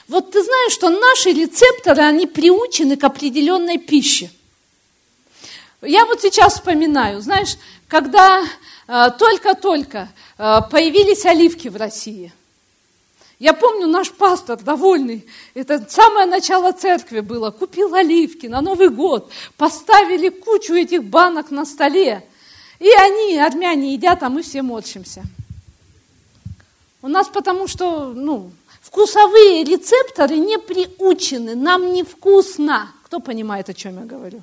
Вот 0.08 0.32
ты 0.32 0.44
знаешь, 0.44 0.74
что 0.74 0.90
наши 0.90 1.32
рецепторы, 1.32 2.04
они 2.04 2.28
приучены 2.28 2.98
к 2.98 3.04
определенной 3.04 3.78
пище. 3.78 4.30
Я 5.82 6.06
вот 6.06 6.22
сейчас 6.22 6.56
вспоминаю, 6.56 7.22
знаешь, 7.22 7.58
когда 7.88 8.44
э, 8.88 9.10
только-только 9.20 10.10
э, 10.38 10.60
появились 10.72 11.26
оливки 11.26 11.68
в 11.68 11.76
России– 11.76 12.32
я 13.40 13.54
помню, 13.54 13.86
наш 13.86 14.12
пастор, 14.12 14.58
довольный, 14.58 15.28
это 15.54 15.86
самое 15.88 16.26
начало 16.26 16.72
церкви 16.72 17.20
было, 17.20 17.52
купил 17.52 17.94
оливки 17.94 18.48
на 18.48 18.62
Новый 18.62 18.90
год, 18.90 19.30
поставили 19.58 20.30
кучу 20.30 20.74
этих 20.74 21.04
банок 21.04 21.52
на 21.52 21.66
столе. 21.66 22.28
И 22.80 22.90
они, 22.90 23.38
армяне, 23.38 23.94
едят, 23.94 24.24
а 24.24 24.30
мы 24.30 24.42
все 24.42 24.64
морщимся. 24.64 25.24
У 27.04 27.08
нас 27.08 27.28
потому 27.28 27.68
что, 27.68 28.12
ну, 28.12 28.52
вкусовые 28.88 29.66
рецепторы 29.66 30.38
не 30.38 30.58
приучены, 30.58 31.56
нам 31.56 31.94
невкусно. 31.94 32.94
Кто 33.04 33.20
понимает, 33.20 33.68
о 33.70 33.74
чем 33.74 34.00
я 34.00 34.06
говорю? 34.06 34.42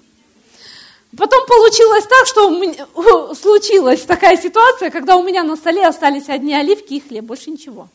Потом 1.17 1.47
получилось 1.47 2.05
так, 2.05 2.27
что 2.27 2.51
меня, 2.51 2.87
случилась 3.35 4.03
такая 4.03 4.37
ситуация, 4.37 4.91
когда 4.91 5.17
у 5.17 5.23
меня 5.23 5.45
на 5.45 5.57
столе 5.57 5.87
остались 5.87 6.29
одни 6.29 6.55
оливки 6.55 6.95
и 6.95 7.01
хлеб, 7.01 7.25
больше 7.25 7.51
ничего. 7.51 7.89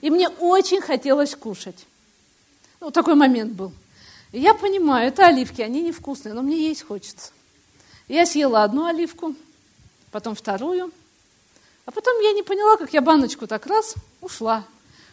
И 0.00 0.10
мне 0.10 0.28
очень 0.28 0.80
хотелось 0.80 1.36
кушать. 1.36 1.86
Ну, 2.80 2.90
такой 2.90 3.14
момент 3.14 3.52
был. 3.52 3.72
Я 4.32 4.54
понимаю, 4.54 5.08
это 5.08 5.26
оливки, 5.26 5.60
они 5.60 5.82
невкусные, 5.82 6.34
но 6.34 6.42
мне 6.42 6.68
есть 6.68 6.82
хочется. 6.82 7.30
я 8.08 8.26
съела 8.26 8.64
одну 8.64 8.86
оливку, 8.86 9.34
потом 10.10 10.34
вторую, 10.34 10.90
а 11.84 11.90
потом 11.90 12.18
я 12.22 12.32
не 12.32 12.42
поняла, 12.42 12.76
как 12.76 12.92
я 12.92 13.02
баночку 13.02 13.46
так 13.46 13.66
раз 13.66 13.94
ушла. 14.20 14.64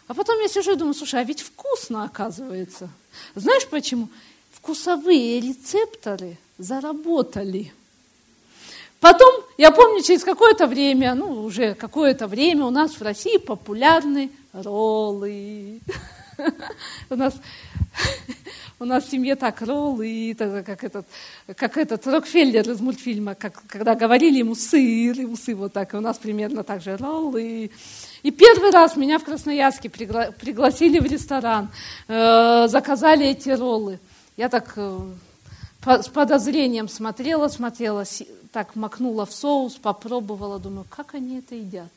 А 0.07 0.13
потом 0.13 0.39
я 0.39 0.47
сижу 0.47 0.73
и 0.73 0.75
думаю, 0.75 0.93
слушай, 0.93 1.19
а 1.19 1.23
ведь 1.23 1.41
вкусно 1.41 2.05
оказывается. 2.05 2.89
Знаешь 3.35 3.67
почему? 3.67 4.07
Вкусовые 4.51 5.41
рецепторы 5.41 6.37
заработали. 6.57 7.73
Потом, 8.99 9.43
я 9.57 9.71
помню, 9.71 10.01
через 10.01 10.23
какое-то 10.23 10.65
время, 10.65 11.13
ну, 11.13 11.43
уже 11.43 11.75
какое-то 11.75 12.27
время 12.27 12.65
у 12.65 12.69
нас 12.69 12.93
в 12.95 13.01
России 13.01 13.37
популярны 13.37 14.31
роллы. 14.53 15.81
У 17.09 17.15
нас, 17.15 17.33
у 18.79 18.85
нас 18.85 19.05
в 19.05 19.09
семье 19.09 19.35
так 19.35 19.59
роллы, 19.63 20.35
как 20.37 20.83
этот, 20.83 21.07
как 21.55 21.77
этот 21.77 22.05
Рокфеллер 22.05 22.69
из 22.69 22.79
мультфильма, 22.79 23.33
как, 23.33 23.63
когда 23.65 23.95
говорили 23.95 24.37
ему 24.37 24.53
сыр, 24.53 25.19
и 25.19 25.25
усы 25.25 25.55
вот 25.55 25.73
так, 25.73 25.95
и 25.95 25.97
у 25.97 25.99
нас 25.99 26.19
примерно 26.19 26.63
так 26.63 26.83
же 26.83 26.95
роллы. 26.95 27.71
И 28.23 28.31
первый 28.31 28.71
раз 28.71 28.95
меня 28.95 29.19
в 29.19 29.23
Красноярске 29.23 29.89
пригла- 29.89 30.31
пригласили 30.31 30.99
в 30.99 31.05
ресторан, 31.05 31.69
э, 32.07 32.67
заказали 32.67 33.27
эти 33.27 33.49
роллы. 33.49 33.99
Я 34.37 34.49
так 34.49 34.73
э, 34.75 34.99
с 35.85 36.07
подозрением 36.07 36.89
смотрела, 36.89 37.47
смотрела, 37.47 38.03
так 38.51 38.75
макнула 38.75 39.25
в 39.25 39.33
соус, 39.33 39.75
попробовала, 39.75 40.59
думаю, 40.59 40.85
как 40.89 41.13
они 41.13 41.37
это 41.39 41.55
едят. 41.55 41.91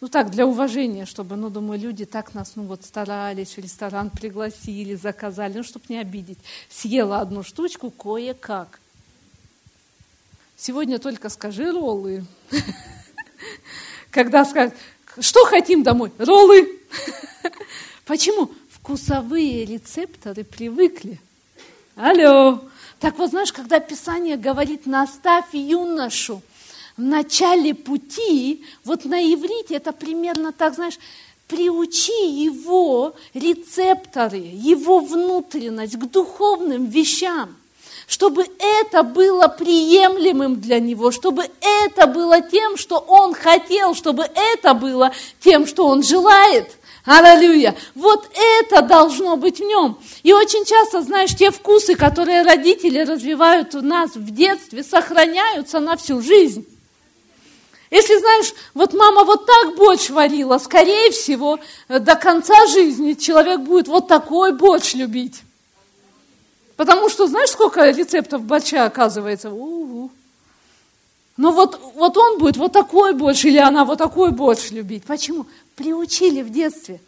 Ну 0.00 0.08
так, 0.08 0.30
для 0.30 0.46
уважения, 0.46 1.04
чтобы, 1.04 1.36
ну, 1.36 1.50
думаю, 1.50 1.78
люди 1.78 2.06
так 2.06 2.32
нас, 2.32 2.52
ну, 2.54 2.62
вот 2.62 2.84
старались, 2.84 3.56
в 3.56 3.58
ресторан 3.58 4.08
пригласили, 4.08 4.94
заказали, 4.94 5.58
ну, 5.58 5.62
чтобы 5.62 5.84
не 5.90 5.98
обидеть. 5.98 6.38
Съела 6.70 7.20
одну 7.20 7.42
штучку 7.42 7.90
кое-как. 7.90 8.80
Сегодня 10.56 10.98
только 10.98 11.28
скажи 11.28 11.70
роллы. 11.70 12.24
Когда 14.10 14.44
скажут, 14.44 14.74
что 15.20 15.44
хотим 15.44 15.82
домой? 15.82 16.12
Роллы. 16.18 16.78
Почему? 18.06 18.50
Вкусовые 18.70 19.64
рецепторы 19.64 20.44
привыкли. 20.44 21.20
Алло. 21.96 22.60
Так 22.98 23.18
вот, 23.18 23.30
знаешь, 23.30 23.52
когда 23.52 23.80
Писание 23.80 24.36
говорит, 24.36 24.86
наставь 24.86 25.52
юношу, 25.52 26.42
в 26.96 27.02
начале 27.02 27.74
пути, 27.74 28.64
вот 28.84 29.04
на 29.04 29.20
иврите 29.20 29.76
это 29.76 29.92
примерно 29.92 30.52
так, 30.52 30.74
знаешь, 30.74 30.98
приучи 31.46 32.28
его 32.28 33.14
рецепторы, 33.32 34.38
его 34.38 35.00
внутренность 35.00 35.96
к 35.96 36.10
духовным 36.10 36.86
вещам, 36.86 37.56
чтобы 38.10 38.44
это 38.58 39.04
было 39.04 39.46
приемлемым 39.46 40.60
для 40.60 40.80
него, 40.80 41.12
чтобы 41.12 41.44
это 41.60 42.08
было 42.08 42.40
тем, 42.40 42.76
что 42.76 42.98
он 42.98 43.34
хотел, 43.34 43.94
чтобы 43.94 44.26
это 44.34 44.74
было 44.74 45.12
тем, 45.38 45.64
что 45.64 45.86
он 45.86 46.02
желает. 46.02 46.72
Аллилуйя. 47.04 47.76
Вот 47.94 48.28
это 48.34 48.82
должно 48.82 49.36
быть 49.36 49.60
в 49.60 49.62
нем. 49.62 49.96
И 50.24 50.32
очень 50.32 50.64
часто, 50.64 51.02
знаешь, 51.02 51.36
те 51.36 51.52
вкусы, 51.52 51.94
которые 51.94 52.42
родители 52.42 52.98
развивают 52.98 53.76
у 53.76 53.80
нас 53.80 54.16
в 54.16 54.34
детстве, 54.34 54.82
сохраняются 54.82 55.78
на 55.78 55.96
всю 55.96 56.20
жизнь. 56.20 56.66
Если, 57.92 58.18
знаешь, 58.18 58.52
вот 58.74 58.92
мама 58.92 59.22
вот 59.22 59.46
так 59.46 59.76
борщ 59.76 60.10
варила, 60.10 60.58
скорее 60.58 61.12
всего, 61.12 61.60
до 61.88 62.16
конца 62.16 62.66
жизни 62.66 63.12
человек 63.12 63.60
будет 63.60 63.86
вот 63.86 64.08
такой 64.08 64.52
борщ 64.52 64.94
любить. 64.94 65.42
Потому 66.80 67.10
что, 67.10 67.26
знаешь, 67.26 67.50
сколько 67.50 67.90
рецептов 67.90 68.42
борща 68.42 68.86
оказывается? 68.86 69.50
У-у-у. 69.50 70.10
Но 71.36 71.52
вот, 71.52 71.78
вот 71.94 72.16
он 72.16 72.38
будет 72.38 72.56
вот 72.56 72.72
такой 72.72 73.12
борщ, 73.12 73.44
или 73.44 73.58
она 73.58 73.84
вот 73.84 73.98
такой 73.98 74.30
борщ 74.30 74.70
любить. 74.70 75.04
Почему? 75.04 75.44
Приучили 75.76 76.40
в 76.40 76.48
детстве. 76.48 76.98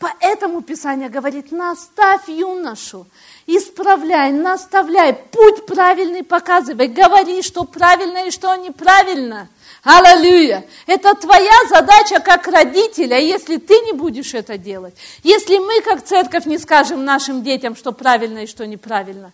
Поэтому 0.00 0.62
Писание 0.62 1.08
говорит, 1.08 1.52
наставь 1.52 2.28
юношу, 2.28 3.06
исправляй, 3.46 4.32
наставляй, 4.32 5.14
путь 5.14 5.64
правильный 5.64 6.24
показывай, 6.24 6.88
говори, 6.88 7.42
что 7.42 7.62
правильно 7.62 8.26
и 8.26 8.32
что 8.32 8.52
неправильно– 8.56 9.46
Аллилуйя! 9.82 10.66
Это 10.86 11.14
твоя 11.14 11.66
задача 11.68 12.20
как 12.20 12.46
родителя, 12.46 13.18
если 13.18 13.56
ты 13.56 13.74
не 13.80 13.92
будешь 13.92 14.34
это 14.34 14.58
делать. 14.58 14.94
Если 15.22 15.56
мы 15.56 15.80
как 15.80 16.04
церковь 16.04 16.44
не 16.44 16.58
скажем 16.58 17.04
нашим 17.04 17.42
детям, 17.42 17.74
что 17.74 17.92
правильно 17.92 18.40
и 18.40 18.46
что 18.46 18.66
неправильно, 18.66 19.32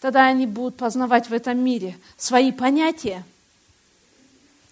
тогда 0.00 0.26
они 0.26 0.46
будут 0.46 0.76
познавать 0.76 1.28
в 1.28 1.32
этом 1.32 1.58
мире 1.58 1.96
свои 2.16 2.50
понятия. 2.50 3.24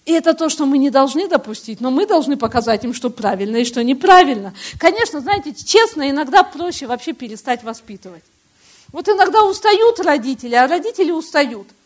И 0.05 0.12
это 0.12 0.35
то, 0.35 0.49
что 0.49 0.66
мы 0.66 0.79
не 0.79 0.91
должны 0.91 1.29
допустить, 1.29 1.81
но 1.81 1.93
мы 1.93 2.07
должны 2.07 2.37
показать 2.37 2.83
им, 2.83 2.93
что 2.93 3.09
правильно 3.09 3.59
и 3.59 3.64
что 3.64 3.85
неправильно. 3.85 4.53
Конечно, 4.81 5.20
знаете, 5.20 5.55
честно, 5.55 6.11
иногда 6.11 6.43
проще 6.43 6.89
вообще 6.89 7.12
перестать 7.12 7.62
воспитывать. 7.62 8.25
Вот 8.91 9.09
иногда 9.09 9.45
устают 9.45 10.01
родители, 10.01 10.57
а 10.57 10.66
родители 10.66 11.12
устают– 11.12 11.68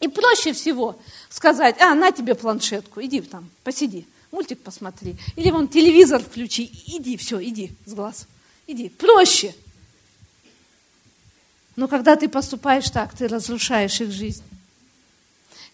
и 0.00 0.08
проще 0.08 0.52
всего 0.52 0.98
сказать, 1.28 1.80
а, 1.80 1.94
на 1.94 2.10
тебе 2.10 2.34
планшетку, 2.34 3.02
иди 3.02 3.20
там, 3.20 3.48
посиди, 3.64 4.06
мультик 4.32 4.60
посмотри. 4.60 5.16
Или 5.36 5.50
вон 5.50 5.68
телевизор 5.68 6.22
включи, 6.22 6.70
иди, 6.86 7.16
все, 7.16 7.42
иди 7.42 7.72
с 7.86 7.92
глаз. 7.92 8.26
Иди, 8.66 8.88
проще. 8.88 9.54
Но 11.76 11.88
когда 11.88 12.16
ты 12.16 12.28
поступаешь 12.28 12.88
так, 12.90 13.16
ты 13.16 13.28
разрушаешь 13.28 14.00
их 14.00 14.10
жизнь. 14.10 14.42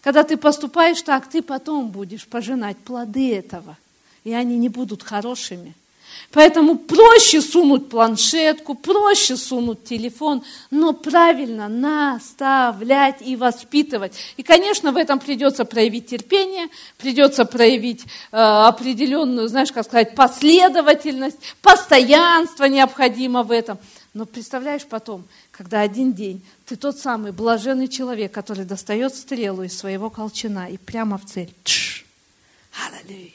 Когда 0.01 0.23
ты 0.23 0.37
поступаешь 0.37 1.01
так, 1.01 1.29
ты 1.29 1.41
потом 1.41 1.89
будешь 1.89 2.27
пожинать 2.27 2.77
плоды 2.77 3.33
этого, 3.35 3.77
и 4.23 4.33
они 4.33 4.57
не 4.57 4.69
будут 4.69 5.03
хорошими– 5.03 5.73
Поэтому 6.31 6.77
проще 6.77 7.41
сунуть 7.41 7.89
планшетку, 7.89 8.75
проще 8.75 9.37
сунуть 9.37 9.83
телефон, 9.85 10.43
но 10.71 10.93
правильно 10.93 11.67
наставлять 11.67 13.21
и 13.21 13.35
воспитывать. 13.35 14.13
И, 14.35 14.43
конечно, 14.43 14.91
в 14.91 14.97
этом 14.97 15.19
придется 15.19 15.65
проявить 15.65 16.07
терпение, 16.07 16.67
придется 16.97 17.45
проявить 17.45 18.03
э, 18.03 18.37
определенную, 18.37 19.47
знаешь, 19.47 19.71
как 19.71 19.85
сказать, 19.85 20.15
последовательность, 20.15 21.37
постоянство 21.61 22.65
необходимо 22.65 23.43
в 23.43 23.51
этом. 23.51 23.77
Но 24.13 24.25
представляешь 24.25 24.85
потом, 24.85 25.25
когда 25.51 25.81
один 25.81 26.11
день 26.11 26.41
ты 26.65 26.75
тот 26.75 26.97
самый 26.97 27.31
блаженный 27.31 27.87
человек, 27.87 28.31
который 28.31 28.65
достает 28.65 29.15
стрелу 29.15 29.63
из 29.63 29.77
своего 29.77 30.09
колчана 30.09 30.69
и 30.69 30.77
прямо 30.77 31.17
в 31.17 31.25
цель. 31.25 31.53
Аллилуйя! 32.85 33.31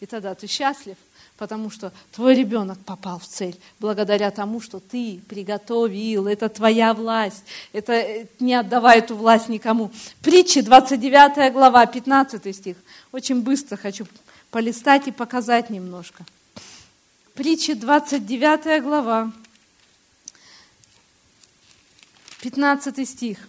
И 0.00 0.06
тогда 0.06 0.34
ты 0.34 0.46
счастлив, 0.46 0.96
потому 1.36 1.70
что 1.70 1.92
твой 2.12 2.34
ребенок 2.34 2.78
попал 2.84 3.18
в 3.18 3.26
цель 3.26 3.58
благодаря 3.80 4.30
тому, 4.30 4.60
что 4.60 4.80
ты 4.80 5.20
приготовил. 5.28 6.26
Это 6.26 6.48
твоя 6.48 6.94
власть. 6.94 7.44
Это 7.72 7.92
э, 7.92 8.26
не 8.38 8.54
отдавай 8.54 8.98
эту 8.98 9.16
власть 9.16 9.48
никому. 9.48 9.90
Притчи, 10.22 10.60
29 10.60 11.52
глава, 11.52 11.86
15 11.86 12.54
стих. 12.54 12.76
Очень 13.12 13.42
быстро 13.42 13.76
хочу 13.76 14.06
полистать 14.50 15.08
и 15.08 15.12
показать 15.12 15.70
немножко. 15.70 16.24
Притчи, 17.34 17.74
29 17.74 18.82
глава, 18.82 19.32
15 22.40 23.08
стих. 23.08 23.48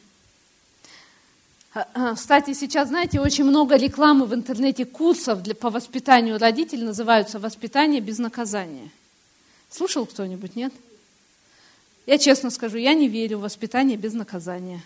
А, 1.76 1.88
а, 1.93 2.15
кстати, 2.15 2.53
сейчас, 2.53 2.88
знаете, 2.88 3.19
очень 3.19 3.43
много 3.43 3.76
рекламы 3.76 4.28
в 4.28 4.34
интернете, 4.34 4.86
курсов 4.86 5.43
для, 5.43 5.53
по 5.53 5.69
воспитанию 5.69 6.39
родителей 6.39 6.84
называются 6.84 7.38
«Воспитание 7.38 7.99
без 7.99 8.17
наказания». 8.17 8.89
Слушал 9.69 10.05
кто-нибудь, 10.05 10.55
нет? 10.55 10.71
Я 12.05 12.17
честно 12.17 12.49
скажу, 12.49 12.78
я 12.78 12.93
не 12.93 13.09
верю 13.09 13.39
в 13.39 13.41
воспитание 13.41 13.97
без 13.97 14.13
наказания. 14.13 14.82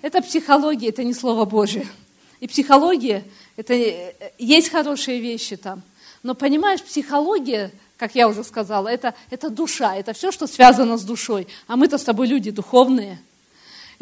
Это 0.00 0.20
психология, 0.20 0.88
это 0.88 1.04
не 1.04 1.14
Слово 1.14 1.44
Божие. 1.44 1.86
И 2.40 2.48
психология, 2.48 3.22
это 3.56 3.74
э, 3.74 4.14
есть 4.40 4.70
хорошие 4.70 5.20
вещи 5.20 5.54
там. 5.54 5.82
Но 6.24 6.34
понимаешь, 6.34 6.82
психология, 6.82 7.70
как 7.96 8.16
я 8.16 8.26
уже 8.26 8.42
сказала, 8.42 8.88
это, 8.88 9.14
это 9.30 9.48
душа, 9.48 9.94
это 9.94 10.12
все, 10.12 10.32
что 10.32 10.48
связано 10.48 10.98
с 10.98 11.04
душой. 11.04 11.46
А 11.68 11.76
мы-то 11.76 11.98
с 11.98 12.02
тобой 12.02 12.26
люди 12.26 12.50
духовные– 12.50 13.20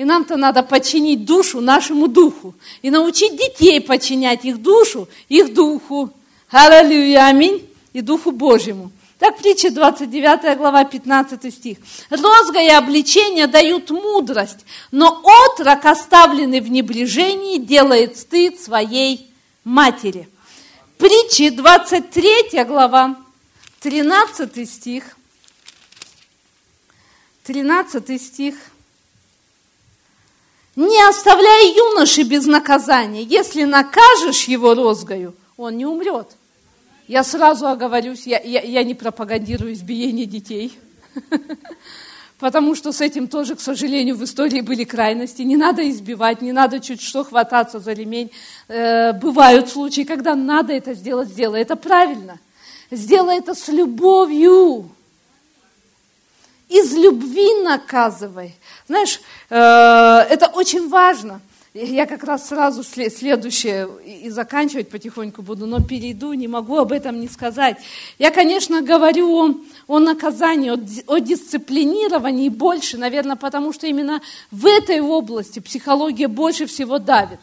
и 0.01 0.05
нам-то 0.05 0.39
надо 0.39 0.63
подчинить 0.63 1.27
душу 1.27 1.61
нашему 1.61 2.09
духу. 2.09 2.55
И 2.81 2.89
научить 2.89 3.37
детей 3.37 3.83
подчинять 3.83 4.47
их 4.47 4.63
душу, 4.63 5.07
их 5.29 5.53
духу. 5.53 6.09
Аллилуйя, 6.49 7.27
аминь. 7.27 7.69
И 7.93 8.01
духу 8.01 8.31
Божьему. 8.31 8.91
Так 9.19 9.37
притча 9.37 9.71
29 9.71 10.57
глава 10.57 10.85
15 10.85 11.53
стих. 11.53 11.77
Розга 12.09 12.63
и 12.63 12.69
обличение 12.69 13.47
дают 13.47 13.91
мудрость, 13.91 14.61
но 14.91 15.23
отрок, 15.23 15.85
оставленный 15.85 16.61
в 16.61 16.71
небрежении, 16.71 17.59
делает 17.59 18.17
стыд 18.17 18.59
своей 18.59 19.31
матери. 19.65 20.31
Притчи 20.97 21.51
23 21.51 22.65
глава, 22.65 23.17
13 23.81 24.67
стих. 24.67 25.19
13 27.45 28.23
стих. 28.23 28.55
Не 30.81 31.11
оставляй 31.11 31.76
юноши 31.76 32.22
без 32.22 32.47
наказания. 32.47 33.22
Если 33.22 33.64
накажешь 33.64 34.45
его 34.45 34.74
розгою, 34.74 35.35
он 35.59 35.76
не 35.76 35.85
умрет. 35.85 36.28
Я 37.07 37.22
сразу 37.22 37.66
оговорюсь, 37.66 38.26
я, 38.26 38.41
я, 38.41 38.62
я 38.62 38.83
не 38.83 38.95
пропагандирую 38.95 39.74
избиение 39.74 40.24
детей. 40.24 40.78
Потому 42.39 42.74
что 42.74 42.93
с 42.93 43.03
этим 43.03 43.28
тоже, 43.28 43.57
к 43.57 43.61
сожалению, 43.61 44.16
в 44.16 44.24
истории 44.24 44.62
были 44.62 44.85
крайности. 44.85 45.43
Не 45.43 45.59
надо 45.59 45.87
избивать, 45.91 46.41
не 46.41 46.53
надо 46.53 46.81
чуть 46.81 47.03
что 47.03 47.24
хвататься 47.24 47.78
за 47.78 47.93
ремень. 47.93 48.31
Э, 48.66 49.12
бывают 49.12 49.68
случаи, 49.68 50.05
когда 50.05 50.35
надо 50.35 50.72
это 50.72 50.95
сделать, 50.95 51.28
сделай. 51.28 51.61
Это 51.61 51.76
правильно. 51.76 52.39
Сделай 52.91 53.37
это 53.37 53.55
с 53.55 53.68
любовью. 53.68 54.89
Из 56.71 56.95
любви 56.95 57.62
наказывай. 57.64 58.55
Знаешь, 58.87 59.21
э, 59.51 59.57
это 59.57 60.47
очень 60.55 60.89
важно. 60.89 61.41
Я 61.75 62.07
как 62.07 62.23
раз 62.23 62.49
сразу 62.49 62.85
следующее 62.85 63.89
и 64.05 64.31
заканчивать 64.31 64.89
потихоньку 64.89 65.43
буду, 65.43 65.66
но 65.66 65.81
перейду, 65.81 66.33
не 66.33 66.47
могу 66.47 66.79
об 66.79 66.93
этом 66.93 67.21
не 67.21 67.29
сказать. 67.29 67.77
Я, 68.21 68.31
конечно, 68.31 68.83
говорю 68.83 69.35
о, 69.35 69.55
о 69.89 69.99
наказании, 69.99 70.71
о, 70.71 71.14
о 71.14 71.18
дисциплинировании 71.18 72.49
больше, 72.49 72.99
наверное, 72.99 73.37
потому 73.37 73.73
что 73.73 73.89
именно 73.89 74.21
в 74.53 74.64
этой 74.64 75.01
области 75.01 75.59
психология 75.59 76.29
больше 76.29 76.66
всего 76.66 77.01
давит 77.01 77.41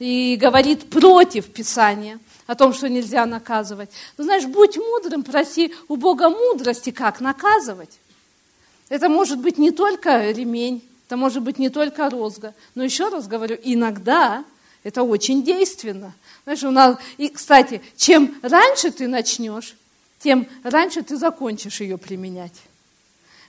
и 0.00 0.36
говорит 0.40 0.90
против 0.90 1.46
Писания 1.46 2.18
о 2.48 2.56
том, 2.56 2.72
что 2.72 2.88
нельзя 2.88 3.24
наказывать. 3.24 3.90
Но 4.18 4.24
знаешь, 4.24 4.46
будь 4.46 4.76
мудрым, 4.76 5.22
проси 5.22 5.72
у 5.86 5.94
Бога 5.94 6.28
мудрости, 6.28 6.90
как 6.90 7.20
наказывать. 7.20 7.90
Это 8.94 9.08
может 9.08 9.40
быть 9.40 9.58
не 9.58 9.72
только 9.72 10.30
ремень, 10.30 10.80
это 11.08 11.16
может 11.16 11.42
быть 11.42 11.58
не 11.58 11.68
только 11.68 12.08
розга. 12.08 12.54
Но 12.76 12.84
еще 12.84 13.08
раз 13.08 13.26
говорю, 13.26 13.58
иногда 13.64 14.44
это 14.84 15.02
очень 15.02 15.42
действенно. 15.42 16.12
Знаешь, 16.44 16.62
у 16.62 16.70
нас, 16.70 16.96
и, 17.16 17.28
кстати, 17.28 17.82
чем 17.96 18.36
раньше 18.40 18.92
ты 18.92 19.08
начнешь, 19.08 19.74
тем 20.20 20.46
раньше 20.62 21.02
ты 21.02 21.16
закончишь 21.16 21.80
ее 21.80 21.98
применять. 21.98 22.54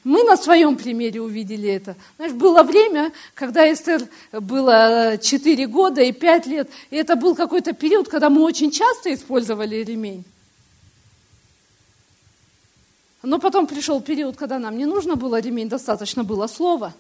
Мы 0.03 0.23
на 0.23 0.35
своем 0.35 0.77
примере 0.77 1.21
увидели 1.21 1.69
это. 1.69 1.95
Знаешь, 2.15 2.33
было 2.33 2.63
время, 2.63 3.11
когда 3.35 3.71
Эстер 3.71 4.01
было 4.31 5.19
4 5.21 5.67
года 5.67 6.01
и 6.01 6.11
5 6.11 6.47
лет, 6.47 6.71
и 6.89 6.95
это 6.95 7.15
был 7.15 7.35
какой-то 7.35 7.73
период, 7.73 8.09
когда 8.09 8.31
мы 8.31 8.41
очень 8.41 8.71
часто 8.71 9.13
использовали 9.13 9.75
ремень. 9.75 10.23
Но 13.25 13.39
потом 13.39 13.65
пришел 13.65 14.01
период, 14.01 14.37
когда 14.37 14.59
нам 14.59 14.77
не 14.77 14.85
нужно 14.85 15.15
было 15.15 15.39
ремень, 15.39 15.67
достаточно 15.67 16.23
было 16.23 16.45
слова. 16.45 16.93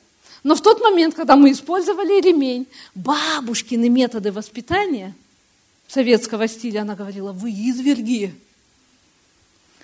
Но 0.43 0.55
в 0.55 0.61
тот 0.61 0.81
момент, 0.81 1.13
когда 1.13 1.35
мы 1.35 1.51
использовали 1.51 2.19
ремень, 2.19 2.67
бабушкины 2.95 3.89
методы 3.89 4.31
воспитания 4.31 5.13
советского 5.87 6.47
стиля, 6.47 6.81
она 6.81 6.95
говорила, 6.95 7.31
вы 7.31 7.51
изверги. 7.51 8.33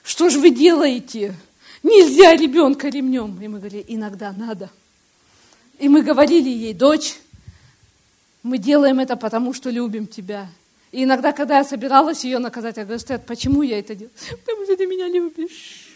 Что 0.04 0.30
же 0.30 0.39
вы 0.39 0.50
делаете? 0.50 1.36
Нельзя 1.84 2.36
ребенка 2.36 2.89
ремнем. 2.89 3.39
И 3.39 3.48
мы 3.48 3.60
говорили, 3.60 3.86
иногда 3.88 4.32
надо. 4.32 4.72
И 5.78 5.89
мы 5.89 6.02
говорили 6.02 6.50
ей, 6.50 6.74
дочь, 6.74 7.20
мы 8.42 8.58
делаем 8.58 9.00
это 9.00 9.16
потому, 9.16 9.54
что 9.54 9.70
любим 9.70 10.08
тебя. 10.08 10.50
И 10.92 11.04
иногда, 11.04 11.34
когда 11.34 11.60
я 11.60 11.64
собиралась 11.64 12.24
ее 12.24 12.39
наказать, 12.39 12.78
я 12.78 12.84
говорю, 12.84 13.00
Стет, 13.00 13.28
почему 13.28 13.62
я 13.62 13.78
это 13.78 13.94
делаю? 13.94 14.14
Потому 14.44 14.66
что 14.66 14.76
ты 14.76 14.88
меня 14.88 15.08
любишь. 15.08 15.91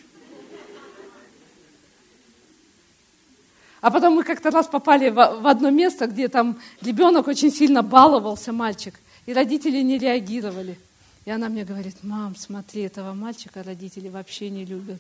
А 3.86 3.92
потом 3.92 4.16
мы 4.16 4.24
как-то 4.24 4.50
раз 4.50 4.66
попали 4.66 5.10
в 5.10 5.46
одно 5.46 5.70
место, 5.70 6.08
где 6.08 6.28
там 6.28 6.58
ребенок 6.82 7.28
очень 7.28 7.52
сильно 7.52 7.84
баловался, 7.84 8.52
мальчик, 8.52 8.96
и 9.28 9.32
родители 9.32 9.80
не 9.82 10.00
реагировали. 10.00 10.80
И 11.26 11.30
она 11.30 11.50
мне 11.50 11.66
говорит, 11.66 11.98
мам, 12.02 12.36
смотри, 12.36 12.82
этого 12.82 13.14
мальчика 13.14 13.62
родители 13.62 14.10
вообще 14.10 14.50
не 14.50 14.66
любят. 14.66 15.00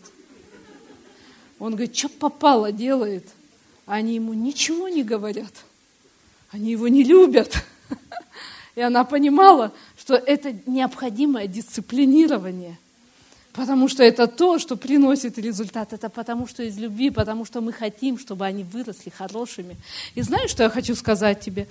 Он 1.58 1.72
говорит, 1.72 1.98
что 1.98 2.10
попало 2.10 2.72
делает? 2.72 3.28
А 3.88 3.96
они 3.96 4.14
ему 4.14 4.36
ничего 4.36 4.88
не 4.88 5.02
говорят. 5.02 5.66
Они 6.52 6.70
его 6.70 6.88
не 6.88 7.04
любят. 7.04 7.66
И 8.76 8.82
она 8.82 9.04
понимала, 9.04 9.74
что 9.98 10.14
это 10.14 10.56
необходимое 10.68 11.48
дисциплинирование– 11.48 12.78
Потому 13.56 13.88
что 13.88 14.04
это 14.04 14.28
то, 14.28 14.60
что 14.60 14.76
приносит 14.76 15.38
результат. 15.38 15.94
Это 15.94 16.10
потому 16.10 16.46
что 16.46 16.64
из 16.64 16.78
любви, 16.78 17.10
потому 17.10 17.46
что 17.46 17.62
мы 17.62 17.72
хотим, 17.72 18.20
чтобы 18.20 18.46
они 18.46 18.64
выросли 18.64 19.10
хорошими. 19.10 19.78
И 20.14 20.22
знаешь, 20.22 20.50
что 20.50 20.64
я 20.64 20.70
хочу 20.70 20.94
сказать 20.96 21.40
тебе? 21.40 21.68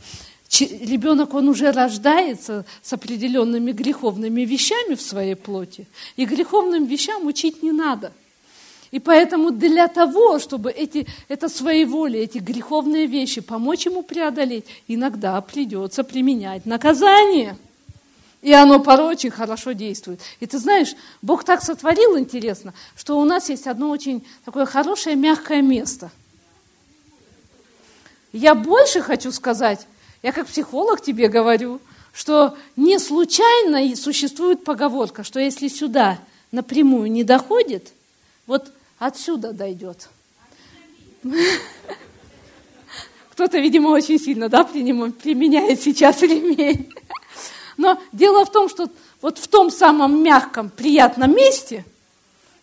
Ребенок, 0.61 1.35
он 1.35 1.49
уже 1.49 1.73
рождается 1.73 2.65
с 2.83 2.93
определенными 2.93 3.73
греховными 3.73 4.43
вещами 4.43 4.95
в 4.95 5.03
своей 5.03 5.35
плоти. 5.35 5.87
И 6.17 6.25
греховным 6.25 6.87
вещам 6.87 7.27
учить 7.27 7.63
не 7.63 7.73
надо. 7.73 8.13
И 8.91 8.99
поэтому 9.01 9.51
для 9.51 9.89
того, 9.89 10.39
чтобы 10.39 10.71
эти, 10.71 11.07
это 11.29 11.49
своеволие, 11.49 12.23
эти 12.23 12.39
греховные 12.39 13.07
вещи 13.07 13.41
помочь 13.41 13.87
ему 13.87 14.03
преодолеть, 14.03 14.65
иногда 14.89 15.39
придется 15.41 16.03
применять 16.03 16.65
наказание– 16.65 17.59
и 18.45 18.53
оно 18.53 18.79
порой 18.79 19.15
очень 19.15 19.31
хорошо 19.31 19.73
действует. 19.73 20.21
И 20.39 20.47
ты 20.47 20.59
знаешь, 20.59 20.95
Бог 21.23 21.45
так 21.45 21.63
сотворил, 21.63 22.19
интересно, 22.19 22.75
что 22.95 23.19
у 23.19 23.25
нас 23.25 23.49
есть 23.49 23.67
одно 23.67 23.89
очень 23.89 24.23
такое 24.45 24.67
хорошее, 24.67 25.17
мягкое 25.17 25.63
место. 25.63 26.11
Я 28.35 28.55
больше 28.55 29.01
хочу 29.01 29.33
сказать, 29.33 29.87
я 30.23 30.31
как 30.31 30.47
психолог 30.47 31.01
тебе 31.01 31.29
говорю, 31.29 31.81
что 32.13 32.55
не 32.77 32.99
случайно 32.99 33.97
существует 33.97 34.63
поговорка, 34.63 35.25
что 35.25 35.41
если 35.41 35.69
сюда 35.69 36.19
напрямую 36.53 37.11
не 37.11 37.25
доходит, 37.25 37.93
вот 38.47 38.71
отсюда 38.99 39.55
дойдет. 39.55 40.11
Кто-то, 43.31 43.59
видимо, 43.59 43.89
очень 43.89 44.21
сильно 44.21 44.51
да, 44.51 44.65
применяет 44.65 45.81
сейчас 45.81 46.21
ремень. 46.21 46.91
Но 47.77 48.01
дело 48.13 48.45
в 48.45 48.53
том, 48.53 48.69
что 48.69 48.89
вот 49.21 49.39
в 49.39 49.49
том 49.49 49.71
самом 49.71 50.23
мягком, 50.23 50.71
приятном 50.71 51.35
месте 51.35 51.85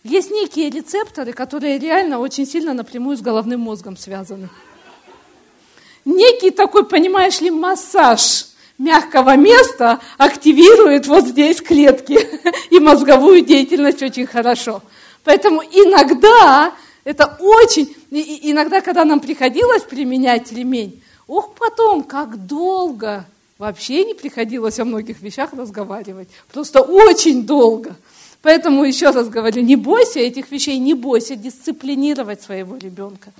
есть 0.04 0.30
некие 0.30 0.70
рецепторы, 0.70 1.32
которые 1.32 1.78
реально 1.78 2.18
очень 2.18 2.46
сильно 2.46 2.74
напрямую 2.74 3.16
с 3.16 3.20
головным 3.20 3.60
мозгом 3.60 3.96
связаны. 3.96 4.48
Некий 6.04 6.50
такой, 6.50 6.84
понимаешь 6.84 7.40
ли, 7.40 7.50
массаж 7.50 8.46
мягкого 8.78 9.36
места 9.36 10.00
активирует 10.18 11.06
вот 11.06 11.26
здесь 11.26 11.60
клетки 11.60 12.18
и 12.70 12.80
мозговую 12.80 13.42
деятельность 13.42 14.02
очень 14.02 14.26
хорошо. 14.26 14.82
Поэтому 15.22 15.62
иногда 15.62 16.72
это 17.04 17.36
очень, 17.40 17.94
иногда, 18.10 18.80
когда 18.80 19.04
нам 19.04 19.20
приходилось 19.20 19.82
применять 19.82 20.50
ремень, 20.52 21.02
ох, 21.28 21.54
потом, 21.54 22.02
как 22.02 22.46
долго 22.46 23.24
вообще 23.62 24.04
не 24.04 24.14
приходилось 24.14 24.80
о 24.80 24.84
многих 24.84 25.22
вещах 25.22 25.52
разговаривать. 25.52 26.28
Просто 26.52 26.80
очень 26.80 27.46
долго. 27.46 27.94
Поэтому 28.42 28.82
еще 28.82 29.10
раз 29.10 29.28
говорю, 29.28 29.62
не 29.62 29.76
бойся 29.76 30.18
этих 30.18 30.50
вещей, 30.50 30.78
не 30.78 30.94
бойся 30.94 31.36
дисциплинировать 31.36 32.42
своего 32.42 32.76
ребенка. 32.76 33.32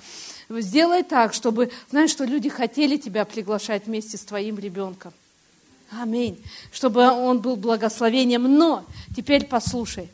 Сделай 0.49 1.03
так, 1.03 1.33
чтобы, 1.33 1.71
знаешь, 1.89 2.09
что 2.09 2.23
люди 2.23 2.47
хотели 2.47 2.95
тебя 2.95 3.25
приглашать 3.25 3.85
вместе 3.85 4.15
с 4.15 4.21
твоим 4.21 4.57
ребенком. 4.59 5.11
Аминь. 5.91 6.41
Чтобы 6.71 7.01
он 7.01 7.39
был 7.39 7.57
благословением. 7.57 8.43
Но 8.43 8.85
теперь 9.17 9.45
послушай, 9.45 10.07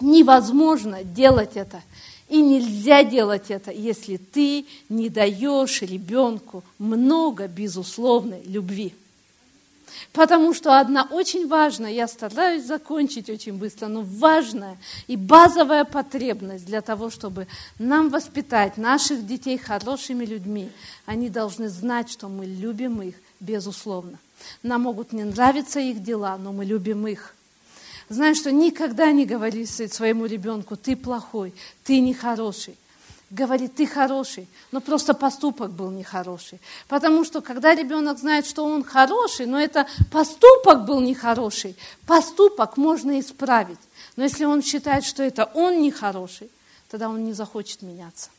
невозможно 0.00 1.04
делать 1.04 1.52
это. 1.54 1.80
И 2.28 2.40
нельзя 2.40 3.04
делать 3.04 3.50
это, 3.50 3.70
если 3.70 4.16
ты 4.16 4.66
не 4.88 5.08
даешь 5.08 5.80
ребенку 5.80 6.64
много 6.78 7.46
безусловной 7.46 8.42
любви. 8.44 8.94
Потому 10.12 10.54
что 10.54 10.78
одна 10.78 11.04
очень 11.10 11.46
важная, 11.46 11.90
я 11.90 12.08
стараюсь 12.08 12.64
закончить 12.64 13.30
очень 13.30 13.54
быстро, 13.54 13.88
но 13.88 14.02
важная 14.02 14.76
и 15.06 15.16
базовая 15.16 15.84
потребность 15.84 16.66
для 16.66 16.80
того, 16.80 17.10
чтобы 17.10 17.46
нам 17.78 18.08
воспитать 18.08 18.76
наших 18.76 19.26
детей 19.26 19.58
хорошими 19.58 20.24
людьми, 20.24 20.70
они 21.06 21.28
должны 21.28 21.68
знать, 21.68 22.10
что 22.10 22.28
мы 22.28 22.46
любим 22.46 23.02
их, 23.02 23.14
безусловно. 23.40 24.18
Нам 24.62 24.82
могут 24.82 25.12
не 25.12 25.24
нравиться 25.24 25.80
их 25.80 26.02
дела, 26.02 26.36
но 26.38 26.52
мы 26.52 26.64
любим 26.64 27.06
их. 27.06 27.34
Знаешь, 28.08 28.38
что 28.38 28.50
никогда 28.50 29.12
не 29.12 29.26
говори 29.26 29.66
своему 29.66 30.26
ребенку, 30.26 30.76
ты 30.76 30.96
плохой, 30.96 31.52
ты 31.84 32.00
нехороший 32.00 32.76
говорит, 33.30 33.74
ты 33.74 33.86
хороший, 33.86 34.48
но 34.72 34.80
просто 34.80 35.14
поступок 35.14 35.70
был 35.72 35.90
нехороший. 35.90 36.60
Потому 36.88 37.24
что 37.24 37.40
когда 37.40 37.74
ребенок 37.74 38.18
знает, 38.18 38.46
что 38.46 38.64
он 38.64 38.82
хороший, 38.84 39.46
но 39.46 39.60
это 39.60 39.86
поступок 40.10 40.84
был 40.84 41.00
нехороший, 41.00 41.76
поступок 42.06 42.76
можно 42.76 43.20
исправить. 43.20 43.78
Но 44.16 44.24
если 44.24 44.44
он 44.44 44.62
считает, 44.62 45.04
что 45.04 45.22
это 45.22 45.44
он 45.54 45.80
нехороший, 45.82 46.50
тогда 46.90 47.08
он 47.08 47.24
не 47.24 47.32
захочет 47.32 47.82
меняться. 47.82 48.30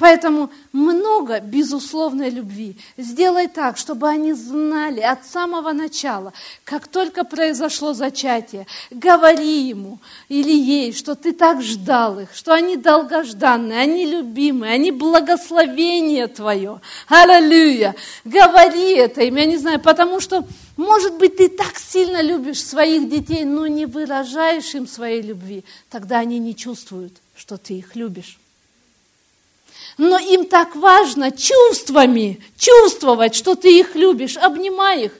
Поэтому 0.00 0.48
много 0.72 1.40
безусловной 1.40 2.30
любви. 2.30 2.74
Сделай 2.96 3.48
так, 3.48 3.76
чтобы 3.76 4.08
они 4.08 4.32
знали 4.32 5.00
от 5.00 5.26
самого 5.26 5.72
начала, 5.72 6.32
как 6.64 6.88
только 6.88 7.22
произошло 7.22 7.92
зачатие, 7.92 8.66
говори 8.90 9.68
ему 9.68 9.98
или 10.30 10.52
ей, 10.52 10.94
что 10.94 11.14
ты 11.14 11.34
так 11.34 11.60
ждал 11.60 12.18
их, 12.18 12.34
что 12.34 12.54
они 12.54 12.78
долгожданные, 12.78 13.78
они 13.78 14.06
любимые, 14.06 14.72
они 14.72 14.90
благословение 14.90 16.28
твое. 16.28 16.80
Аллилуйя! 17.06 17.94
Говори 18.24 18.94
это 18.94 19.20
им, 19.20 19.36
я 19.36 19.44
не 19.44 19.58
знаю, 19.58 19.80
потому 19.80 20.20
что, 20.20 20.46
может 20.78 21.18
быть, 21.18 21.36
ты 21.36 21.50
так 21.50 21.78
сильно 21.78 22.22
любишь 22.22 22.64
своих 22.64 23.10
детей, 23.10 23.44
но 23.44 23.66
не 23.66 23.84
выражаешь 23.84 24.74
им 24.74 24.86
своей 24.86 25.20
любви, 25.20 25.62
тогда 25.90 26.20
они 26.20 26.38
не 26.38 26.56
чувствуют, 26.56 27.12
что 27.36 27.58
ты 27.58 27.74
их 27.74 27.96
любишь 27.96 28.39
но 30.00 30.18
им 30.18 30.46
так 30.46 30.76
важно 30.76 31.30
чувствами 31.30 32.40
чувствовать, 32.56 33.34
что 33.34 33.54
ты 33.54 33.80
их 33.80 33.94
любишь, 33.94 34.38
обнимай 34.38 35.04
их. 35.04 35.12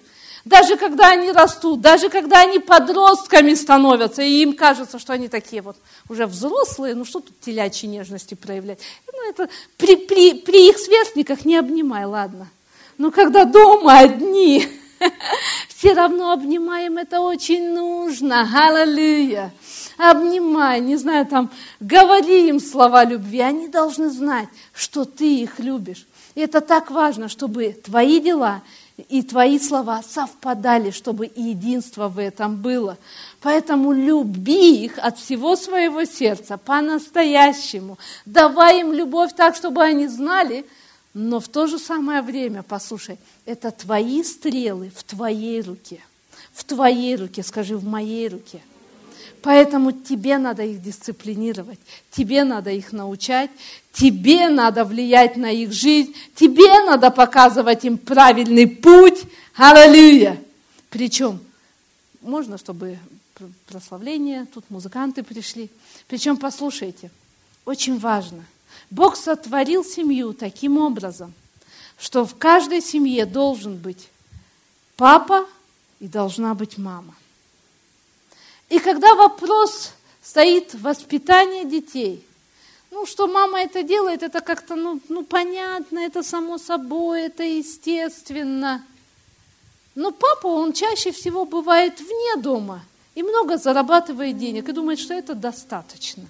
Даже 0.46 0.78
когда 0.78 1.10
они 1.10 1.30
растут, 1.32 1.82
даже 1.82 2.08
когда 2.08 2.40
они 2.40 2.58
подростками 2.60 3.52
становятся, 3.52 4.22
и 4.22 4.40
им 4.40 4.54
кажется, 4.54 4.98
что 4.98 5.12
они 5.12 5.28
такие 5.28 5.60
вот 5.60 5.76
уже 6.08 6.26
взрослые, 6.26 6.94
ну 6.94 7.04
что 7.04 7.20
тут 7.20 7.38
телячьи 7.40 7.86
нежности 7.86 8.32
проявлять? 8.32 8.78
Ну 9.12 9.28
это 9.28 9.50
при, 9.76 9.96
при, 9.96 10.32
при 10.32 10.70
их 10.70 10.78
сверстниках 10.78 11.44
не 11.44 11.58
обнимай, 11.58 12.06
ладно. 12.06 12.48
Но 12.96 13.10
когда 13.10 13.44
дома 13.44 13.98
одни, 13.98 14.66
все 15.68 15.92
равно 15.92 16.32
обнимаем, 16.32 16.96
это 16.96 17.20
очень 17.20 17.74
нужно. 17.74 18.48
Аллилуйя 18.50 19.52
обнимай, 20.00 20.80
не 20.80 20.96
знаю, 20.96 21.26
там, 21.26 21.50
говори 21.78 22.48
им 22.48 22.60
слова 22.60 23.04
любви. 23.04 23.40
Они 23.40 23.68
должны 23.68 24.10
знать, 24.10 24.48
что 24.72 25.04
ты 25.04 25.42
их 25.42 25.58
любишь. 25.58 26.06
И 26.34 26.40
это 26.40 26.60
так 26.60 26.90
важно, 26.90 27.28
чтобы 27.28 27.72
твои 27.72 28.20
дела 28.20 28.62
и 29.08 29.22
твои 29.22 29.58
слова 29.58 30.02
совпадали, 30.02 30.90
чтобы 30.90 31.26
и 31.26 31.42
единство 31.42 32.08
в 32.08 32.18
этом 32.18 32.56
было. 32.56 32.98
Поэтому 33.40 33.92
люби 33.92 34.84
их 34.84 34.98
от 34.98 35.18
всего 35.18 35.56
своего 35.56 36.04
сердца, 36.04 36.58
по-настоящему. 36.58 37.98
Давай 38.26 38.80
им 38.80 38.92
любовь 38.92 39.32
так, 39.34 39.56
чтобы 39.56 39.82
они 39.82 40.06
знали, 40.06 40.66
но 41.14 41.40
в 41.40 41.48
то 41.48 41.66
же 41.66 41.78
самое 41.78 42.22
время, 42.22 42.62
послушай, 42.62 43.18
это 43.46 43.70
твои 43.70 44.22
стрелы 44.22 44.92
в 44.94 45.02
твоей 45.02 45.62
руке. 45.62 46.00
В 46.52 46.64
твоей 46.64 47.16
руке, 47.16 47.42
скажи, 47.42 47.76
в 47.76 47.84
моей 47.84 48.28
руке. 48.28 48.60
Поэтому 49.42 49.92
тебе 49.92 50.38
надо 50.38 50.62
их 50.62 50.82
дисциплинировать, 50.82 51.78
тебе 52.10 52.44
надо 52.44 52.70
их 52.70 52.92
научать, 52.92 53.50
тебе 53.92 54.48
надо 54.48 54.84
влиять 54.84 55.36
на 55.36 55.50
их 55.50 55.72
жизнь, 55.72 56.14
тебе 56.34 56.82
надо 56.84 57.10
показывать 57.10 57.84
им 57.84 57.96
правильный 57.96 58.66
путь. 58.66 59.22
Аллилуйя! 59.56 60.42
Причем, 60.90 61.40
можно, 62.20 62.58
чтобы 62.58 62.98
прославление, 63.66 64.46
тут 64.52 64.68
музыканты 64.68 65.22
пришли. 65.22 65.70
Причем, 66.06 66.36
послушайте, 66.36 67.10
очень 67.64 67.98
важно. 67.98 68.44
Бог 68.90 69.16
сотворил 69.16 69.84
семью 69.84 70.34
таким 70.34 70.76
образом, 70.78 71.32
что 71.98 72.26
в 72.26 72.36
каждой 72.36 72.82
семье 72.82 73.24
должен 73.24 73.76
быть 73.76 74.08
папа 74.96 75.46
и 76.00 76.08
должна 76.08 76.54
быть 76.54 76.76
мама. 76.76 77.14
И 78.70 78.78
когда 78.78 79.14
вопрос 79.14 79.92
стоит 80.22 80.74
воспитание 80.74 81.64
детей, 81.64 82.24
ну, 82.90 83.04
что 83.04 83.26
мама 83.26 83.60
это 83.60 83.82
делает, 83.82 84.22
это 84.22 84.40
как-то, 84.40 84.76
ну, 84.76 85.00
ну, 85.08 85.24
понятно, 85.24 85.98
это 85.98 86.22
само 86.22 86.56
собой, 86.56 87.22
это 87.22 87.42
естественно. 87.42 88.84
Но 89.94 90.12
папа, 90.12 90.46
он 90.46 90.72
чаще 90.72 91.10
всего 91.10 91.44
бывает 91.44 92.00
вне 92.00 92.42
дома 92.42 92.82
и 93.14 93.22
много 93.22 93.58
зарабатывает 93.58 94.38
денег 94.38 94.68
и 94.68 94.72
думает, 94.72 95.00
что 95.00 95.14
это 95.14 95.34
достаточно. 95.34 96.24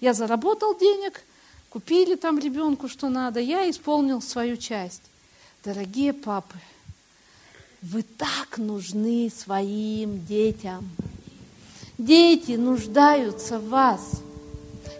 Я 0.00 0.14
заработал 0.14 0.76
денег, 0.78 1.22
купили 1.68 2.14
там 2.14 2.38
ребенку, 2.38 2.88
что 2.88 3.10
надо, 3.10 3.38
я 3.40 3.68
исполнил 3.68 4.22
свою 4.22 4.56
часть. 4.56 5.02
Дорогие 5.62 6.14
папы, 6.14 6.56
вы 7.82 8.02
так 8.02 8.56
нужны 8.56 9.30
своим 9.30 10.24
детям. 10.24 10.90
Дети 12.00 12.52
нуждаются 12.52 13.58
в 13.58 13.68
вас. 13.68 14.22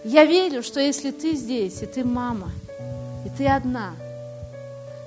Я 0.03 0.25
верю, 0.25 0.61
что 0.61 0.79
если 0.79 1.09
ты 1.09 1.33
здесь, 1.33 1.81
и 1.81 1.87
ты 1.87 2.03
мама, 2.03 2.51
и 3.25 3.29
ты 3.35 3.47
одна, 3.47 3.93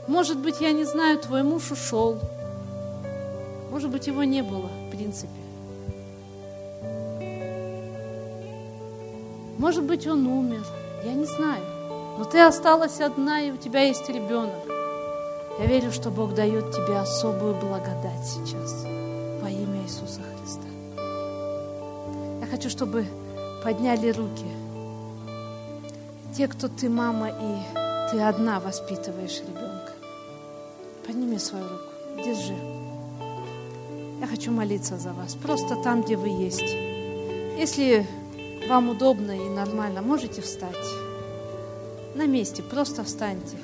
может 0.09 0.37
быть, 0.39 0.61
я 0.61 0.73
не 0.73 0.83
знаю, 0.83 1.19
твой 1.19 1.45
муж 1.45 1.71
ушел, 1.71 2.19
может 3.71 3.91
быть, 3.91 4.09
его 4.09 4.25
не 4.25 4.43
было, 4.43 4.67
в 4.67 4.91
принципе. 4.91 5.29
Может 9.57 9.85
быть, 9.85 10.05
он 10.09 10.27
умер, 10.27 10.67
я 11.05 11.13
не 11.13 11.27
знаю. 11.27 11.63
Но 12.19 12.25
ты 12.25 12.41
осталась 12.41 13.01
одна, 13.01 13.41
и 13.41 13.53
у 13.53 13.57
тебя 13.57 13.83
есть 13.83 14.09
ребенок. 14.09 14.67
Я 15.61 15.67
верю, 15.67 15.93
что 15.93 16.11
Бог 16.11 16.35
дает 16.35 16.73
тебе 16.73 16.99
особую 16.99 17.55
благодать 17.55 18.27
сейчас 18.27 18.83
во 19.41 19.49
имя 19.49 19.85
Иисуса 19.85 20.21
Христа 20.41 20.74
хочу, 22.47 22.69
чтобы 22.71 23.07
подняли 23.63 24.11
руки. 24.11 24.47
Те, 26.37 26.49
кто 26.49 26.69
ты 26.69 26.89
мама 26.89 27.29
и 27.29 28.11
ты 28.11 28.21
одна 28.21 28.61
воспитываешь 28.61 29.41
ребенка. 29.41 29.93
Подними 31.07 31.39
свою 31.39 31.65
руку, 31.65 32.23
держи. 32.25 32.57
Я 34.21 34.27
хочу 34.27 34.51
молиться 34.51 34.97
за 34.97 35.13
вас, 35.13 35.35
просто 35.35 35.77
там, 35.77 36.03
где 36.03 36.17
вы 36.17 36.29
есть. 36.29 36.77
Если 37.59 38.07
вам 38.69 38.89
удобно 38.91 39.33
и 39.33 39.49
нормально, 39.49 40.03
можете 40.03 40.41
встать. 40.41 40.75
На 42.15 42.27
месте, 42.27 42.63
просто 42.63 43.05
встаньте. 43.05 43.57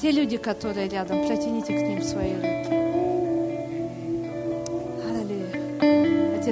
Те 0.00 0.12
люди, 0.12 0.36
которые 0.36 0.88
рядом, 0.88 1.26
протяните 1.26 1.72
к 1.72 1.82
ним 1.82 2.02
свои 2.02 2.34
руки. 2.34 2.87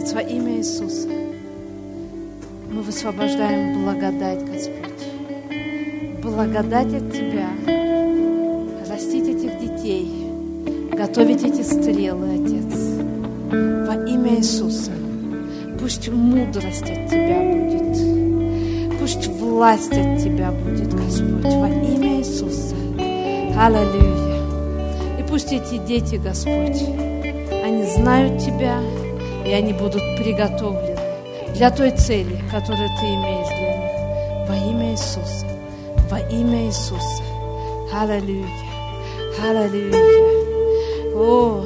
Отец, 0.07 0.13
во 0.13 0.21
имя 0.21 0.59
Иисуса, 0.59 1.09
мы 2.71 2.83
высвобождаем 2.83 3.83
благодать, 3.83 4.45
Господь. 4.45 6.23
Благодать 6.23 6.95
от 6.95 7.13
Тебя. 7.13 7.49
Растить 8.89 9.29
этих 9.29 9.59
детей, 9.59 10.09
готовить 10.93 11.43
эти 11.43 11.63
стрелы, 11.63 12.35
Отец. 12.35 12.79
Во 13.51 13.95
имя 14.07 14.37
Иисуса. 14.37 14.93
Пусть 15.81 16.09
мудрость 16.09 16.83
от 16.83 17.09
Тебя 17.11 17.41
будет. 17.41 19.01
Пусть 19.01 19.27
власть 19.27 19.93
от 19.93 20.23
Тебя 20.23 20.53
будет, 20.53 20.95
Господь, 20.95 21.43
во 21.43 21.69
имя 21.69 22.19
Иисуса. 22.21 22.77
Аллилуйя. 23.59 24.41
И 25.19 25.29
пусть 25.29 25.53
эти 25.53 25.79
дети, 25.79 26.17
Господь, 26.17 26.83
они 27.65 27.85
знают 27.85 28.41
Тебя, 28.41 28.81
и 29.47 29.53
они 29.53 29.73
будут 29.73 30.03
приготовлены 30.19 30.99
для 31.55 31.71
той 31.71 31.91
цели, 31.93 32.39
которую 32.51 32.89
Ты 33.01 33.07
имеешь 33.07 33.49
для 33.49 33.77
них. 33.79 34.49
Во 34.49 34.57
имя 34.71 34.93
Иисуса. 34.93 35.47
Во 36.11 36.19
имя 36.19 36.67
Иисуса. 36.67 37.23
Аллилуйя. 37.93 38.47
Аллилуйя. 39.43 40.17
О, 41.15 41.65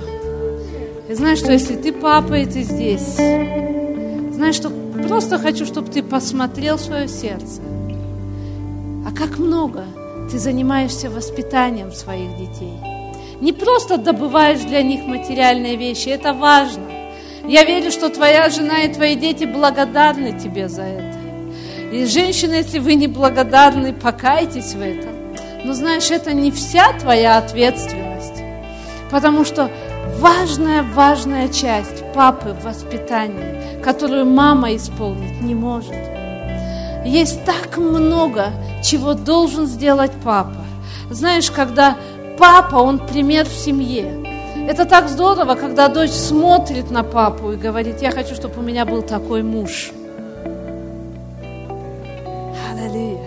и 1.09 1.15
знаешь, 1.15 1.39
что 1.39 1.51
если 1.51 1.75
ты 1.75 1.93
папа, 1.93 2.35
и 2.35 2.47
ты 2.47 2.63
здесь, 2.63 3.17
знаешь, 3.17 4.55
что 4.55 4.71
просто 5.09 5.39
хочу, 5.39 5.67
чтобы 5.67 5.91
ты 5.91 6.05
посмотрел 6.05 6.79
свое 6.79 7.09
сердце. 7.09 7.61
А 9.05 9.13
как 9.13 9.39
много 9.39 9.85
ты 10.31 10.39
занимаешься 10.39 11.11
воспитанием 11.11 11.91
своих 11.91 12.37
детей. 12.37 12.75
Не 13.41 13.53
просто 13.53 13.97
добываешь 13.97 14.61
для 14.61 14.83
них 14.83 15.05
материальные 15.05 15.75
вещи, 15.75 16.11
это 16.11 16.33
важно. 16.33 16.90
Я 17.51 17.65
верю, 17.65 17.91
что 17.91 18.11
твоя 18.11 18.49
жена 18.49 18.83
и 18.83 18.95
твои 18.95 19.17
дети 19.17 19.43
благодарны 19.43 20.39
тебе 20.39 20.69
за 20.69 20.83
это. 20.83 21.19
И 21.91 22.07
женщина, 22.07 22.55
если 22.55 22.79
вы 22.79 22.95
не 22.95 23.09
благодарны, 23.09 23.93
покайтесь 23.93 24.75
в 24.75 24.81
этом. 24.81 25.11
Но 25.65 25.73
знаешь, 25.75 26.13
это 26.13 26.33
не 26.33 26.53
вся 26.53 26.93
твоя 26.93 27.39
ответственность. 27.39 28.41
Потому 29.11 29.45
что 29.45 29.69
важная, 30.21 30.85
важная 30.85 31.49
часть 31.49 32.05
папы 32.15 32.51
в 32.51 32.63
воспитании, 32.63 33.83
которую 33.83 34.27
мама 34.27 34.77
исполнить 34.77 35.41
не 35.41 35.57
может. 35.57 35.97
Есть 37.05 37.45
так 37.45 37.79
много, 37.79 38.53
чего 38.81 39.15
должен 39.15 39.67
сделать 39.67 40.13
папа. 40.23 40.65
Знаешь, 41.11 41.51
когда 41.51 41.97
папа, 42.39 42.77
он 42.77 43.05
пример 43.05 43.45
в 43.45 43.53
семье. 43.53 44.20
Это 44.69 44.85
так 44.85 45.09
здорово, 45.09 45.55
когда 45.55 45.89
дочь 45.89 46.11
смотрит 46.11 46.91
на 46.91 47.03
папу 47.03 47.53
и 47.53 47.57
говорит, 47.57 48.03
я 48.03 48.11
хочу, 48.11 48.35
чтобы 48.35 48.61
у 48.61 48.63
меня 48.63 48.85
был 48.85 49.03
такой 49.03 49.43
муж. 49.43 49.91
Аллилуйя. 52.71 53.19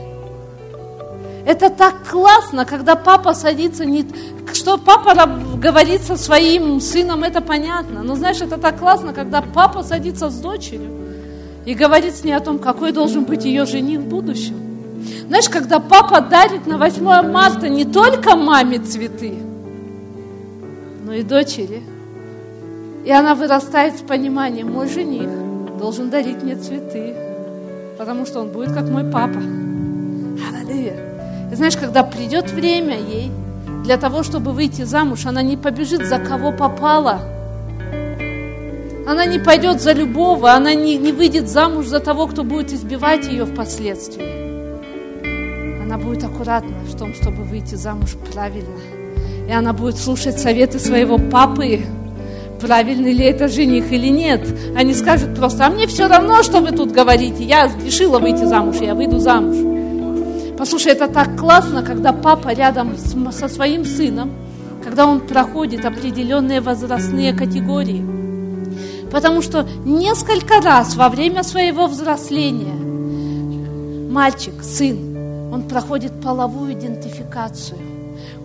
Это 1.46 1.70
так 1.70 2.08
классно, 2.10 2.66
когда 2.66 2.96
папа 2.96 3.34
садится, 3.34 3.84
не, 3.84 4.06
что 4.54 4.78
папа 4.78 5.14
говорит 5.58 6.02
со 6.04 6.16
своим 6.16 6.80
сыном, 6.80 7.24
это 7.24 7.42
понятно. 7.42 8.04
Но 8.04 8.16
знаешь, 8.16 8.42
это 8.42 8.58
так 8.58 8.80
классно, 8.80 9.14
когда 9.14 9.42
папа 9.42 9.84
садится 9.84 10.30
с 10.30 10.36
дочерью 10.36 10.92
и 11.66 11.74
говорит 11.74 12.16
с 12.16 12.24
ней 12.24 12.34
о 12.34 12.40
том, 12.40 12.60
какой 12.60 12.92
должен 12.94 13.26
быть 13.26 13.44
ее 13.44 13.66
жених 13.66 14.00
в 14.00 14.08
будущем. 14.08 14.56
Знаешь, 15.28 15.50
когда 15.50 15.80
папа 15.80 16.22
дарит 16.22 16.68
на 16.68 16.78
8 16.78 17.04
марта 17.30 17.68
не 17.68 17.84
только 17.84 18.36
маме 18.36 18.80
цветы, 18.80 19.34
но 21.14 21.20
и 21.20 21.24
дочери. 21.24 21.84
И 23.06 23.12
она 23.12 23.36
вырастает 23.36 24.00
с 24.00 24.02
пониманием, 24.02 24.72
мой 24.72 24.90
жених 24.90 25.30
должен 25.78 26.10
дарить 26.10 26.42
мне 26.42 26.56
цветы, 26.56 27.14
потому 28.00 28.26
что 28.26 28.40
он 28.40 28.50
будет 28.50 28.74
как 28.74 28.90
мой 28.90 29.04
папа. 29.04 29.38
Аллилуйя. 29.38 30.96
И 31.52 31.56
знаешь, 31.56 31.78
когда 31.78 32.02
придет 32.02 32.50
время 32.50 32.98
ей 32.98 33.32
для 33.84 33.98
того, 33.98 34.24
чтобы 34.24 34.54
выйти 34.54 34.82
замуж, 34.82 35.28
она 35.28 35.44
не 35.44 35.56
побежит 35.56 36.04
за 36.04 36.18
кого 36.18 36.52
попала. 36.52 37.20
Она 39.06 39.28
не 39.28 39.38
пойдет 39.38 39.82
за 39.82 39.92
любого, 39.92 40.52
она 40.54 40.74
не, 40.74 40.98
не 40.98 41.12
выйдет 41.12 41.48
замуж 41.48 41.86
за 41.86 42.00
того, 42.00 42.26
кто 42.26 42.44
будет 42.44 42.74
избивать 42.74 43.28
ее 43.28 43.46
впоследствии. 43.46 44.42
Она 45.84 46.00
будет 46.00 46.24
аккуратна 46.24 46.80
в 46.88 46.98
том, 46.98 47.14
чтобы 47.14 47.44
выйти 47.44 47.76
замуж 47.76 48.16
правильно. 48.32 49.03
И 49.48 49.52
она 49.52 49.74
будет 49.74 49.98
слушать 49.98 50.40
советы 50.40 50.80
своего 50.80 51.18
папы, 51.18 51.82
правильный 52.60 53.14
ли 53.14 53.26
это 53.26 53.48
жених 53.48 53.92
или 53.92 54.08
нет. 54.08 54.42
Они 54.76 54.94
скажут 54.94 55.36
просто, 55.36 55.66
а 55.66 55.70
мне 55.70 55.86
все 55.88 56.08
равно, 56.08 56.44
что 56.44 56.62
вы 56.62 56.72
тут 56.72 56.92
говорите, 56.92 57.44
я 57.44 57.70
решила 57.84 58.20
выйти 58.20 58.46
замуж, 58.46 58.78
я 58.82 58.96
выйду 58.96 59.20
замуж. 59.20 59.58
Послушай, 60.58 60.94
это 60.94 61.08
так 61.08 61.38
классно, 61.38 61.84
когда 61.84 62.14
папа 62.14 62.54
рядом 62.54 62.96
с, 62.98 63.16
со 63.38 63.50
своим 63.50 63.84
сыном, 63.84 64.32
когда 64.84 65.06
он 65.06 65.20
проходит 65.22 65.86
определенные 65.86 66.62
возрастные 66.62 67.34
категории. 67.34 68.06
Потому 69.12 69.42
что 69.42 69.68
несколько 69.86 70.62
раз 70.62 70.96
во 70.96 71.10
время 71.10 71.44
своего 71.44 71.88
взросления 71.88 72.74
мальчик, 74.10 74.54
сын, 74.64 75.52
он 75.52 75.64
проходит 75.64 76.22
половую 76.22 76.74
идентификацию. 76.74 77.93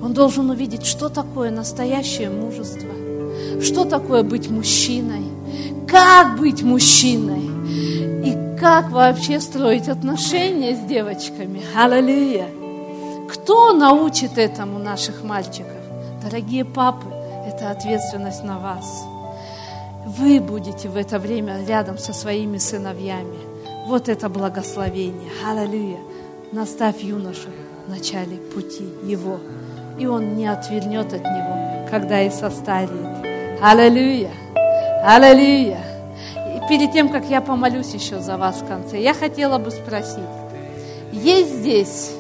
Он 0.03 0.13
должен 0.13 0.51
увидеть, 0.51 0.87
что 0.87 1.09
такое 1.09 1.51
настоящее 1.51 2.31
мужество, 2.31 2.89
что 3.61 3.85
такое 3.85 4.23
быть 4.23 4.49
мужчиной, 4.49 5.25
как 5.89 6.39
быть 6.39 6.63
мужчиной 6.63 7.51
и 8.25 8.59
как 8.59 8.91
вообще 8.91 9.41
строить 9.41 9.89
отношения 9.89 10.77
с 10.77 10.89
девочками. 10.89 11.63
Аллилуйя! 11.77 12.47
Кто 13.29 13.73
научит 13.73 14.39
этому 14.39 14.79
наших 14.79 15.23
мальчиков? 15.23 15.67
Дорогие 16.23 16.65
папы, 16.65 17.07
это 17.47 17.71
ответственность 17.71 18.45
на 18.45 18.59
вас. 18.59 19.05
Вы 20.07 20.41
будете 20.41 20.89
в 20.89 20.97
это 20.97 21.19
время 21.19 21.65
рядом 21.67 21.99
со 21.99 22.13
своими 22.13 22.59
сыновьями. 22.59 23.39
Вот 23.87 24.09
это 24.09 24.29
благословение. 24.29 25.31
Аллилуйя 25.47 25.99
наставь 26.53 27.03
юношу 27.03 27.49
в 27.87 27.91
начале 27.91 28.37
пути 28.37 28.89
его, 29.05 29.39
и 29.99 30.07
он 30.07 30.37
не 30.37 30.47
отвернет 30.47 31.13
от 31.13 31.23
него, 31.23 31.87
когда 31.91 32.23
и 32.23 32.31
состареет. 32.31 33.61
Аллилуйя! 33.61 34.31
Аллилуйя! 35.05 35.81
И 36.57 36.69
перед 36.69 36.93
тем, 36.93 37.09
как 37.09 37.25
я 37.27 37.41
помолюсь 37.41 37.93
еще 37.95 38.21
за 38.21 38.37
вас 38.37 38.63
в 38.63 38.67
конце, 38.67 39.01
я 39.01 39.15
хотела 39.15 39.59
бы 39.59 39.71
спросить, 39.71 40.19
есть 41.13 41.55
здесь 41.57 42.13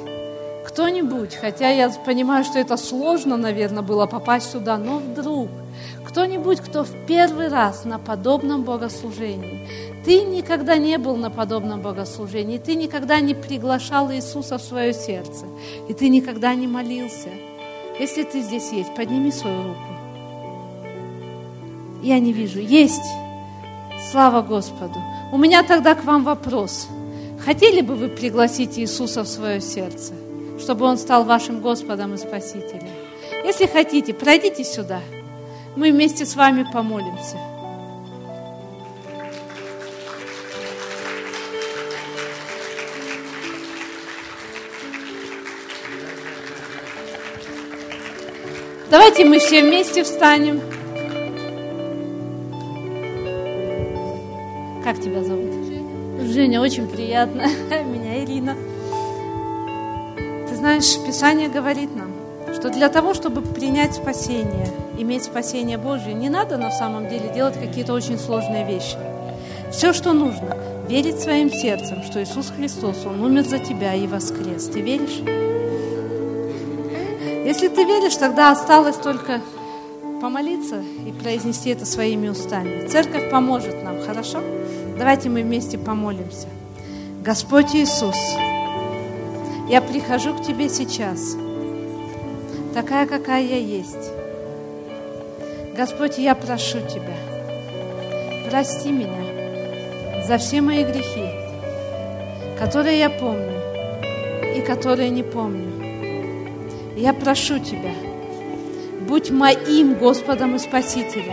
кто-нибудь, 0.66 1.34
хотя 1.34 1.70
я 1.70 1.90
понимаю, 1.90 2.44
что 2.44 2.58
это 2.58 2.76
сложно, 2.76 3.36
наверное, 3.36 3.82
было 3.82 4.06
попасть 4.06 4.52
сюда, 4.52 4.78
но 4.78 4.98
вдруг 4.98 5.48
кто-нибудь, 6.06 6.60
кто 6.60 6.84
в 6.84 7.06
первый 7.06 7.48
раз 7.48 7.84
на 7.84 7.98
подобном 7.98 8.64
богослужении, 8.64 9.66
ты 10.04 10.22
никогда 10.22 10.76
не 10.76 10.98
был 10.98 11.16
на 11.16 11.30
подобном 11.30 11.82
богослужении, 11.82 12.58
ты 12.58 12.74
никогда 12.74 13.20
не 13.20 13.34
приглашал 13.34 14.10
Иисуса 14.12 14.58
в 14.58 14.62
свое 14.62 14.92
сердце, 14.92 15.46
и 15.88 15.94
ты 15.94 16.08
никогда 16.08 16.54
не 16.54 16.66
молился. 16.66 17.28
Если 17.98 18.22
ты 18.22 18.42
здесь 18.42 18.70
есть, 18.70 18.94
подними 18.94 19.32
свою 19.32 19.68
руку. 19.68 19.80
Я 22.02 22.20
не 22.20 22.32
вижу. 22.32 22.60
Есть. 22.60 23.04
Слава 24.12 24.42
Господу. 24.42 25.02
У 25.32 25.38
меня 25.38 25.62
тогда 25.64 25.94
к 25.94 26.04
вам 26.04 26.22
вопрос. 26.22 26.88
Хотели 27.44 27.80
бы 27.80 27.96
вы 27.96 28.08
пригласить 28.08 28.78
Иисуса 28.78 29.22
в 29.22 29.28
свое 29.28 29.60
сердце, 29.60 30.12
чтобы 30.60 30.84
Он 30.84 30.96
стал 30.96 31.24
вашим 31.24 31.60
Господом 31.60 32.14
и 32.14 32.18
Спасителем? 32.18 32.88
Если 33.44 33.66
хотите, 33.66 34.14
пройдите 34.14 34.64
сюда. 34.64 35.00
Мы 35.76 35.90
вместе 35.90 36.24
с 36.24 36.36
вами 36.36 36.66
помолимся. 36.72 37.36
Давайте 48.90 49.26
мы 49.26 49.38
все 49.38 49.62
вместе 49.62 50.02
встанем. 50.02 50.62
Как 54.82 54.98
тебя 54.98 55.22
зовут? 55.22 55.52
Женя, 56.22 56.62
очень 56.62 56.88
приятно. 56.88 57.42
Меня 57.84 58.24
Ирина. 58.24 58.56
Ты 60.48 60.56
знаешь, 60.56 60.96
Писание 61.06 61.50
говорит 61.50 61.90
нам, 61.94 62.12
что 62.54 62.70
для 62.70 62.88
того, 62.88 63.12
чтобы 63.12 63.42
принять 63.42 63.94
спасение, 63.94 64.70
иметь 64.96 65.24
спасение 65.24 65.76
Божье, 65.76 66.14
не 66.14 66.30
надо 66.30 66.56
на 66.56 66.70
самом 66.70 67.10
деле 67.10 67.30
делать 67.34 67.60
какие-то 67.60 67.92
очень 67.92 68.18
сложные 68.18 68.64
вещи. 68.64 68.96
Все, 69.70 69.92
что 69.92 70.14
нужно, 70.14 70.56
верить 70.88 71.20
своим 71.20 71.52
сердцем, 71.52 72.02
что 72.04 72.22
Иисус 72.22 72.50
Христос, 72.56 73.04
Он 73.04 73.20
умер 73.20 73.44
за 73.44 73.58
тебя 73.58 73.94
и 73.94 74.06
воскрес. 74.06 74.64
Ты 74.68 74.80
веришь? 74.80 75.20
Если 77.48 77.68
ты 77.68 77.84
веришь, 77.84 78.16
тогда 78.16 78.50
осталось 78.50 78.96
только 78.96 79.40
помолиться 80.20 80.82
и 81.06 81.12
произнести 81.12 81.70
это 81.70 81.86
своими 81.86 82.28
устами. 82.28 82.86
Церковь 82.88 83.30
поможет 83.30 83.82
нам, 83.82 84.02
хорошо? 84.02 84.42
Давайте 84.98 85.30
мы 85.30 85.40
вместе 85.42 85.78
помолимся. 85.78 86.48
Господь 87.24 87.74
Иисус, 87.74 88.18
я 89.66 89.80
прихожу 89.80 90.34
к 90.34 90.42
Тебе 90.42 90.68
сейчас, 90.68 91.38
такая, 92.74 93.06
какая 93.06 93.42
я 93.42 93.56
есть. 93.56 94.12
Господь, 95.74 96.18
я 96.18 96.34
прошу 96.34 96.80
Тебя, 96.80 97.16
прости 98.50 98.92
меня 98.92 100.26
за 100.26 100.36
все 100.36 100.60
мои 100.60 100.84
грехи, 100.84 101.24
которые 102.58 102.98
я 102.98 103.08
помню 103.08 103.58
и 104.54 104.60
которые 104.60 105.08
не 105.08 105.22
помню. 105.22 105.87
Я 106.98 107.12
прошу 107.12 107.60
Тебя, 107.60 107.94
будь 109.06 109.30
моим 109.30 109.94
Господом 109.94 110.56
и 110.56 110.58
Спасителем. 110.58 111.32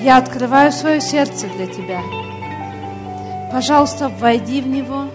Я 0.00 0.18
открываю 0.18 0.70
свое 0.70 1.00
сердце 1.00 1.48
для 1.48 1.66
Тебя. 1.66 2.00
Пожалуйста, 3.50 4.08
войди 4.08 4.60
в 4.60 4.68
него 4.68 5.06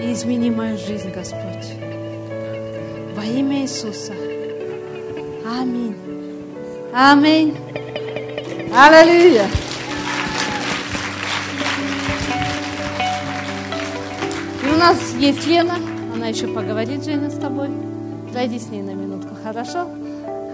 и 0.00 0.12
измени 0.12 0.48
мою 0.48 0.78
жизнь, 0.78 1.10
Господь. 1.10 1.66
Во 3.16 3.24
имя 3.24 3.62
Иисуса. 3.62 4.12
Аминь. 5.44 5.96
Аминь. 6.94 7.56
Аллилуйя. 8.72 9.48
И 14.62 14.68
у 14.72 14.76
нас 14.76 14.98
есть 15.18 15.44
Лена. 15.48 15.85
Она 16.26 16.34
еще 16.34 16.48
поговорит, 16.48 17.04
Женя, 17.04 17.30
с 17.30 17.38
тобой. 17.38 17.68
Зайди 18.32 18.58
с 18.58 18.66
ней 18.66 18.82
на 18.82 18.94
минутку, 18.94 19.36
хорошо? 19.44 19.86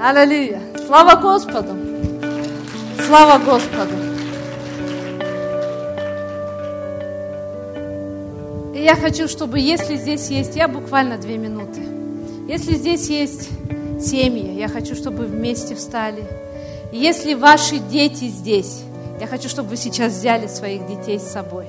Аллилуйя. 0.03 0.61
Слава 0.87 1.19
Господу. 1.19 1.75
Слава 3.07 3.43
Господу. 3.43 3.95
И 8.75 8.83
я 8.83 8.95
хочу, 8.97 9.29
чтобы 9.29 9.61
если 9.61 9.97
здесь 9.97 10.29
есть, 10.29 10.57
я 10.57 10.69
буквально 10.69 11.17
две 11.17 11.39
минуты. 11.39 11.81
Если 12.47 12.75
здесь 12.75 13.09
есть 13.09 13.49
семьи, 13.99 14.53
я 14.53 14.69
хочу, 14.69 14.95
чтобы 14.95 15.25
вместе 15.25 15.75
встали. 15.75 16.23
И 16.93 16.99
если 16.99 17.33
ваши 17.33 17.79
дети 17.79 18.25
здесь, 18.29 18.83
я 19.19 19.27
хочу, 19.27 19.49
чтобы 19.49 19.71
вы 19.71 19.79
сейчас 19.79 20.13
взяли 20.13 20.49
своих 20.49 20.87
детей 20.87 21.19
с 21.19 21.33
собой. 21.33 21.65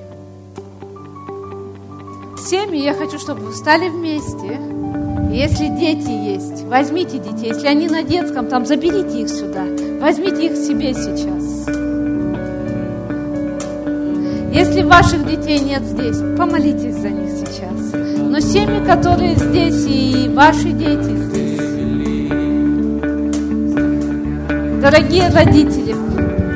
Семьи, 2.54 2.84
я 2.84 2.94
хочу, 2.94 3.18
чтобы 3.18 3.46
вы 3.46 3.50
встали 3.50 3.88
вместе. 3.88 4.60
Если 5.32 5.66
дети 5.76 6.08
есть, 6.08 6.62
возьмите 6.66 7.18
детей. 7.18 7.48
Если 7.48 7.66
они 7.66 7.88
на 7.88 8.04
детском, 8.04 8.46
там 8.46 8.64
заберите 8.64 9.22
их 9.22 9.28
сюда. 9.28 9.64
Возьмите 10.00 10.46
их 10.46 10.52
себе 10.52 10.94
сейчас. 10.94 11.66
Если 14.54 14.82
ваших 14.84 15.26
детей 15.26 15.58
нет 15.58 15.82
здесь, 15.82 16.16
помолитесь 16.38 16.94
за 16.94 17.08
них 17.08 17.30
сейчас. 17.32 17.92
Но 18.20 18.38
семьи, 18.38 18.84
которые 18.86 19.34
здесь, 19.34 19.84
и 19.88 20.30
ваши 20.32 20.70
дети 20.70 21.10
здесь. 21.10 21.58
Дорогие 24.80 25.28
родители, 25.30 25.96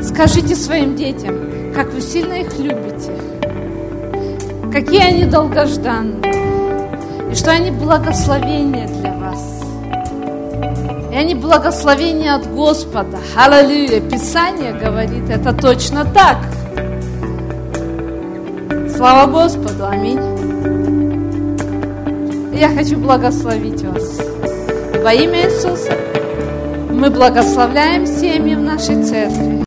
скажите 0.05 0.55
своим 0.55 0.95
детям, 0.95 1.35
как 1.75 1.93
вы 1.93 2.01
сильно 2.01 2.35
их 2.35 2.57
любите, 2.57 3.11
какие 4.81 5.03
они 5.03 5.25
долгожданные, 5.25 7.33
и 7.33 7.35
что 7.35 7.51
они 7.51 7.73
благословения 7.73 8.87
для 8.87 9.13
вас. 9.13 9.65
И 11.11 11.17
они 11.17 11.35
благословения 11.35 12.37
от 12.37 12.47
Господа. 12.55 13.19
Аллилуйя. 13.37 14.01
Писание 14.01 14.73
говорит, 14.73 15.29
это 15.31 15.53
точно 15.53 16.05
так. 16.05 16.37
Слава 18.95 19.29
Господу. 19.29 19.89
Аминь. 19.89 20.21
Я 22.55 22.69
хочу 22.69 22.99
благословить 22.99 23.83
вас. 23.83 24.21
Во 25.03 25.13
имя 25.13 25.47
Иисуса 25.47 25.93
мы 26.91 27.11
благословляем 27.11 28.07
семьи 28.07 28.55
в 28.55 28.61
нашей 28.61 29.03
церкви. 29.03 29.49